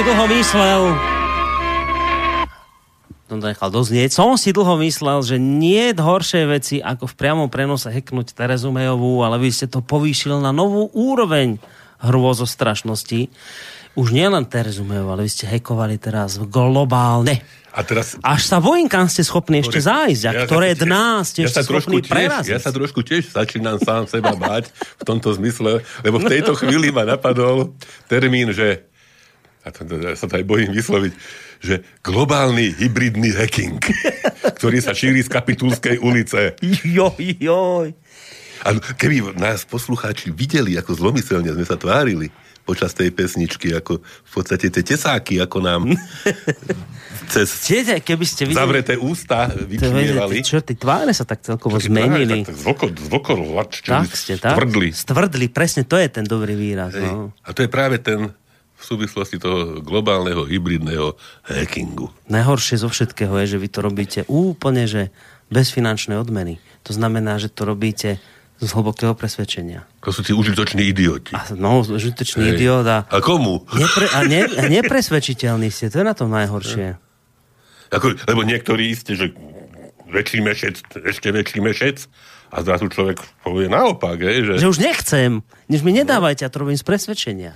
Si 0.00 0.08
dlho 0.08 0.32
myslel, 0.32 0.82
som 3.28 3.36
to 3.36 3.52
nechal 3.52 3.68
doznieť, 3.68 4.16
som 4.16 4.32
si 4.40 4.48
dlho 4.48 4.80
myslel, 4.80 5.20
že 5.20 5.36
nie 5.36 5.92
je 5.92 6.00
horšie 6.00 6.48
veci, 6.48 6.80
ako 6.80 7.04
v 7.04 7.14
priamom 7.20 7.52
prenose 7.52 7.92
heknúť 7.92 8.32
Terezu 8.32 8.72
Mejovú, 8.72 9.20
ale 9.20 9.36
vy 9.36 9.52
ste 9.52 9.68
to 9.68 9.84
povýšil 9.84 10.40
na 10.40 10.56
novú 10.56 10.88
úroveň 10.96 11.60
hrôzo 12.00 12.48
strašnosti. 12.48 13.28
Už 13.92 14.16
nielen 14.16 14.48
Terezu 14.48 14.88
Mejovú, 14.88 15.20
ale 15.20 15.28
vy 15.28 15.36
ste 15.36 15.44
hekovali 15.52 16.00
teraz 16.00 16.40
globálne. 16.48 17.44
A 17.76 17.84
teraz... 17.84 18.16
Až 18.24 18.48
sa 18.48 18.56
bojím, 18.56 18.88
kam 18.88 19.04
ste 19.04 19.20
schopní 19.20 19.60
ešte 19.60 19.84
zájsť, 19.84 20.22
a 20.24 20.32
ja 20.32 20.40
ktoré 20.48 20.72
sa, 20.72 20.88
dná 20.88 21.08
ste 21.28 21.44
ja 21.44 21.52
ešte 21.52 21.68
schopní 21.68 22.00
preraziť. 22.00 22.56
Ja 22.56 22.62
sa 22.64 22.72
trošku 22.72 23.04
tiež 23.04 23.36
začínam 23.36 23.76
sám 23.76 24.08
seba 24.08 24.32
báť 24.32 24.72
v 24.72 25.02
tomto 25.04 25.36
zmysle, 25.36 25.84
lebo 26.00 26.16
v 26.24 26.24
tejto 26.24 26.56
chvíli 26.64 26.88
ma 26.88 27.04
napadol 27.04 27.76
termín, 28.08 28.56
že 28.56 28.89
a 29.60 29.68
to, 29.68 29.84
ja 29.84 30.16
sa 30.16 30.24
to 30.24 30.40
aj 30.40 30.44
bojím 30.48 30.72
vysloviť, 30.72 31.12
že 31.60 31.84
globálny 32.00 32.72
hybridný 32.80 33.36
hacking, 33.36 33.76
ktorý 34.56 34.80
sa 34.80 34.96
šíri 34.96 35.20
z 35.20 35.28
Kapitulskej 35.28 36.00
ulice. 36.00 36.56
Joj, 36.64 37.36
joj. 37.36 37.92
A 38.60 38.68
keby 38.76 39.36
nás 39.40 39.64
poslucháči 39.64 40.32
videli, 40.32 40.76
ako 40.76 40.96
zlomyselne 40.96 41.52
sme 41.52 41.64
sa 41.64 41.80
tvárili 41.80 42.28
počas 42.64 42.92
tej 42.92 43.10
pesničky, 43.10 43.72
ako 43.72 44.04
v 44.04 44.30
podstate 44.30 44.68
tie 44.68 44.84
tesáky, 44.84 45.40
ako 45.40 45.58
nám 45.64 45.80
cez 47.32 47.48
Čiže, 47.66 48.04
keby 48.04 48.24
ste 48.28 48.46
videli... 48.46 48.60
zavreté 48.60 48.94
ústa 49.00 49.48
vyčnievali. 49.48 50.44
Čo, 50.44 50.60
tí 50.60 50.76
tváre 50.76 51.10
sa 51.16 51.24
tak 51.24 51.40
celkovo 51.40 51.80
zmenili. 51.80 52.44
Tak, 52.44 52.52
tak 52.52 52.58
zvoko, 52.60 52.84
zvoko, 52.92 53.32
Tak 53.82 54.12
ste, 54.12 54.36
tak? 54.36 54.54
Stvrdli. 54.54 54.88
Stvrdli, 54.92 55.46
presne, 55.48 55.82
to 55.88 55.96
je 55.96 56.08
ten 56.12 56.24
dobrý 56.28 56.52
výraz. 56.54 56.94
Hej. 56.94 57.08
No. 57.08 57.32
A 57.42 57.50
to 57.56 57.64
je 57.64 57.70
práve 57.72 57.98
ten 57.98 58.30
v 58.80 58.84
súvislosti 58.84 59.36
toho 59.36 59.84
globálneho 59.84 60.48
hybridného 60.48 61.12
hackingu. 61.44 62.08
Najhoršie 62.32 62.80
zo 62.80 62.88
všetkého 62.88 63.36
je, 63.44 63.56
že 63.56 63.58
vy 63.60 63.68
to 63.68 63.80
robíte 63.84 64.20
úplne, 64.24 64.88
že 64.88 65.12
bez 65.52 65.68
finančnej 65.68 66.16
odmeny. 66.16 66.56
To 66.88 66.96
znamená, 66.96 67.36
že 67.36 67.52
to 67.52 67.68
robíte 67.68 68.16
z 68.60 68.68
hlbokého 68.76 69.16
presvedčenia. 69.16 69.88
To 70.04 70.12
sú 70.12 70.20
tí 70.20 70.32
užitoční 70.36 70.92
idioti. 70.92 71.32
A, 71.32 71.52
no, 71.56 71.80
užitočný 71.80 72.56
idiot 72.56 72.84
a, 72.84 73.08
A 73.08 73.20
komu? 73.24 73.64
nepre, 73.72 74.08
a, 74.12 74.20
ne, 74.24 74.48
a 74.60 74.64
nepresvedčiteľný 74.68 75.72
ste. 75.72 75.88
To 75.88 76.00
je 76.00 76.06
na 76.06 76.16
tom 76.16 76.28
najhoršie. 76.32 76.96
Ako, 77.90 78.14
lebo 78.28 78.44
niektorí 78.44 78.92
iste, 78.92 79.16
že 79.16 79.32
väčší 80.12 80.44
mešec, 80.44 80.76
ešte 81.08 81.28
väčší 81.32 81.58
mešec 81.64 82.04
a 82.52 82.60
zrazu 82.60 82.92
človek 82.92 83.18
povie 83.42 83.70
naopak, 83.70 84.20
hej, 84.20 84.44
že... 84.44 84.52
Že 84.62 84.70
už 84.76 84.78
nechcem. 84.78 85.30
Než 85.70 85.80
mi 85.80 85.96
nedávajte, 85.96 86.44
ja 86.44 86.50
to 86.52 86.66
robím 86.66 86.78
z 86.78 86.84
presvedčenia. 86.84 87.52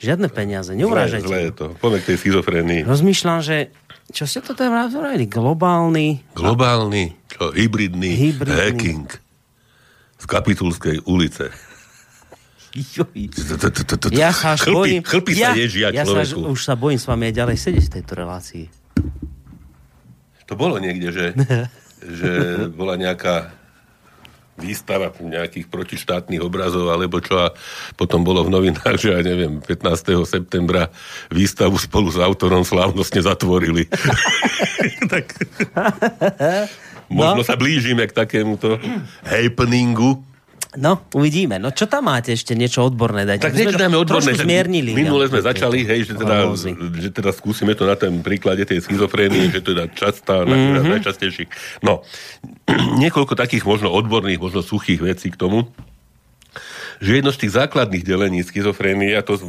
Žiadne 0.00 0.32
peniaze, 0.32 0.72
neurážajte. 0.72 1.28
zlé 1.28 1.40
je 1.48 1.52
to. 1.52 1.66
Poďme 1.76 2.00
k 2.00 2.06
tej 2.08 2.16
schizofrénii. 2.24 2.80
Rozmýšľam, 2.88 3.44
že 3.44 3.68
čo 4.10 4.24
ste 4.24 4.40
to 4.40 4.56
tam 4.56 4.72
nazvali? 4.72 5.28
Globálny... 5.28 6.24
Globálny, 6.32 7.14
čo, 7.28 7.52
hybridný, 7.52 8.16
Hybridný. 8.16 8.56
hacking 8.56 9.06
z 10.16 10.24
Kapitulskej 10.24 11.04
ulice. 11.04 11.52
Ja 14.14 14.30
sa 14.30 14.54
až 14.56 14.70
bojím... 14.70 15.02
Chlpy 15.02 15.32
sa 15.36 15.52
ježia 15.58 15.90
ja 15.90 16.06
sa 16.06 16.22
už 16.22 16.60
sa 16.62 16.78
bojím 16.78 17.02
s 17.02 17.06
vami 17.06 17.28
aj 17.28 17.34
ďalej 17.34 17.56
sedieť 17.58 17.84
v 17.90 17.94
tejto 18.00 18.12
relácii. 18.14 18.64
To 20.46 20.54
bolo 20.58 20.78
niekde, 20.82 21.08
že, 21.12 21.26
že 22.18 22.30
bola 22.72 22.96
nejaká 22.96 23.59
výstava 24.60 25.08
nejakých 25.16 25.66
protištátnych 25.66 26.38
obrazov, 26.38 26.92
alebo 26.92 27.18
čo 27.18 27.40
a 27.40 27.56
potom 27.96 28.20
bolo 28.22 28.44
v 28.44 28.52
novinách, 28.52 28.96
že 29.00 29.10
ja 29.10 29.20
neviem, 29.24 29.58
15. 29.58 29.80
septembra 30.28 30.92
výstavu 31.32 31.80
spolu 31.80 32.12
s 32.12 32.20
autorom 32.20 32.62
slávnostne 32.62 33.24
zatvorili. 33.24 33.88
tak, 35.12 35.32
možno 37.10 37.42
No. 37.42 37.46
sa 37.46 37.58
blížime 37.58 38.06
k 38.06 38.14
takémuto 38.14 38.78
happeningu. 39.26 40.22
No, 40.78 41.02
uvidíme. 41.18 41.58
No 41.58 41.74
čo 41.74 41.90
tam 41.90 42.06
máte 42.06 42.30
ešte? 42.30 42.54
Niečo 42.54 42.86
odborné 42.86 43.26
dať? 43.26 43.42
Tak 43.42 43.58
niečo 43.58 43.74
dáme 43.74 43.98
odborné. 43.98 44.38
Zmiernili. 44.38 44.94
Minule 44.94 45.26
no, 45.26 45.30
sme 45.34 45.42
začali, 45.42 45.82
hej, 45.82 46.06
že 46.06 46.14
teda, 46.14 46.46
že 46.94 47.10
teda 47.10 47.34
skúsime 47.34 47.74
to 47.74 47.90
na 47.90 47.98
tom 47.98 48.22
príklade 48.22 48.62
tej 48.62 48.78
schizofrénie, 48.78 49.50
že 49.50 49.66
teda 49.66 49.90
častá, 49.90 50.46
mm-hmm. 50.46 50.78
Mhm. 50.78 50.90
najčastejších. 50.94 51.48
No, 51.82 52.06
niekoľko 53.02 53.34
takých 53.34 53.66
možno 53.66 53.90
odborných, 53.90 54.38
možno 54.38 54.62
suchých 54.62 55.02
vecí 55.02 55.34
k 55.34 55.40
tomu, 55.42 55.66
že 57.02 57.18
jedno 57.18 57.34
z 57.34 57.40
tých 57.42 57.58
základných 57.58 58.06
delení 58.06 58.46
schizofrénie, 58.46 59.18
a 59.18 59.26
to 59.26 59.42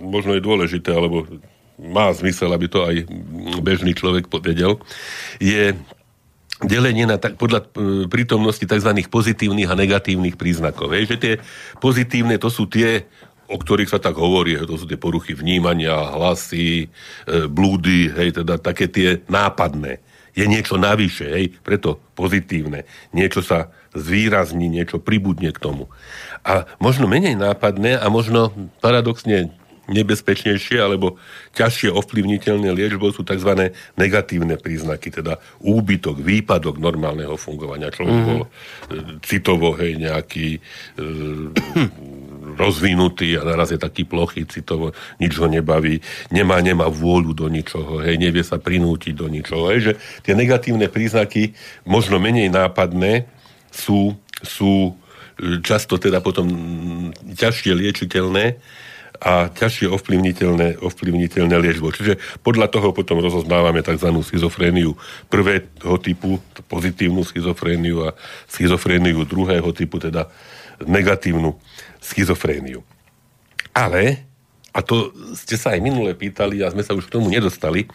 možno 0.00 0.32
je 0.32 0.40
dôležité, 0.40 0.96
alebo 0.96 1.28
má 1.76 2.08
zmysel, 2.14 2.48
aby 2.54 2.66
to 2.70 2.86
aj 2.86 3.04
bežný 3.60 3.92
človek 3.92 4.30
vedel, 4.40 4.78
je 5.42 5.74
delenie 6.62 7.08
na 7.08 7.18
tak, 7.18 7.34
podľa 7.34 7.66
e, 7.66 7.66
prítomnosti 8.06 8.62
tzv. 8.62 8.90
pozitívnych 9.10 9.66
a 9.66 9.78
negatívnych 9.78 10.38
príznakov. 10.38 10.94
Hej, 10.94 11.14
že 11.14 11.16
tie 11.18 11.34
pozitívne 11.82 12.38
to 12.38 12.46
sú 12.46 12.70
tie, 12.70 13.10
o 13.50 13.58
ktorých 13.58 13.90
sa 13.90 13.98
tak 13.98 14.14
hovorí, 14.14 14.54
hej, 14.54 14.70
to 14.70 14.78
sú 14.78 14.86
tie 14.86 15.00
poruchy 15.00 15.34
vnímania, 15.34 16.14
hlasy, 16.14 16.86
e, 16.86 17.46
blúdy, 17.50 18.12
hej, 18.14 18.44
teda 18.44 18.62
také 18.62 18.86
tie 18.86 19.18
nápadné. 19.26 19.98
Je 20.34 20.46
niečo 20.46 20.78
navyše, 20.78 21.26
hej, 21.30 21.44
preto 21.62 21.98
pozitívne. 22.14 22.86
Niečo 23.14 23.42
sa 23.42 23.70
zvýrazní, 23.94 24.66
niečo 24.66 24.98
pribudne 24.98 25.54
k 25.54 25.62
tomu. 25.62 25.86
A 26.42 26.66
možno 26.82 27.06
menej 27.06 27.38
nápadné 27.38 27.94
a 27.98 28.06
možno 28.10 28.50
paradoxne 28.82 29.54
nebezpečnejšie 29.88 30.80
alebo 30.80 31.20
ťažšie 31.54 31.92
ovplyvniteľné 31.92 32.72
liečbou 32.72 33.12
sú 33.12 33.20
tzv. 33.22 33.72
negatívne 34.00 34.56
príznaky, 34.56 35.12
teda 35.12 35.36
úbytok, 35.60 36.20
výpadok 36.20 36.80
normálneho 36.80 37.36
fungovania. 37.36 37.92
Človek 37.92 38.16
mm-hmm. 38.16 38.30
bol 38.32 38.42
e, 38.44 38.48
citovo, 39.20 39.76
hej, 39.76 40.00
nejaký 40.00 40.48
e, 40.56 40.60
rozvinutý 42.56 43.36
a 43.36 43.44
naraz 43.44 43.72
je 43.74 43.80
taký 43.80 44.08
plochý 44.08 44.48
citovo, 44.48 44.96
nič 45.20 45.36
ho 45.36 45.46
nebaví, 45.48 46.00
nemá, 46.32 46.60
nemá 46.64 46.88
vôľu 46.88 47.36
do 47.36 47.46
ničoho, 47.52 48.00
hej, 48.04 48.16
nevie 48.16 48.44
sa 48.46 48.56
prinútiť 48.56 49.12
do 49.12 49.28
ničoho. 49.28 49.68
Hej, 49.68 49.80
že 49.80 49.92
tie 50.24 50.32
negatívne 50.32 50.88
príznaky, 50.88 51.52
možno 51.84 52.16
menej 52.16 52.48
nápadné, 52.48 53.28
sú, 53.74 54.14
sú 54.40 54.94
e, 55.36 55.60
často 55.60 55.98
teda 55.98 56.22
potom 56.22 56.46
mm, 56.46 57.34
ťažšie 57.34 57.72
liečiteľné 57.74 58.44
a 59.22 59.46
ťažšie 59.46 59.86
ovplyvniteľné, 59.94 60.82
ovplyvniteľné 60.82 61.54
liečbou. 61.54 61.94
Čiže 61.94 62.18
podľa 62.42 62.66
toho 62.66 62.90
potom 62.90 63.22
rozoznávame 63.22 63.84
tzv. 63.86 64.10
schizofréniu 64.10 64.98
prvého 65.30 65.96
typu, 66.02 66.42
pozitívnu 66.66 67.22
schizofréniu 67.22 68.10
a 68.10 68.18
schizofréniu 68.50 69.22
druhého 69.22 69.70
typu, 69.70 70.02
teda 70.02 70.26
negatívnu 70.82 71.54
schizofréniu. 72.02 72.82
Ale, 73.70 74.26
a 74.74 74.82
to 74.82 75.14
ste 75.38 75.54
sa 75.54 75.78
aj 75.78 75.80
minule 75.82 76.14
pýtali 76.18 76.62
a 76.62 76.70
sme 76.74 76.82
sa 76.82 76.94
už 76.94 77.06
k 77.06 77.14
tomu 77.14 77.30
nedostali, 77.30 77.86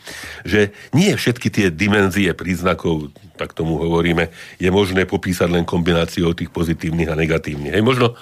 že 0.48 0.72
nie 0.96 1.12
všetky 1.12 1.52
tie 1.52 1.68
dimenzie 1.68 2.32
príznakov, 2.32 3.12
tak 3.36 3.52
tomu 3.52 3.80
hovoríme, 3.80 4.32
je 4.60 4.70
možné 4.72 5.04
popísať 5.04 5.52
len 5.52 5.68
kombináciou 5.68 6.32
tých 6.32 6.52
pozitívnych 6.52 7.12
a 7.12 7.20
negatívnych. 7.20 7.76
Hej, 7.76 7.84
možno, 7.84 8.16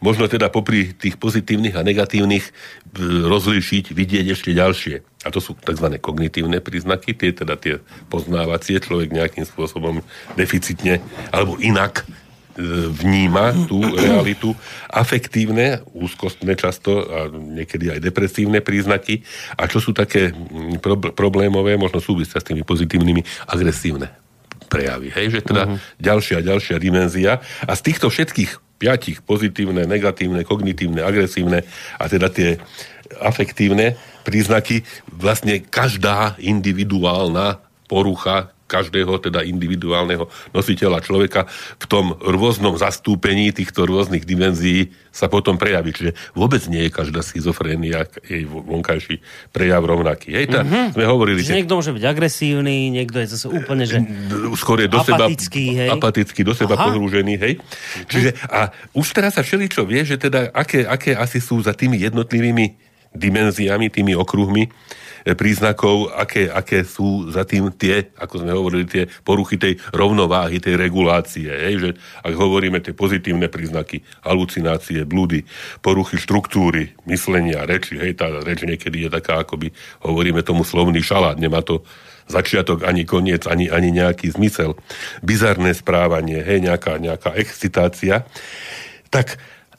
možno 0.00 0.26
teda 0.26 0.48
popri 0.48 0.96
tých 0.96 1.20
pozitívnych 1.20 1.76
a 1.76 1.84
negatívnych 1.84 2.44
e, 2.44 2.52
rozlíšiť, 3.24 3.92
vidieť 3.92 4.26
ešte 4.32 4.50
ďalšie. 4.56 4.94
A 5.24 5.28
to 5.28 5.38
sú 5.38 5.52
tzv. 5.60 6.00
kognitívne 6.00 6.64
príznaky, 6.64 7.12
tie 7.12 7.30
teda 7.36 7.60
tie 7.60 7.84
poznávacie, 8.08 8.80
človek 8.80 9.12
nejakým 9.12 9.44
spôsobom 9.44 10.00
deficitne 10.34 11.04
alebo 11.28 11.60
inak 11.60 12.02
e, 12.02 12.04
vníma 12.88 13.68
tú 13.68 13.84
realitu. 13.84 14.56
Afektívne, 14.88 15.84
úzkostné 15.92 16.56
často 16.56 17.04
a 17.04 17.18
niekedy 17.30 17.92
aj 17.92 18.00
depresívne 18.00 18.64
príznaky. 18.64 19.20
A 19.60 19.68
čo 19.68 19.78
sú 19.78 19.92
také 19.92 20.32
prob- 20.80 21.12
problémové, 21.12 21.76
možno 21.76 22.00
súvisia 22.00 22.40
s 22.40 22.48
tými 22.48 22.64
pozitívnymi, 22.64 23.22
agresívne 23.52 24.29
prejavy. 24.70 25.10
Hej, 25.10 25.26
že 25.34 25.40
teda 25.42 25.66
uh-huh. 25.66 25.78
ďalšia 25.98 26.40
a 26.40 26.46
ďalšia 26.46 26.76
dimenzia. 26.78 27.42
A 27.66 27.72
z 27.74 27.82
týchto 27.90 28.06
všetkých 28.06 28.78
piatich, 28.80 29.20
pozitívne, 29.20 29.84
negatívne, 29.84 30.46
kognitívne, 30.46 31.04
agresívne 31.04 31.66
a 32.00 32.04
teda 32.08 32.32
tie 32.32 32.56
afektívne 33.20 33.98
príznaky, 34.22 34.86
vlastne 35.10 35.60
každá 35.60 36.38
individuálna 36.38 37.60
porucha 37.90 38.54
každého 38.70 39.18
teda 39.18 39.42
individuálneho 39.42 40.30
nositeľa 40.54 41.02
človeka 41.02 41.50
v 41.82 41.84
tom 41.90 42.14
rôznom 42.22 42.78
zastúpení 42.78 43.50
týchto 43.50 43.82
rôznych 43.82 44.22
dimenzií 44.22 44.94
sa 45.10 45.26
potom 45.26 45.58
prejaví. 45.58 45.90
Čiže 45.90 46.14
vôbec 46.38 46.62
nie 46.70 46.86
je 46.86 46.90
každá 46.94 47.26
schizofrénia, 47.26 48.06
jej 48.22 48.46
vonkajší 48.46 49.18
prejav 49.50 49.82
rovnaký. 49.82 50.30
Hej, 50.30 50.46
tá, 50.54 50.62
mm-hmm. 50.62 50.94
sme 50.94 51.04
hovorili, 51.10 51.42
Čiže 51.42 51.58
niekto 51.58 51.74
môže 51.74 51.90
byť 51.90 52.04
agresívny, 52.06 52.94
niekto 52.94 53.18
je 53.18 53.26
zase 53.34 53.50
úplne, 53.50 53.90
že 53.90 53.98
skôr 54.54 54.86
je 54.86 54.88
do 54.88 55.02
Apatický, 55.02 55.74
seba, 55.74 55.80
hej. 55.82 55.90
apatický, 55.90 56.40
do 56.46 56.54
seba 56.54 56.78
Aha. 56.78 56.86
pohrúžený, 56.86 57.34
hej. 57.42 57.54
Čiže, 58.06 58.38
a 58.46 58.70
už 58.94 59.10
teraz 59.10 59.34
sa 59.34 59.42
všeličo 59.42 59.82
vie, 59.82 60.06
že 60.06 60.14
teda 60.14 60.54
aké, 60.54 60.86
aké 60.86 61.18
asi 61.18 61.42
sú 61.42 61.58
za 61.58 61.74
tými 61.74 61.98
jednotlivými 61.98 62.78
dimenziami, 63.10 63.90
tými 63.90 64.14
okruhmi 64.14 64.70
príznakov, 65.24 66.12
aké, 66.14 66.48
aké 66.48 66.82
sú 66.84 67.30
za 67.30 67.44
tým 67.44 67.72
tie, 67.74 68.12
ako 68.16 68.44
sme 68.44 68.52
hovorili, 68.52 68.84
tie 68.88 69.04
poruchy 69.24 69.60
tej 69.60 69.78
rovnováhy, 69.92 70.60
tej 70.60 70.76
regulácie. 70.76 71.48
Hej? 71.48 71.74
Že 71.80 71.90
ak 72.24 72.34
hovoríme 72.34 72.78
tie 72.80 72.96
pozitívne 72.96 73.48
príznaky, 73.52 74.02
halucinácie, 74.24 75.04
blúdy, 75.04 75.44
poruchy 75.84 76.16
štruktúry, 76.16 76.96
myslenia, 77.08 77.64
reči, 77.66 77.96
hej, 77.98 78.16
tá 78.16 78.28
reč 78.42 78.64
niekedy 78.64 79.06
je 79.06 79.10
taká, 79.10 79.42
akoby 79.44 79.72
hovoríme 80.04 80.40
tomu 80.44 80.64
slovný 80.64 81.00
šalát, 81.04 81.36
nemá 81.36 81.60
to 81.60 81.84
začiatok, 82.30 82.86
ani 82.86 83.02
koniec, 83.02 83.50
ani, 83.50 83.66
ani 83.66 83.90
nejaký 83.90 84.30
zmysel. 84.30 84.78
Bizarné 85.20 85.74
správanie, 85.74 86.38
hej, 86.40 86.62
nejaká, 86.62 87.02
nejaká 87.02 87.34
excitácia. 87.34 88.22
Tak 89.10 89.34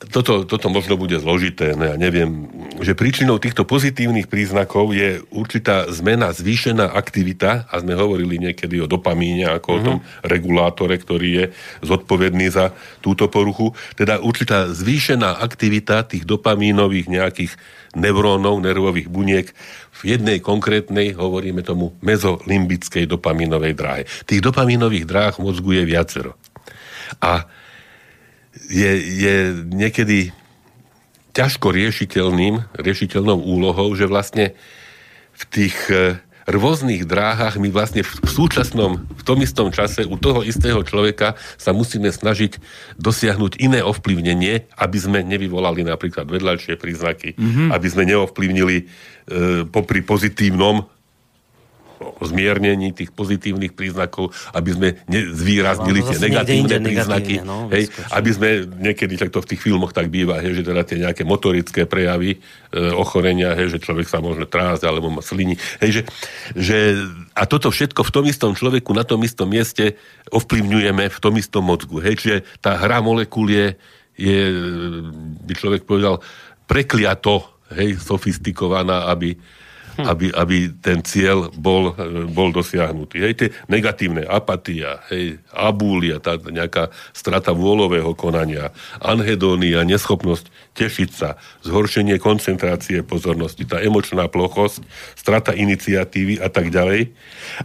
toto, 0.10 0.50
toto 0.50 0.68
možno 0.74 0.98
bude 0.98 1.22
zložité, 1.22 1.78
no 1.78 1.86
ja 1.86 1.94
neviem, 1.94 2.50
že 2.82 2.98
príčinou 2.98 3.38
týchto 3.38 3.70
pozitívnych 3.70 4.26
príznakov 4.26 4.98
je 4.98 5.22
určitá 5.30 5.86
zmena, 5.94 6.34
zvýšená 6.34 6.90
aktivita, 6.98 7.70
a 7.70 7.74
sme 7.86 7.94
hovorili 7.94 8.42
niekedy 8.42 8.82
o 8.82 8.90
dopamíne 8.90 9.46
ako 9.62 9.70
mm-hmm. 9.70 9.78
o 9.78 9.86
tom 9.86 9.98
regulátore, 10.26 10.98
ktorý 10.98 11.30
je 11.30 11.46
zodpovedný 11.86 12.50
za 12.50 12.74
túto 13.06 13.30
poruchu, 13.30 13.78
teda 13.94 14.18
určitá 14.26 14.74
zvýšená 14.74 15.38
aktivita 15.38 16.02
tých 16.10 16.26
dopamínových 16.26 17.06
nejakých 17.06 17.54
neurónov, 17.94 18.58
nervových 18.58 19.06
buniek 19.06 19.54
v 20.02 20.18
jednej 20.18 20.42
konkrétnej, 20.42 21.14
hovoríme 21.14 21.62
tomu, 21.62 21.94
mezolimbickej 22.02 23.06
dopamínovej 23.06 23.74
dráhe. 23.78 24.04
Tých 24.26 24.42
dopamínových 24.42 25.06
dráh 25.06 25.36
mozgu 25.38 25.78
je 25.78 25.84
viacero. 25.86 26.34
A 27.22 27.46
je, 28.56 28.92
je 29.00 29.36
niekedy 29.72 30.36
ťažko 31.32 31.72
riešiteľným, 31.72 32.76
riešiteľnou 32.76 33.40
úlohou, 33.40 33.96
že 33.96 34.08
vlastne 34.08 34.52
v 35.32 35.44
tých 35.48 35.78
e, 35.88 36.20
rôznych 36.52 37.08
dráhach 37.08 37.56
my 37.56 37.72
vlastne 37.72 38.04
v 38.04 38.12
súčasnom, 38.28 39.08
v 39.08 39.24
tom 39.24 39.40
istom 39.40 39.72
čase 39.72 40.04
u 40.04 40.20
toho 40.20 40.44
istého 40.44 40.84
človeka 40.84 41.40
sa 41.56 41.72
musíme 41.72 42.12
snažiť 42.12 42.60
dosiahnuť 43.00 43.64
iné 43.64 43.80
ovplyvnenie, 43.80 44.68
aby 44.76 44.98
sme 45.00 45.24
nevyvolali 45.24 45.88
napríklad 45.88 46.28
vedľajšie 46.28 46.76
príznaky, 46.76 47.40
mm-hmm. 47.40 47.68
aby 47.72 47.88
sme 47.88 48.04
neovplyvnili 48.04 48.78
e, 48.78 48.84
popri 49.72 50.04
pozitívnom 50.04 50.84
o 52.02 52.24
zmiernení 52.26 52.92
tých 52.92 53.14
pozitívnych 53.14 53.78
príznakov, 53.78 54.34
aby 54.58 54.70
sme 54.74 54.88
zvýraznili 55.10 56.02
no, 56.02 56.08
tie 56.10 56.18
negatívne 56.18 56.78
príznaky, 56.82 57.36
no, 57.46 57.70
hej, 57.70 57.94
aby 58.10 58.30
sme 58.34 58.50
niekedy, 58.66 59.22
tak 59.22 59.30
to 59.30 59.40
v 59.40 59.50
tých 59.54 59.62
filmoch 59.62 59.94
tak 59.94 60.10
býva, 60.10 60.42
hej, 60.42 60.62
že 60.62 60.64
teda 60.66 60.82
tie 60.82 60.98
nejaké 60.98 61.22
motorické 61.22 61.86
prejavy 61.86 62.36
e, 62.36 62.40
ochorenia, 62.98 63.54
hej, 63.54 63.78
že 63.78 63.84
človek 63.86 64.10
sa 64.10 64.18
môže 64.18 64.50
trásť 64.50 64.90
alebo 64.90 65.14
má 65.14 65.22
sliny, 65.22 65.56
hej, 65.86 66.02
že, 66.02 66.04
že 66.58 66.78
a 67.38 67.46
toto 67.46 67.70
všetko 67.70 68.02
v 68.02 68.14
tom 68.14 68.26
istom 68.26 68.52
človeku 68.58 68.90
na 68.98 69.06
tom 69.06 69.22
istom 69.22 69.46
mieste 69.46 69.96
ovplyvňujeme 70.34 71.06
v 71.08 71.20
tom 71.22 71.38
istom 71.38 71.70
mozgu, 71.70 72.02
hej, 72.02 72.18
čiže 72.18 72.38
tá 72.60 72.82
hra 72.82 73.06
molekúl 73.06 73.54
je, 73.54 73.78
je 74.18 74.40
by 75.46 75.54
človek 75.54 75.86
povedal, 75.86 76.18
prekliato, 76.66 77.46
hej, 77.76 78.00
sofistikovaná, 78.00 79.12
aby, 79.12 79.36
hm. 80.02 80.08
aby, 80.08 80.28
aby 80.34 80.58
ten 80.82 81.02
cieľ 81.02 81.52
bol, 81.54 81.94
bol 82.32 82.50
dosiahnutý. 82.54 83.18
Hej, 83.22 83.34
tie 83.38 83.50
negatívne 83.68 84.26
apatia, 84.26 85.02
hej, 85.10 85.42
abúlia, 85.52 86.22
tá 86.22 86.38
nejaká 86.38 86.94
strata 87.12 87.52
vôľového 87.52 88.14
konania, 88.14 88.74
anhedónia, 89.02 89.86
neschopnosť 89.86 90.50
tešiť 90.78 91.10
sa, 91.12 91.36
zhoršenie 91.68 92.16
koncentrácie 92.22 93.04
pozornosti, 93.04 93.68
tá 93.68 93.84
emočná 93.84 94.32
plochosť, 94.32 94.84
strata 95.20 95.52
iniciatívy 95.52 96.40
a 96.40 96.48
tak 96.48 96.72
ďalej. 96.72 97.12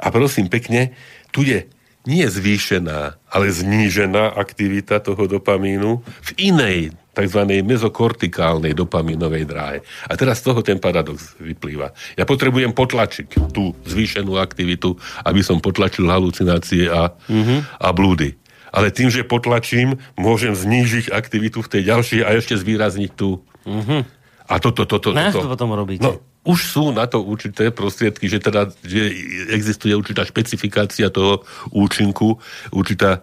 A 0.02 0.06
prosím 0.10 0.50
pekne, 0.50 0.96
tu 1.30 1.44
je 1.44 1.68
nie 2.06 2.26
zvýšená, 2.30 3.18
ale 3.28 3.46
znížená 3.50 4.38
aktivita 4.38 5.02
toho 5.02 5.26
dopamínu 5.26 6.00
v 6.00 6.30
inej 6.38 6.78
tzv. 7.16 7.40
mezokortikálnej 7.64 8.76
dopamínovej 8.76 9.48
dráhe. 9.48 9.78
A 10.04 10.12
teraz 10.20 10.44
z 10.44 10.52
toho 10.52 10.60
ten 10.60 10.76
paradox 10.76 11.32
vyplýva. 11.40 11.96
Ja 12.14 12.28
potrebujem 12.28 12.76
potlačiť 12.76 13.50
tú 13.56 13.72
zvýšenú 13.88 14.36
aktivitu, 14.36 15.00
aby 15.24 15.40
som 15.40 15.58
potlačil 15.58 16.06
halucinácie 16.06 16.92
a, 16.92 17.16
mm-hmm. 17.16 17.58
a 17.80 17.88
blúdy. 17.96 18.36
Ale 18.68 18.92
tým, 18.92 19.08
že 19.08 19.24
potlačím, 19.24 19.96
môžem 20.20 20.52
znížiť 20.52 21.08
aktivitu 21.08 21.64
v 21.64 21.70
tej 21.72 21.82
ďalšej 21.88 22.20
a 22.20 22.28
ešte 22.36 22.60
zvýrazniť 22.60 23.10
tú. 23.16 23.40
Mm-hmm. 23.64 24.00
A 24.46 24.54
toto, 24.60 24.84
toto, 24.84 25.10
toto. 25.10 25.16
No, 25.16 25.32
to 25.32 25.52
potom 25.56 25.72
robíte? 25.72 26.04
No, 26.04 26.20
už 26.46 26.58
sú 26.62 26.84
na 26.94 27.10
to 27.10 27.26
určité 27.26 27.74
prostriedky, 27.74 28.30
že 28.30 28.38
teda 28.38 28.70
že 28.86 29.10
existuje 29.50 29.92
určitá 29.92 30.22
špecifikácia 30.22 31.10
toho 31.10 31.42
účinku, 31.74 32.38
určitá 32.70 33.20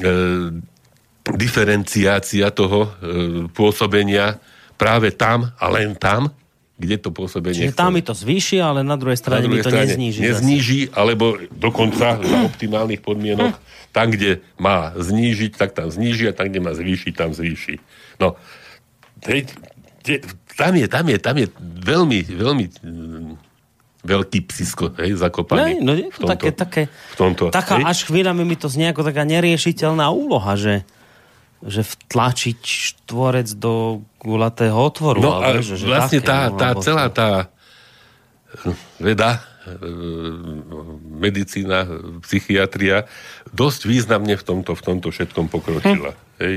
e, 0.00 0.56
diferenciácia 1.28 2.48
toho 2.50 2.88
e, 2.88 2.90
pôsobenia 3.52 4.40
práve 4.80 5.12
tam 5.14 5.52
a 5.60 5.66
len 5.68 5.94
tam, 5.94 6.32
kde 6.80 6.96
to 6.98 7.14
pôsobenie... 7.14 7.70
Čiže 7.70 7.78
tam 7.78 7.94
mi 7.94 8.02
to 8.02 8.16
zvýši, 8.16 8.58
ale 8.58 8.82
na 8.82 8.98
druhej 8.98 9.20
strane 9.20 9.46
druhej 9.46 9.62
mi 9.62 9.62
to 9.62 9.70
strane 9.70 9.86
nezníži. 9.86 10.20
Nezníži, 10.26 10.80
zase. 10.90 10.96
alebo 10.98 11.38
dokonca 11.54 12.18
za 12.18 12.38
optimálnych 12.48 13.04
podmienok, 13.04 13.54
tam, 13.94 14.10
kde 14.10 14.42
má 14.58 14.90
znížiť, 14.98 15.54
tak 15.54 15.76
tam 15.76 15.92
zníži 15.92 16.32
a 16.32 16.34
tam, 16.34 16.50
kde 16.50 16.60
má 16.64 16.72
zvýšiť, 16.74 17.12
tam 17.14 17.30
zvýši. 17.30 17.78
No, 18.18 18.34
hej, 19.28 19.46
tam 20.58 20.72
je, 20.76 20.86
tam 20.86 21.04
je, 21.08 21.16
tam 21.18 21.36
je 21.38 21.46
veľmi, 21.82 22.18
veľmi 22.28 22.64
veľký 24.02 24.38
psisko, 24.50 24.90
hej, 24.98 25.14
zakopaný. 25.18 25.78
No, 25.78 25.94
no 25.94 25.98
je 25.98 26.10
to 26.10 26.14
v 26.14 26.18
tomto, 26.18 26.30
také, 26.34 26.50
také, 26.50 26.82
v 26.90 27.16
tomto, 27.16 27.42
taká 27.54 27.78
hej? 27.78 27.84
až 27.86 27.98
chvíľami 28.10 28.42
mi 28.42 28.58
to 28.58 28.66
znie 28.66 28.90
ako 28.90 29.06
taká 29.06 29.22
neriešiteľná 29.22 30.10
úloha, 30.10 30.58
že 30.58 30.82
že 31.62 31.86
vtlačiť 31.86 32.58
štvorec 32.58 33.46
do 33.54 34.02
gulatého 34.18 34.74
otvoru. 34.74 35.22
No 35.22 35.38
ale, 35.38 35.62
že, 35.62 35.78
že 35.78 35.86
vlastne 35.86 36.18
také, 36.18 36.26
tá, 36.26 36.38
no, 36.50 36.58
tá 36.58 36.68
celá 36.82 37.06
tá 37.06 37.28
veda, 38.98 39.46
medicína, 41.06 41.86
psychiatria 42.26 43.06
dosť 43.54 43.86
významne 43.86 44.34
v 44.34 44.42
tomto, 44.42 44.74
v 44.74 44.82
tomto 44.82 45.08
všetkom 45.14 45.46
pokročila. 45.46 46.18
Hm. 46.18 46.20
Hej? 46.42 46.54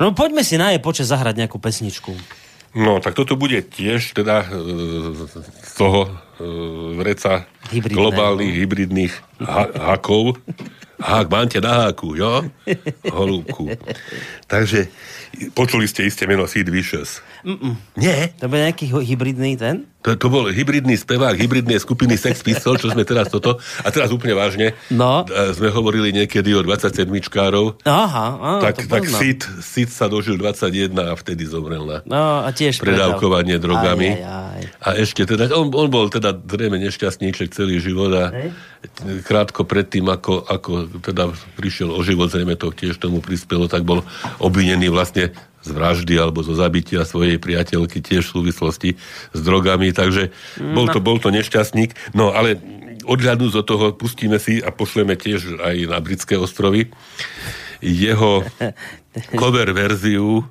No 0.00 0.10
poďme 0.12 0.42
si 0.42 0.58
na 0.58 0.74
jej 0.74 0.80
počas 0.82 1.10
zahrať 1.10 1.44
nejakú 1.44 1.58
pesničku. 1.62 2.12
No, 2.74 2.98
tak 2.98 3.14
toto 3.14 3.38
bude 3.38 3.62
tiež 3.62 4.18
teda 4.18 4.50
z 5.62 5.72
toho 5.78 6.10
vreca 6.98 7.46
Hybridné, 7.70 7.94
globálnych 7.94 8.50
hybridných 8.50 9.12
ha- 9.38 9.94
hakov. 9.94 10.42
Hák, 11.04 11.28
mám 11.28 11.44
ťa 11.52 11.60
na 11.60 11.72
háku, 11.84 12.16
jo? 12.16 12.48
Holúbku. 13.12 13.68
Takže 14.48 14.88
počuli 15.52 15.84
ste 15.84 16.08
isté 16.08 16.24
meno 16.24 16.48
Sid 16.48 16.64
Vicious. 16.72 17.20
Mm-mm. 17.44 17.76
Nie? 18.00 18.32
To 18.40 18.48
bol 18.48 18.56
nejaký 18.56 18.88
hybridný 18.88 19.60
ten? 19.60 19.84
To, 20.00 20.16
to 20.16 20.32
bol 20.32 20.48
hybridný 20.48 20.96
spevák 20.96 21.36
hybridnej 21.36 21.76
skupiny 21.76 22.16
Sex 22.16 22.40
Pistols, 22.40 22.80
čo 22.80 22.88
sme 22.88 23.04
teraz 23.04 23.28
toto. 23.28 23.60
A 23.84 23.88
teraz 23.92 24.16
úplne 24.16 24.32
vážne. 24.32 24.72
No. 24.88 25.28
Sme 25.28 25.68
hovorili 25.68 26.08
niekedy 26.12 26.56
o 26.56 26.64
27-čkárov. 26.64 27.84
Aha, 27.84 28.26
áno, 28.40 28.60
tak, 28.64 28.88
tak 28.88 29.04
Sid, 29.04 29.44
Sid 29.60 29.92
sa 29.92 30.08
dožil 30.08 30.40
21 30.40 30.88
a 31.04 31.12
vtedy 31.16 31.44
zomrel 31.44 31.84
na 31.84 31.98
no, 32.08 32.44
a 32.44 32.48
tiež 32.48 32.80
predávkovanie 32.80 33.60
predal. 33.60 33.64
drogami. 33.64 34.08
Aj, 34.08 34.24
aj, 34.24 34.24
aj. 34.24 34.43
A 34.84 34.88
ešte 34.94 35.26
teda, 35.26 35.50
on, 35.54 35.72
on 35.72 35.88
bol 35.90 36.06
teda 36.08 36.34
zrejme 36.34 36.78
nešťastníček 36.78 37.50
celý 37.50 37.82
život 37.82 38.12
a 38.14 38.24
Hej. 38.30 38.48
krátko 39.26 39.66
predtým, 39.66 40.06
ako, 40.06 40.44
ako 40.46 40.72
teda 41.02 41.34
prišiel 41.58 41.90
o 41.90 42.00
život, 42.04 42.30
zrejme 42.30 42.54
to 42.54 42.70
tiež 42.70 43.00
tomu 43.00 43.18
prispelo, 43.24 43.66
tak 43.66 43.82
bol 43.82 44.06
obvinený 44.38 44.92
vlastne 44.92 45.34
z 45.64 45.70
vraždy 45.72 46.20
alebo 46.20 46.44
zo 46.44 46.52
zabitia 46.52 47.08
svojej 47.08 47.40
priateľky 47.40 48.04
tiež 48.04 48.28
v 48.28 48.34
súvislosti 48.36 48.90
s 49.32 49.38
drogami, 49.40 49.96
takže 49.96 50.28
bol 50.60 50.86
to, 50.92 51.00
bol 51.00 51.16
to 51.16 51.32
nešťastník. 51.32 51.96
No 52.12 52.36
ale 52.36 52.60
odhľadnúť 53.08 53.52
od 53.64 53.66
toho, 53.66 53.86
pustíme 53.96 54.36
si 54.36 54.60
a 54.60 54.68
pošleme 54.68 55.16
tiež 55.16 55.60
aj 55.60 55.76
na 55.88 55.98
britské 56.04 56.36
ostrovy 56.36 56.92
jeho 57.80 58.44
cover 59.40 59.68
verziu 59.72 60.44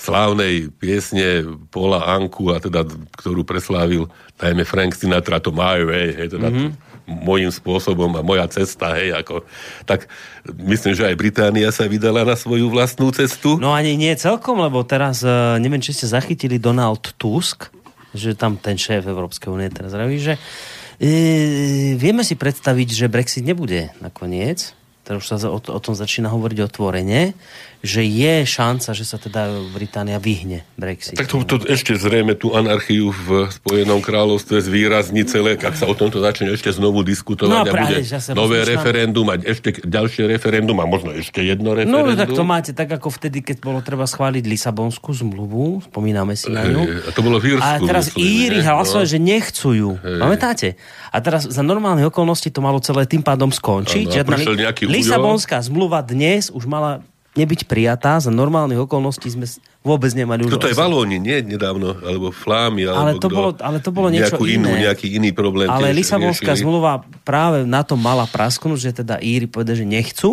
slávnej 0.00 0.72
piesne 0.80 1.44
Paula 1.68 2.08
Anku, 2.08 2.48
a 2.48 2.56
teda, 2.56 2.88
ktorú 3.20 3.44
preslávil 3.44 4.08
najmä 4.40 4.64
Frank 4.64 4.96
Sinatra, 4.96 5.44
to 5.44 5.52
My 5.52 5.84
Way, 5.84 6.08
hej, 6.16 6.28
teda 6.40 6.48
mm-hmm 6.48 6.90
môjim 7.10 7.50
spôsobom 7.50 8.14
a 8.14 8.22
moja 8.22 8.46
cesta, 8.46 8.94
hej, 8.94 9.10
ako, 9.18 9.42
tak 9.82 10.06
myslím, 10.46 10.94
že 10.94 11.10
aj 11.10 11.18
Británia 11.18 11.74
sa 11.74 11.90
vydala 11.90 12.22
na 12.22 12.38
svoju 12.38 12.70
vlastnú 12.70 13.10
cestu. 13.10 13.58
No 13.58 13.74
ani 13.74 13.98
nie 13.98 14.14
celkom, 14.14 14.62
lebo 14.62 14.86
teraz, 14.86 15.26
uh, 15.26 15.58
neviem, 15.58 15.82
či 15.82 15.90
ste 15.90 16.06
zachytili 16.06 16.62
Donald 16.62 17.02
Tusk, 17.18 17.74
že 18.14 18.38
tam 18.38 18.54
ten 18.54 18.78
šéf 18.78 19.06
Európskej 19.06 19.50
únie 19.50 19.70
teraz. 19.70 19.94
Hovorí, 19.94 20.18
že 20.18 20.34
e, 20.98 21.94
vieme 21.94 22.26
si 22.26 22.34
predstaviť, 22.34 22.88
že 22.90 23.12
Brexit 23.12 23.46
nebude 23.46 23.94
nakoniec, 24.02 24.74
teraz 25.06 25.22
už 25.22 25.26
sa 25.26 25.36
o, 25.46 25.58
o 25.58 25.80
tom 25.82 25.94
začína 25.94 26.30
hovoriť 26.30 26.58
otvorene, 26.70 27.34
že 27.80 28.04
je 28.04 28.44
šanca, 28.44 28.92
že 28.92 29.04
sa 29.08 29.16
teda 29.16 29.48
Británia 29.72 30.20
vyhne 30.20 30.68
Brexit. 30.76 31.16
Tak 31.16 31.32
to, 31.32 31.40
to 31.48 31.64
ešte 31.64 31.96
zrejme 31.96 32.36
tú 32.36 32.52
anarchiu 32.52 33.08
v 33.08 33.48
Spojenom 33.48 34.04
kráľovstve 34.04 34.60
zvýrazní 34.60 35.24
celé, 35.24 35.56
ak 35.56 35.72
sa 35.72 35.88
o 35.88 35.96
tomto 35.96 36.20
začne 36.20 36.52
ešte 36.52 36.68
znovu 36.76 37.00
diskutovať 37.00 37.56
no, 37.56 37.64
a 37.64 37.72
práve, 37.72 38.04
bude 38.04 38.20
nové 38.36 38.60
rozmýšľam. 38.60 38.68
referendum 38.76 39.26
a 39.32 39.34
ešte 39.40 39.68
ďalšie 39.80 40.22
referendum 40.28 40.76
a 40.76 40.84
možno 40.84 41.16
ešte 41.16 41.40
jedno 41.40 41.72
referendum. 41.72 42.12
No 42.12 42.20
tak 42.20 42.36
to 42.36 42.44
máte 42.44 42.76
tak 42.76 42.92
ako 42.92 43.08
vtedy, 43.16 43.40
keď 43.40 43.64
bolo 43.64 43.80
treba 43.80 44.04
schváliť 44.04 44.44
Lisabonskú 44.44 45.16
zmluvu, 45.16 45.80
spomíname 45.88 46.36
si 46.36 46.52
na 46.52 46.68
ňu. 46.68 47.08
A 47.08 47.10
to 47.16 47.24
bolo 47.24 47.40
v 47.40 47.56
Írsku, 47.56 47.64
A 47.64 47.80
teraz 47.80 48.12
myslím, 48.12 48.28
Íri 48.28 48.60
hlasovali, 48.60 49.08
no. 49.08 49.12
že 49.16 49.18
nechcú 49.18 49.68
ju. 49.72 49.90
Pamätáte? 49.96 50.76
A 51.08 51.16
teraz 51.24 51.48
za 51.48 51.64
normálne 51.64 52.04
okolnosti 52.04 52.52
to 52.52 52.60
malo 52.60 52.76
celé 52.84 53.08
tým 53.08 53.24
pádom 53.24 53.48
skončiť. 53.48 54.20
Ano, 54.20 54.52
Lisabonská 54.84 55.64
zmluva 55.64 56.04
dnes 56.04 56.52
už 56.52 56.68
mala 56.68 57.00
nebyť 57.40 57.64
prijatá, 57.64 58.20
za 58.20 58.28
normálnych 58.28 58.84
okolností 58.84 59.32
sme 59.32 59.48
vôbec 59.80 60.12
nemali 60.12 60.44
už... 60.44 60.52
Toto 60.52 60.68
je 60.68 60.76
Valóni, 60.76 61.16
nie 61.16 61.40
nedávno, 61.40 61.96
alebo 62.04 62.28
Flámy, 62.28 62.84
alebo 62.84 63.00
ale 63.00 63.12
to, 63.16 63.28
kto, 63.28 63.36
bolo, 63.36 63.50
ale 63.58 63.78
to 63.80 63.90
bolo 63.90 64.08
niečo 64.12 64.36
inú, 64.44 64.68
iné. 64.68 64.86
nejaký 64.86 65.16
iný 65.16 65.32
problém. 65.32 65.72
Ale 65.72 65.96
Lisabonská 65.96 66.52
zmluva 66.54 67.02
práve 67.24 67.64
na 67.64 67.80
to 67.80 67.96
mala 67.96 68.28
prasknúť, 68.28 68.78
že 68.78 68.90
teda 69.00 69.16
Íry 69.18 69.48
povedali, 69.48 69.80
že 69.80 69.86
nechcú. 69.88 70.30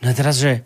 No 0.00 0.06
a 0.08 0.14
teraz, 0.16 0.40
že... 0.40 0.64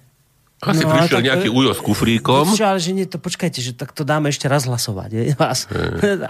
Asi 0.56 0.88
no, 0.88 0.96
prišiel 0.96 1.20
tak- 1.20 1.28
nejaký 1.28 1.48
ujo 1.52 1.76
s 1.76 1.80
kufríkom. 1.84 2.48
Čo, 2.56 2.64
ale 2.64 2.80
že 2.80 2.96
nie, 2.96 3.04
to 3.04 3.20
počkajte, 3.20 3.60
že 3.60 3.76
tak 3.76 3.92
to 3.92 4.08
dáme 4.08 4.32
ešte 4.32 4.48
raz 4.48 4.64
hlasovať. 4.64 5.10
Je, 5.12 5.36
vás. 5.36 5.68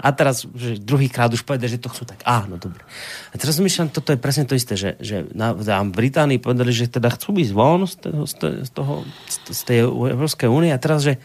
A 0.03 0.09
teraz, 0.11 0.43
že 0.51 0.75
druhýkrát 0.75 1.31
už 1.31 1.47
povedali, 1.47 1.71
že 1.71 1.79
to 1.79 1.87
chcú, 1.87 2.03
tak 2.03 2.27
áno, 2.27 2.59
dobre. 2.59 2.83
A 3.31 3.39
teraz 3.39 3.55
myšľam, 3.63 3.87
toto 3.87 4.11
je 4.11 4.19
presne 4.19 4.43
to 4.43 4.59
isté, 4.59 4.75
že, 4.75 4.99
že 4.99 5.23
na, 5.31 5.55
v 5.55 5.95
Británii 5.95 6.43
povedali, 6.43 6.75
že 6.75 6.91
teda 6.91 7.07
chcú 7.15 7.39
byť 7.39 7.47
von 7.55 7.87
z, 7.87 7.95
toho, 8.03 8.21
z, 8.27 8.33
toho- 8.35 8.59
z, 8.67 8.71
toho, 8.75 8.93
z 9.47 9.61
tej 9.63 9.77
Európskej 9.87 10.51
únie 10.51 10.75
a 10.75 10.79
teraz, 10.81 11.07
že 11.07 11.23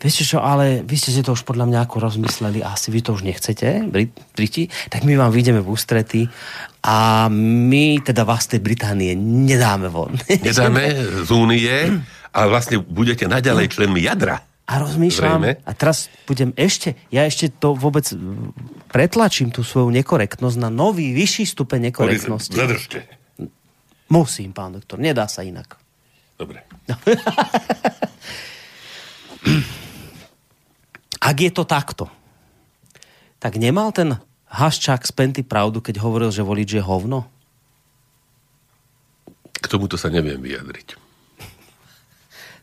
Viete 0.00 0.24
čo, 0.24 0.40
ale 0.40 0.80
vy 0.80 0.96
ste 0.96 1.12
si 1.12 1.20
to 1.20 1.36
už 1.36 1.44
podľa 1.44 1.68
mňa 1.68 1.78
ako 1.84 2.00
rozmysleli, 2.00 2.64
asi 2.64 2.88
vy 2.88 3.04
to 3.04 3.12
už 3.12 3.20
nechcete, 3.20 3.84
Brit- 3.84 4.16
Briti, 4.32 4.64
tak 4.88 5.04
my 5.04 5.12
vám 5.12 5.28
vyjdeme 5.28 5.60
v 5.60 5.68
ústrety 5.68 6.24
a 6.80 7.28
my 7.28 8.00
teda 8.00 8.24
vás 8.24 8.48
tej 8.48 8.64
Británie 8.64 9.12
nedáme 9.20 9.92
von. 9.92 10.16
Nedáme 10.48 10.96
z 11.28 11.28
únie 11.28 12.00
a 12.32 12.40
vlastne 12.48 12.80
budete 12.80 13.28
naďalej 13.28 13.76
členmi 13.76 14.00
jadra. 14.00 14.40
A 14.70 14.78
rozmýšľam, 14.80 15.42
Zrejme. 15.44 15.66
a 15.66 15.70
teraz 15.76 16.08
budem 16.24 16.54
ešte, 16.56 16.96
ja 17.12 17.28
ešte 17.28 17.52
to 17.52 17.76
vôbec 17.76 18.06
pretlačím 18.88 19.52
tú 19.52 19.60
svoju 19.66 19.92
nekorektnosť 20.00 20.56
na 20.62 20.70
nový, 20.72 21.12
vyšší 21.12 21.44
stupeň 21.44 21.92
nekorektnosti. 21.92 22.56
Zadržte. 22.56 23.04
Musím, 24.08 24.56
pán 24.56 24.72
doktor, 24.78 24.96
nedá 24.96 25.28
sa 25.28 25.44
inak. 25.44 25.76
Dobre. 26.40 26.64
Ak 31.20 31.36
je 31.36 31.52
to 31.52 31.68
takto, 31.68 32.08
tak 33.36 33.60
nemal 33.60 33.92
ten 33.92 34.16
Haščák 34.50 35.06
z 35.06 35.12
pravdu, 35.46 35.78
keď 35.78 36.02
hovoril, 36.02 36.34
že 36.34 36.42
volič 36.42 36.80
je 36.80 36.82
hovno? 36.82 37.28
K 39.54 39.66
tomuto 39.68 39.94
sa 39.94 40.10
neviem 40.10 40.40
vyjadriť. 40.40 41.09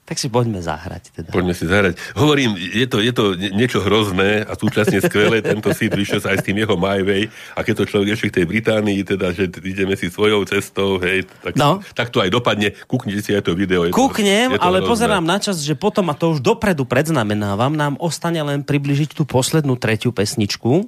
Tak 0.07 0.15
si 0.15 0.31
poďme 0.31 0.63
zahrať. 0.63 1.11
Teda. 1.11 1.35
Poďme 1.35 1.51
si 1.51 1.67
zahrať. 1.67 1.99
Hovorím, 2.15 2.55
je 2.55 2.87
to, 2.87 3.03
je 3.03 3.11
to 3.11 3.35
nie- 3.35 3.51
niečo 3.51 3.83
hrozné 3.83 4.39
a 4.39 4.55
súčasne 4.55 5.03
skvelé. 5.03 5.43
Tento 5.43 5.67
Sid 5.69 5.91
sa 6.15 6.31
aj 6.31 6.39
s 6.39 6.47
tým 6.47 6.63
jeho 6.63 6.79
My 6.79 7.03
Way. 7.03 7.27
A 7.53 7.59
keď 7.59 7.83
to 7.83 7.91
človek 7.91 8.15
ešte 8.15 8.31
k 8.31 8.35
tej 8.39 8.45
Británii, 8.47 9.03
teda, 9.03 9.35
že 9.35 9.51
ideme 9.59 9.99
si 9.99 10.07
svojou 10.07 10.47
cestou, 10.47 10.95
hej, 10.97 11.27
tak, 11.43 11.59
No. 11.59 11.83
tak 11.91 12.07
to 12.07 12.23
aj 12.23 12.31
dopadne. 12.31 12.71
Kúknite 12.87 13.19
si 13.19 13.35
aj 13.35 13.43
to 13.43 13.51
video. 13.51 13.83
Je 13.83 13.91
Kúknem, 13.91 14.47
to, 14.47 14.55
je 14.55 14.59
to 14.59 14.63
ale 14.63 14.79
hrozné. 14.79 14.91
pozerám 14.95 15.25
na 15.27 15.37
čas, 15.37 15.59
že 15.59 15.75
potom, 15.75 16.07
a 16.07 16.15
to 16.15 16.31
už 16.31 16.39
dopredu 16.39 16.87
predznamenávam, 16.87 17.75
nám 17.75 17.99
ostane 17.99 18.39
len 18.39 18.63
približiť 18.63 19.11
tú 19.11 19.27
poslednú 19.27 19.75
tretiu 19.75 20.15
pesničku. 20.15 20.87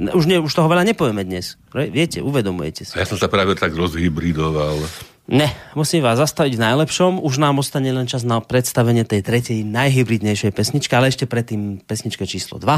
Už, 0.00 0.24
ne, 0.24 0.40
už 0.40 0.48
toho 0.48 0.72
veľa 0.72 0.88
nepovieme 0.88 1.20
dnes. 1.20 1.60
Viete, 1.68 2.24
uvedomujete 2.24 2.88
si. 2.88 2.96
A 2.96 3.02
ja 3.02 3.08
som 3.10 3.20
sa 3.20 3.28
práve 3.28 3.52
tak 3.54 3.76
rozhybridoval. 3.76 4.80
Ne, 5.24 5.48
musím 5.72 6.04
vás 6.04 6.20
zastaviť 6.20 6.60
v 6.60 6.64
najlepšom. 6.68 7.12
Už 7.24 7.40
nám 7.40 7.56
ostane 7.56 7.88
len 7.88 8.04
čas 8.04 8.28
na 8.28 8.44
predstavenie 8.44 9.08
tej 9.08 9.24
tretej 9.24 9.64
najhybridnejšej 9.64 10.52
pesničky, 10.52 10.92
ale 10.92 11.08
ešte 11.08 11.24
predtým 11.24 11.80
pesnička 11.80 12.28
číslo 12.28 12.60
2. 12.60 12.68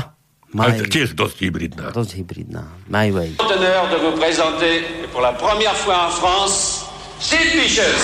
Ale 0.55 0.79
My, 0.79 0.87
tiež 0.87 1.19
dosť 1.19 1.43
hybridná. 1.43 1.91
dosť 1.91 2.23
hybridná. 2.23 2.71
My 2.87 3.11
Way. 3.11 3.43
honneur 3.43 3.91
de 3.91 3.99
vous 3.99 4.15
présenter 4.15 4.87
pour 5.11 5.21
la 5.21 5.35
première 5.35 5.75
fois 5.75 6.07
en 6.07 6.13
France 6.15 6.87
Sid 7.19 7.59
Vicious. 7.59 7.99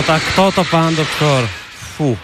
No 0.00 0.08
tak 0.08 0.24
toto, 0.32 0.64
pán 0.64 0.96
doktor. 0.96 1.44
Fú. 1.92 2.16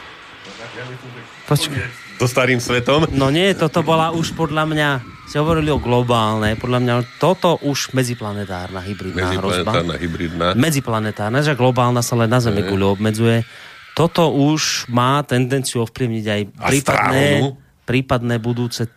Počkaj. 1.44 2.16
So 2.16 2.24
starým 2.24 2.56
svetom. 2.56 3.04
No 3.12 3.28
nie, 3.28 3.52
toto 3.52 3.84
bola 3.84 4.16
už 4.16 4.32
podľa 4.32 4.64
mňa, 4.64 4.88
si 5.28 5.36
hovorili 5.36 5.68
o 5.68 5.76
globálnej, 5.76 6.56
podľa 6.56 6.80
mňa 6.80 6.94
toto 7.20 7.60
už 7.60 7.92
medziplanetárna 7.92 8.80
hybridná 8.80 9.28
hrozba. 9.36 9.76
Medziplanetárna 9.76 9.94
hybridná. 10.00 10.46
Medziplanetárna, 10.56 11.44
že 11.44 11.52
globálna 11.52 12.00
sa 12.00 12.16
len 12.16 12.32
na 12.32 12.40
Zemi 12.40 12.64
guľu 12.64 12.96
obmedzuje. 12.96 13.44
Toto 13.92 14.32
už 14.32 14.88
má 14.88 15.20
tendenciu 15.28 15.84
ovplyvniť 15.84 16.24
aj 16.32 16.40
prípadné, 16.56 17.24
Astrálnu. 17.44 17.60
prípadné 17.84 18.40
budúce 18.40 18.88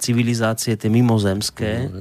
civilizácie, 0.00 0.80
tie 0.80 0.88
mimozemské. 0.88 1.92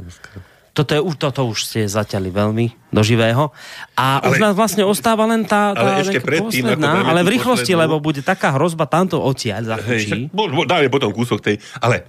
Toto, 0.78 0.93
je, 0.93 1.01
už- 1.01 1.17
toto 1.17 1.41
už 1.43 1.57
ste 1.57 1.80
zaťali 1.84 2.30
veľmi 2.30 2.93
do 2.93 3.01
živého. 3.01 3.49
A 3.97 4.21
ale, 4.21 4.30
už 4.30 4.36
nás 4.38 4.53
vlastne 4.53 4.86
ostáva 4.86 5.25
len 5.25 5.41
tá, 5.41 5.73
tá 5.73 5.82
ale 5.82 6.05
ešte 6.05 6.21
predtým, 6.21 6.69
posledná, 6.69 7.01
ale 7.01 7.25
v 7.25 7.34
rýchlosti, 7.34 7.73
poslednú- 7.73 7.82
lebo 7.89 7.95
bude 7.97 8.21
taká 8.21 8.53
hrozba 8.53 8.86
tamto 8.86 9.17
odtiaľ 9.17 9.65
za 9.65 9.75
Hej, 9.82 10.30
dáme 10.63 10.88
potom 10.88 11.09
kúsok 11.09 11.41
tej... 11.41 11.57
Ale 11.82 12.05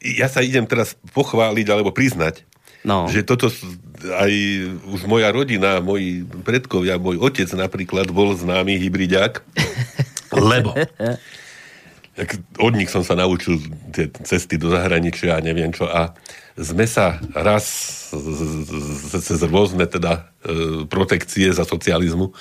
ja 0.00 0.26
sa 0.26 0.40
idem 0.40 0.64
teraz 0.64 0.96
pochváliť 1.12 1.66
alebo 1.68 1.92
priznať, 1.92 2.48
No. 2.80 3.10
že 3.10 3.20
toto 3.20 3.50
aj 4.00 4.30
už 4.86 5.04
moja 5.04 5.28
rodina, 5.28 5.82
moji 5.82 6.22
predkovia, 6.40 6.96
môj 6.96 7.18
otec 7.18 7.50
napríklad 7.50 8.06
bol 8.08 8.30
známy 8.30 8.78
hybriďák, 8.78 9.42
lebo 10.54 10.70
tak 12.16 12.40
od 12.56 12.72
nich 12.72 12.88
som 12.88 13.04
sa 13.04 13.12
naučil 13.12 13.60
tie 13.92 14.08
cesty 14.24 14.56
do 14.56 14.72
zahraničia 14.72 15.36
a 15.36 15.44
neviem 15.44 15.68
čo 15.68 15.84
a 15.84 16.16
sme 16.56 16.88
sa 16.88 17.20
raz 17.36 17.68
cez 19.12 19.40
rôzne 19.44 19.84
teda 19.84 20.24
e, 20.40 20.88
protekcie 20.88 21.52
za 21.52 21.68
socializmu 21.68 22.32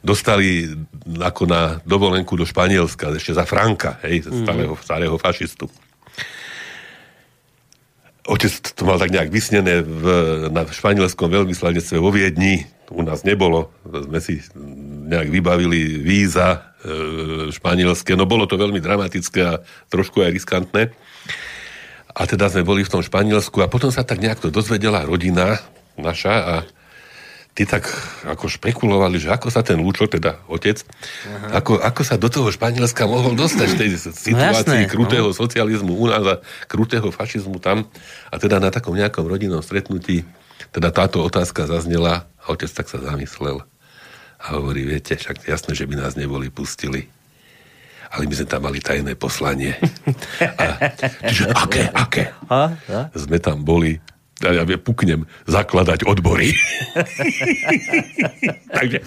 dostali 0.00 0.72
ako 1.20 1.44
na 1.44 1.76
dovolenku 1.84 2.32
do 2.40 2.48
Španielska, 2.48 3.12
ešte 3.12 3.36
za 3.36 3.44
Franka, 3.44 4.00
hej, 4.08 4.24
starého, 4.24 4.72
starého 4.80 5.16
fašistu. 5.20 5.68
Otec 8.28 8.52
to 8.76 8.84
mal 8.88 8.96
tak 9.00 9.12
nejak 9.12 9.32
vysnené 9.32 9.80
v, 9.84 10.04
na 10.52 10.64
španielskom 10.68 11.32
veľvyslanectve 11.32 11.96
vo 11.96 12.12
Viedni. 12.12 12.68
U 12.92 13.00
nás 13.00 13.24
nebolo. 13.24 13.72
Sme 13.88 14.20
si 14.20 14.44
nejak 15.08 15.32
vybavili 15.32 15.96
víza 16.04 16.67
španielské. 17.50 18.14
No 18.14 18.28
bolo 18.28 18.46
to 18.46 18.54
veľmi 18.54 18.78
dramatické 18.78 19.40
a 19.42 19.60
trošku 19.90 20.22
aj 20.22 20.30
riskantné. 20.30 20.82
A 22.18 22.26
teda 22.26 22.50
sme 22.50 22.66
boli 22.66 22.82
v 22.82 22.90
tom 22.90 23.02
Španielsku 23.02 23.62
a 23.62 23.70
potom 23.70 23.94
sa 23.94 24.02
tak 24.02 24.18
nejak 24.18 24.42
to 24.42 24.50
dozvedela 24.50 25.06
rodina 25.06 25.62
naša 25.94 26.34
a 26.34 26.54
tí 27.54 27.66
tak 27.66 27.90
ako 28.22 28.46
špekulovali, 28.46 29.18
že 29.18 29.34
ako 29.34 29.50
sa 29.50 29.66
ten 29.66 29.82
Lúčo, 29.82 30.06
teda 30.06 30.46
otec, 30.46 30.78
ako, 31.50 31.82
ako 31.82 32.02
sa 32.06 32.14
do 32.14 32.30
toho 32.30 32.54
Španielska 32.54 33.02
mohol 33.10 33.34
dostať 33.34 33.68
v 33.74 33.78
tej 33.78 33.88
situácii 33.98 34.86
jasné, 34.86 34.90
krutého 34.90 35.34
socializmu 35.34 35.90
u 35.90 36.06
nás 36.06 36.22
a 36.22 36.34
krutého 36.70 37.10
fašizmu 37.10 37.58
tam. 37.58 37.90
A 38.30 38.38
teda 38.38 38.62
na 38.62 38.70
takom 38.70 38.94
nejakom 38.94 39.26
rodinnom 39.26 39.62
stretnutí 39.62 40.22
teda 40.70 40.94
táto 40.94 41.18
otázka 41.22 41.66
zaznela 41.66 42.30
a 42.38 42.54
otec 42.54 42.70
tak 42.70 42.86
sa 42.86 43.02
zamyslel 43.02 43.66
a 44.38 44.54
hovorí, 44.54 44.86
viete, 44.86 45.18
však 45.18 45.44
jasné, 45.44 45.74
že 45.74 45.86
by 45.86 45.94
nás 45.98 46.14
neboli 46.14 46.48
pustili 46.48 47.10
ale 48.08 48.24
my 48.24 48.34
sme 48.40 48.48
tam 48.48 48.64
mali 48.64 48.80
tajné 48.80 49.12
poslanie. 49.20 49.76
A, 50.40 50.96
čiže 51.28 51.52
aké, 51.52 51.92
aké? 51.92 52.32
A? 52.48 52.72
A? 52.88 53.00
Sme 53.12 53.36
tam 53.36 53.60
boli 53.60 54.00
a 54.38 54.54
ja 54.54 54.62
puknem, 54.78 55.26
zakladať 55.50 56.06
odbory. 56.06 56.54
Takže 58.78 58.98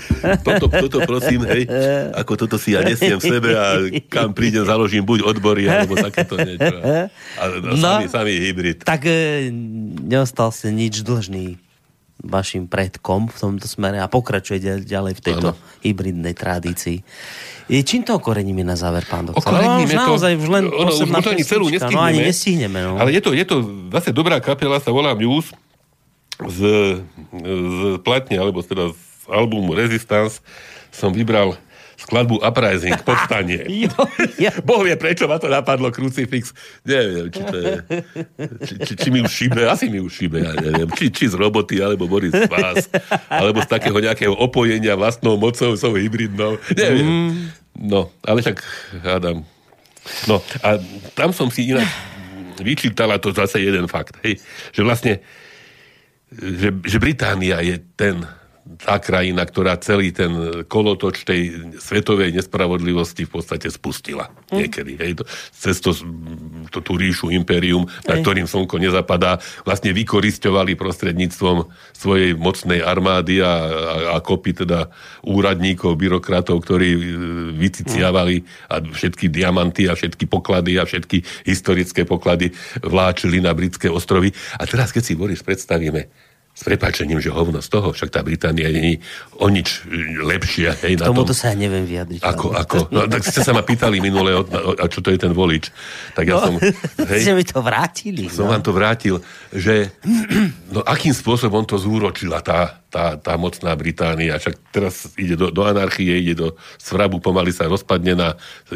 toto, 0.43 0.67
toto 0.67 0.97
prosím, 1.07 1.47
hej, 1.47 1.71
ako 2.11 2.36
toto 2.36 2.59
si 2.59 2.75
ja 2.75 2.84
nesiem 2.84 3.15
v 3.15 3.23
sebe 3.23 3.55
a 3.55 3.79
kam 4.11 4.36
prídem, 4.36 4.67
založím 4.67 5.07
buď 5.07 5.23
odbory, 5.23 5.71
alebo 5.71 5.95
takéto 5.95 6.36
niečo. 6.36 6.75
A, 6.84 7.07
a 7.39 7.43
No. 7.63 7.79
sami, 7.79 8.11
sami 8.11 8.43
hybrid. 8.43 8.84
Tak 8.84 9.07
e, 9.07 9.47
neostal 10.03 10.51
ste 10.51 10.67
nič 10.75 10.99
dlžný 10.99 11.55
vašim 12.22 12.65
predkom 12.65 13.28
v 13.28 13.38
tomto 13.38 13.65
smere 13.65 13.97
a 13.97 14.05
pokračuje 14.05 14.86
ďalej 14.86 15.13
v 15.17 15.22
tejto 15.22 15.47
Áno. 15.53 15.82
hybridnej 15.82 16.34
tradícii. 16.34 17.01
Čím 17.72 18.03
to 18.03 18.19
okoreníme 18.19 18.61
na 18.61 18.76
záver, 18.76 19.07
pán 19.07 19.32
doktor? 19.32 19.41
Okoreníme 19.41 19.89
už 19.89 19.95
to- 19.95 20.05
naozaj 20.05 20.32
už 20.38 20.47
len 20.49 20.65
ono, 20.67 20.91
už 20.91 21.07
možno 21.07 21.30
ani 21.32 21.43
celú 21.43 21.65
No 21.72 21.99
ani 21.99 22.22
nestihneme. 22.22 22.80
No. 22.84 22.99
Ale 22.99 23.15
je 23.15 23.22
to, 23.24 23.32
je 23.32 23.45
to 23.47 23.55
zase 23.89 24.11
dobrá 24.11 24.38
kapela, 24.38 24.78
sa 24.78 24.91
volá 24.91 25.15
Muse 25.15 25.55
z, 26.41 26.59
z 27.41 27.80
platne, 28.01 28.38
alebo 28.38 28.61
teda 28.61 28.91
z 28.91 29.26
albumu 29.30 29.74
Resistance 29.74 30.41
som 30.91 31.13
vybral 31.13 31.55
skladbu 32.08 32.41
Uprising, 32.41 32.97
povstanie. 33.10 33.66
Jo, 33.70 33.93
ja. 34.41 34.52
Boh 34.68 34.82
vie, 34.82 34.97
prečo 34.97 35.30
ma 35.30 35.38
to 35.38 35.47
napadlo, 35.47 35.93
Crucifix. 35.93 36.52
Neviem, 36.84 37.30
či 37.30 37.41
to 37.41 37.56
je... 37.56 37.72
Či, 38.66 38.74
či, 38.82 38.93
či 38.97 39.08
mi 39.14 39.20
už 39.22 39.32
šíbe, 39.32 39.62
asi 39.70 39.88
mi 39.88 40.02
už 40.02 40.12
šíbe, 40.12 40.41
ja 40.41 40.54
neviem. 40.58 40.89
Či, 40.97 41.14
či 41.14 41.30
z 41.30 41.36
roboty, 41.38 41.80
alebo 41.80 42.10
Boris 42.10 42.34
z 42.34 42.49
vás, 42.49 42.89
alebo 43.30 43.62
z 43.62 43.70
takého 43.70 43.97
nejakého 44.02 44.34
opojenia 44.34 44.97
vlastnou 44.97 45.38
mocou, 45.38 45.78
som 45.78 45.93
hybridnou. 45.93 46.58
Neviem. 46.74 47.06
Mm. 47.06 47.34
No, 47.78 48.10
ale 48.26 48.43
však 48.43 48.58
hádam. 49.06 49.45
No, 50.26 50.41
a 50.66 50.82
tam 51.14 51.30
som 51.32 51.47
si 51.54 51.70
inak 51.70 51.88
vyčítala 52.62 53.22
to 53.22 53.34
zase 53.34 53.62
jeden 53.62 53.86
fakt, 53.89 54.18
hej, 54.26 54.38
že 54.74 54.82
vlastne 54.82 55.22
že, 56.32 56.72
že 56.88 56.97
Británia 56.97 57.60
je 57.60 57.76
ten, 57.99 58.24
tá 58.82 59.01
krajina, 59.01 59.41
ktorá 59.41 59.78
celý 59.82 60.14
ten 60.14 60.64
kolotoč 60.70 61.26
tej 61.26 61.74
svetovej 61.82 62.34
nespravodlivosti 62.38 63.26
v 63.26 63.32
podstate 63.34 63.68
spustila 63.74 64.30
niekedy. 64.53 64.97
Hej, 65.01 65.22
to, 65.22 65.24
cez 65.53 65.82
to, 65.82 65.91
to 66.70 66.80
tú 66.80 66.93
ríšu 66.97 67.34
impérium, 67.34 67.89
na 68.05 68.18
Hej. 68.18 68.22
ktorým 68.22 68.47
slnko 68.47 68.78
nezapadá, 68.78 69.41
vlastne 69.66 69.91
vykorisťovali 69.97 70.78
prostredníctvom 70.78 71.68
svojej 71.93 72.38
mocnej 72.38 72.86
armády 72.86 73.41
a, 73.41 73.49
a, 73.49 73.53
a 74.16 74.18
kopy 74.22 74.53
teda 74.53 74.93
úradníkov, 75.26 75.97
byrokratov, 75.97 76.62
ktorí 76.62 76.89
e, 76.93 77.01
vyciciavali 77.57 78.45
a 78.70 78.82
všetky 78.82 79.30
diamanty 79.30 79.89
a 79.89 79.97
všetky 79.97 80.30
poklady 80.30 80.78
a 80.78 80.86
všetky 80.86 81.49
historické 81.49 82.05
poklady 82.05 82.53
vláčili 82.86 83.41
na 83.41 83.53
britské 83.57 83.89
ostrovy. 83.89 84.32
A 84.62 84.70
teraz, 84.70 84.93
keď 84.93 85.03
si 85.03 85.14
Boris 85.18 85.41
predstavíme, 85.41 86.30
s 86.52 86.62
prepáčením, 86.68 87.24
že 87.24 87.32
hovno 87.32 87.64
z 87.64 87.70
toho, 87.72 87.95
však 87.95 88.12
tá 88.12 88.20
Británia 88.22 88.68
je 88.68 88.99
o 89.39 89.47
nič 89.47 89.88
e, 89.88 90.20
lepšia. 90.20 90.76
Hej, 90.84 90.99
K 90.99 91.02
na 91.02 91.06
tom, 91.08 91.24
tomuto 91.24 91.32
sa 91.32 91.56
ja 91.56 91.56
neviem 91.56 91.88
vyjadriť. 91.88 92.20
ako, 92.20 92.47
ako, 92.52 92.78
no 92.91 93.08
tak 93.08 93.24
ste 93.24 93.39
sa 93.39 93.56
ma 93.56 93.64
pýtali 93.64 94.04
minule, 94.04 94.36
o, 94.36 94.43
a 94.76 94.86
čo 94.91 94.99
to 94.99 95.16
je 95.16 95.20
ten 95.22 95.32
volič. 95.32 95.72
Tak 96.12 96.26
ja 96.28 96.43
som, 96.43 96.60
doktor. 96.60 97.08
Ste 97.08 97.32
hej, 97.32 97.38
mi 97.39 97.45
to 97.47 97.60
vrátili. 97.64 98.28
som 98.28 98.45
no. 98.49 98.52
vám 98.52 98.64
to 98.64 98.72
vrátil, 98.76 99.16
že 99.56 99.95
no 100.76 100.84
akým 100.84 101.16
spôsobom 101.16 101.64
to 101.64 101.80
zúročila 101.80 102.43
tá, 102.43 102.80
tá, 102.92 103.16
tá 103.16 103.39
mocná 103.39 103.72
Británia. 103.80 104.36
Však 104.36 104.56
teraz 104.76 105.16
ide 105.16 105.39
do, 105.39 105.48
do 105.48 105.64
anarchie, 105.64 106.12
ide 106.20 106.36
do 106.36 106.48
svrabu, 106.76 107.24
pomaly 107.24 107.56
sa 107.56 107.72
rozpadne 107.72 108.20
na 108.20 108.30
e, 108.68 108.76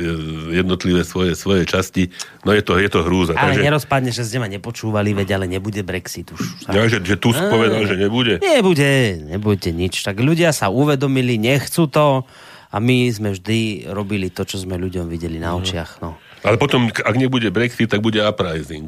jednotlivé 0.56 1.04
svoje, 1.04 1.36
svoje 1.36 1.68
časti. 1.68 2.08
No 2.48 2.56
je 2.56 2.64
to, 2.64 2.80
je 2.80 2.88
to 2.88 3.04
hrúza. 3.04 3.36
Ale 3.36 3.60
Takže, 3.60 3.68
nerozpadne, 3.68 4.12
že 4.16 4.24
ste 4.24 4.40
ma 4.40 4.48
nepočúvali, 4.48 5.12
veď 5.12 5.36
ale 5.36 5.52
nebude 5.52 5.84
Brexit 5.84 6.32
už. 6.32 6.72
ja, 6.72 6.88
že, 6.88 7.04
že 7.04 7.20
tu 7.20 7.36
povedal, 7.36 7.84
že 7.84 8.00
nebude. 8.00 8.40
Nebude, 8.40 9.20
nebude 9.28 9.70
nič. 9.76 10.08
Tak 10.08 10.16
ľudia 10.24 10.56
sa 10.56 10.72
uvedomili, 10.72 11.36
nechcú 11.36 11.92
to 11.92 12.24
a 12.72 12.78
my 12.80 13.12
sme 13.12 13.36
vždy 13.36 13.92
robili 13.92 14.32
to, 14.32 14.48
čo 14.48 14.64
sme 14.64 14.80
ľuďom 14.80 15.12
videli 15.12 15.40
na 15.44 15.60
očiach. 15.60 16.00
No. 16.00 16.16
Ale 16.46 16.56
potom, 16.56 16.88
ak 16.88 17.16
nebude 17.20 17.52
Brexit, 17.52 17.92
tak 17.92 18.00
bude 18.00 18.22
uprising. 18.22 18.88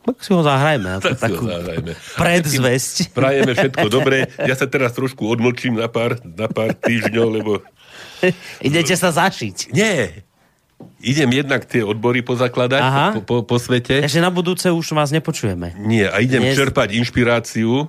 Tak 0.00 0.16
si 0.24 0.32
ho 0.32 0.40
zahrajme. 0.40 0.98
Tak 1.04 1.16
si 1.20 1.32
ho 1.36 1.44
zahrajme. 1.44 1.92
predzvesť. 2.16 3.12
Prajeme 3.12 3.52
všetko 3.52 3.86
dobré. 3.92 4.32
Ja 4.40 4.56
sa 4.56 4.64
teraz 4.64 4.96
trošku 4.96 5.28
odmlčím 5.28 5.76
na 5.76 5.92
pár, 5.92 6.16
na 6.24 6.48
pár 6.48 6.72
týždňov, 6.72 7.26
lebo... 7.28 7.52
Idete 8.64 8.96
sa 8.96 9.12
zašiť. 9.12 9.76
Nie! 9.76 10.24
Idem 11.00 11.28
jednak 11.44 11.68
tie 11.68 11.84
odbory 11.84 12.24
pozakladať 12.24 12.80
Aha. 12.80 13.06
po, 13.20 13.20
po, 13.20 13.36
po 13.44 13.56
svete. 13.60 14.00
Takže 14.00 14.20
na 14.24 14.32
budúce 14.32 14.64
už 14.72 14.96
vás 14.96 15.12
nepočujeme. 15.12 15.76
Nie, 15.76 16.08
a 16.08 16.20
idem 16.24 16.40
Dnes- 16.40 16.56
čerpať 16.56 16.96
inšpiráciu 16.96 17.88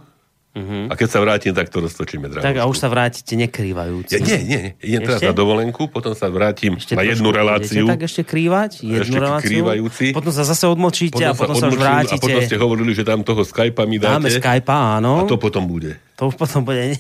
a 0.52 0.94
keď 1.00 1.08
sa 1.08 1.24
vrátim, 1.24 1.56
tak 1.56 1.72
to 1.72 1.80
roztočíme 1.80 2.28
drahošku. 2.28 2.44
Tak 2.44 2.60
a 2.60 2.68
už 2.68 2.76
sa 2.76 2.92
vrátite 2.92 3.40
nekrývajúci. 3.40 4.20
Ja, 4.20 4.20
nie, 4.20 4.40
nie, 4.44 4.60
nie. 4.60 4.72
Idem 4.84 5.02
teraz 5.08 5.24
na 5.24 5.32
dovolenku, 5.32 5.88
potom 5.88 6.12
sa 6.12 6.28
vrátim 6.28 6.76
Ešte 6.76 6.92
na 6.92 7.08
jednu 7.08 7.32
reláciu. 7.32 7.88
budete 7.88 7.96
tak 7.96 8.04
ešte 8.04 8.22
krývať? 8.28 8.84
Jednu 8.84 9.00
Ešte 9.00 9.20
reláciu? 9.24 9.48
krývajúci. 9.48 10.06
Potom 10.12 10.36
sa 10.36 10.44
zase 10.44 10.68
odmočíte 10.68 11.24
a 11.24 11.32
potom 11.32 11.56
sa 11.56 11.72
už 11.72 11.80
odmlčím 11.80 11.88
vrátite. 11.88 12.20
A 12.20 12.24
potom 12.28 12.42
ste 12.44 12.58
hovorili, 12.60 12.92
že 12.92 13.08
tam 13.08 13.24
toho 13.24 13.48
Skypa 13.48 13.88
mi 13.88 13.96
dáte. 13.96 14.28
Dáme 14.28 14.28
Skype, 14.28 14.76
áno. 14.76 15.24
A 15.24 15.32
to 15.32 15.40
potom 15.40 15.64
bude. 15.72 15.96
To 16.20 16.28
už 16.28 16.36
potom 16.36 16.68
bude... 16.68 17.00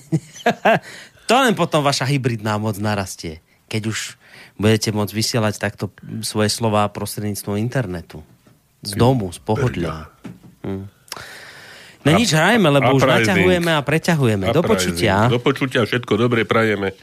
to 1.29 1.33
len 1.35 1.51
potom 1.51 1.83
vaša 1.83 2.07
hybridná 2.07 2.55
moc 2.55 2.79
narastie. 2.79 3.43
Keď 3.67 3.81
už 3.83 4.15
budete 4.55 4.95
môcť 4.95 5.11
vysielať 5.11 5.59
takto 5.59 5.91
svoje 6.23 6.47
slova 6.47 6.87
prostredníctvom 6.87 7.59
internetu. 7.59 8.23
Z 8.79 8.95
domu, 8.95 9.27
z 9.35 9.43
pohodlia. 9.43 10.07
Hm. 10.63 11.00
No 12.01 12.17
nič, 12.17 12.33
hrajme, 12.33 12.67
lebo 12.69 12.97
už 12.97 13.05
naťahujeme 13.05 13.71
a 13.77 13.81
preťahujeme. 13.85 14.45
Do 14.49 14.65
Uprising. 14.65 14.97
počutia. 14.97 15.15
Do 15.29 15.37
počutia, 15.37 15.81
všetko 15.85 16.13
dobre 16.17 16.49
prajeme. 16.49 16.97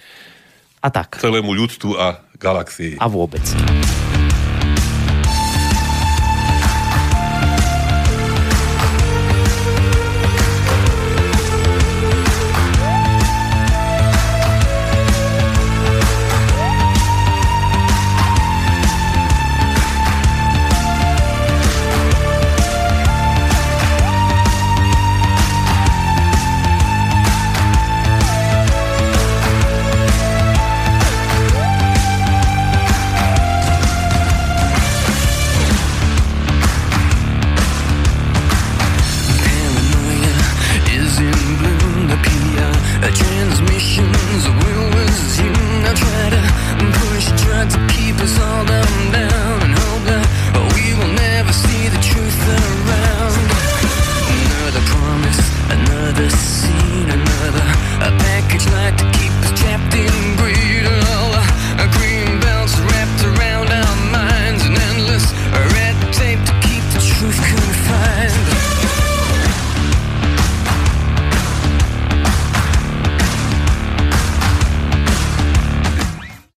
A 0.78 0.88
tak. 0.94 1.18
celému 1.18 1.54
ľudstvu 1.54 1.98
a 1.98 2.22
galaxii. 2.38 2.98
A 3.02 3.06
vôbec. 3.10 3.42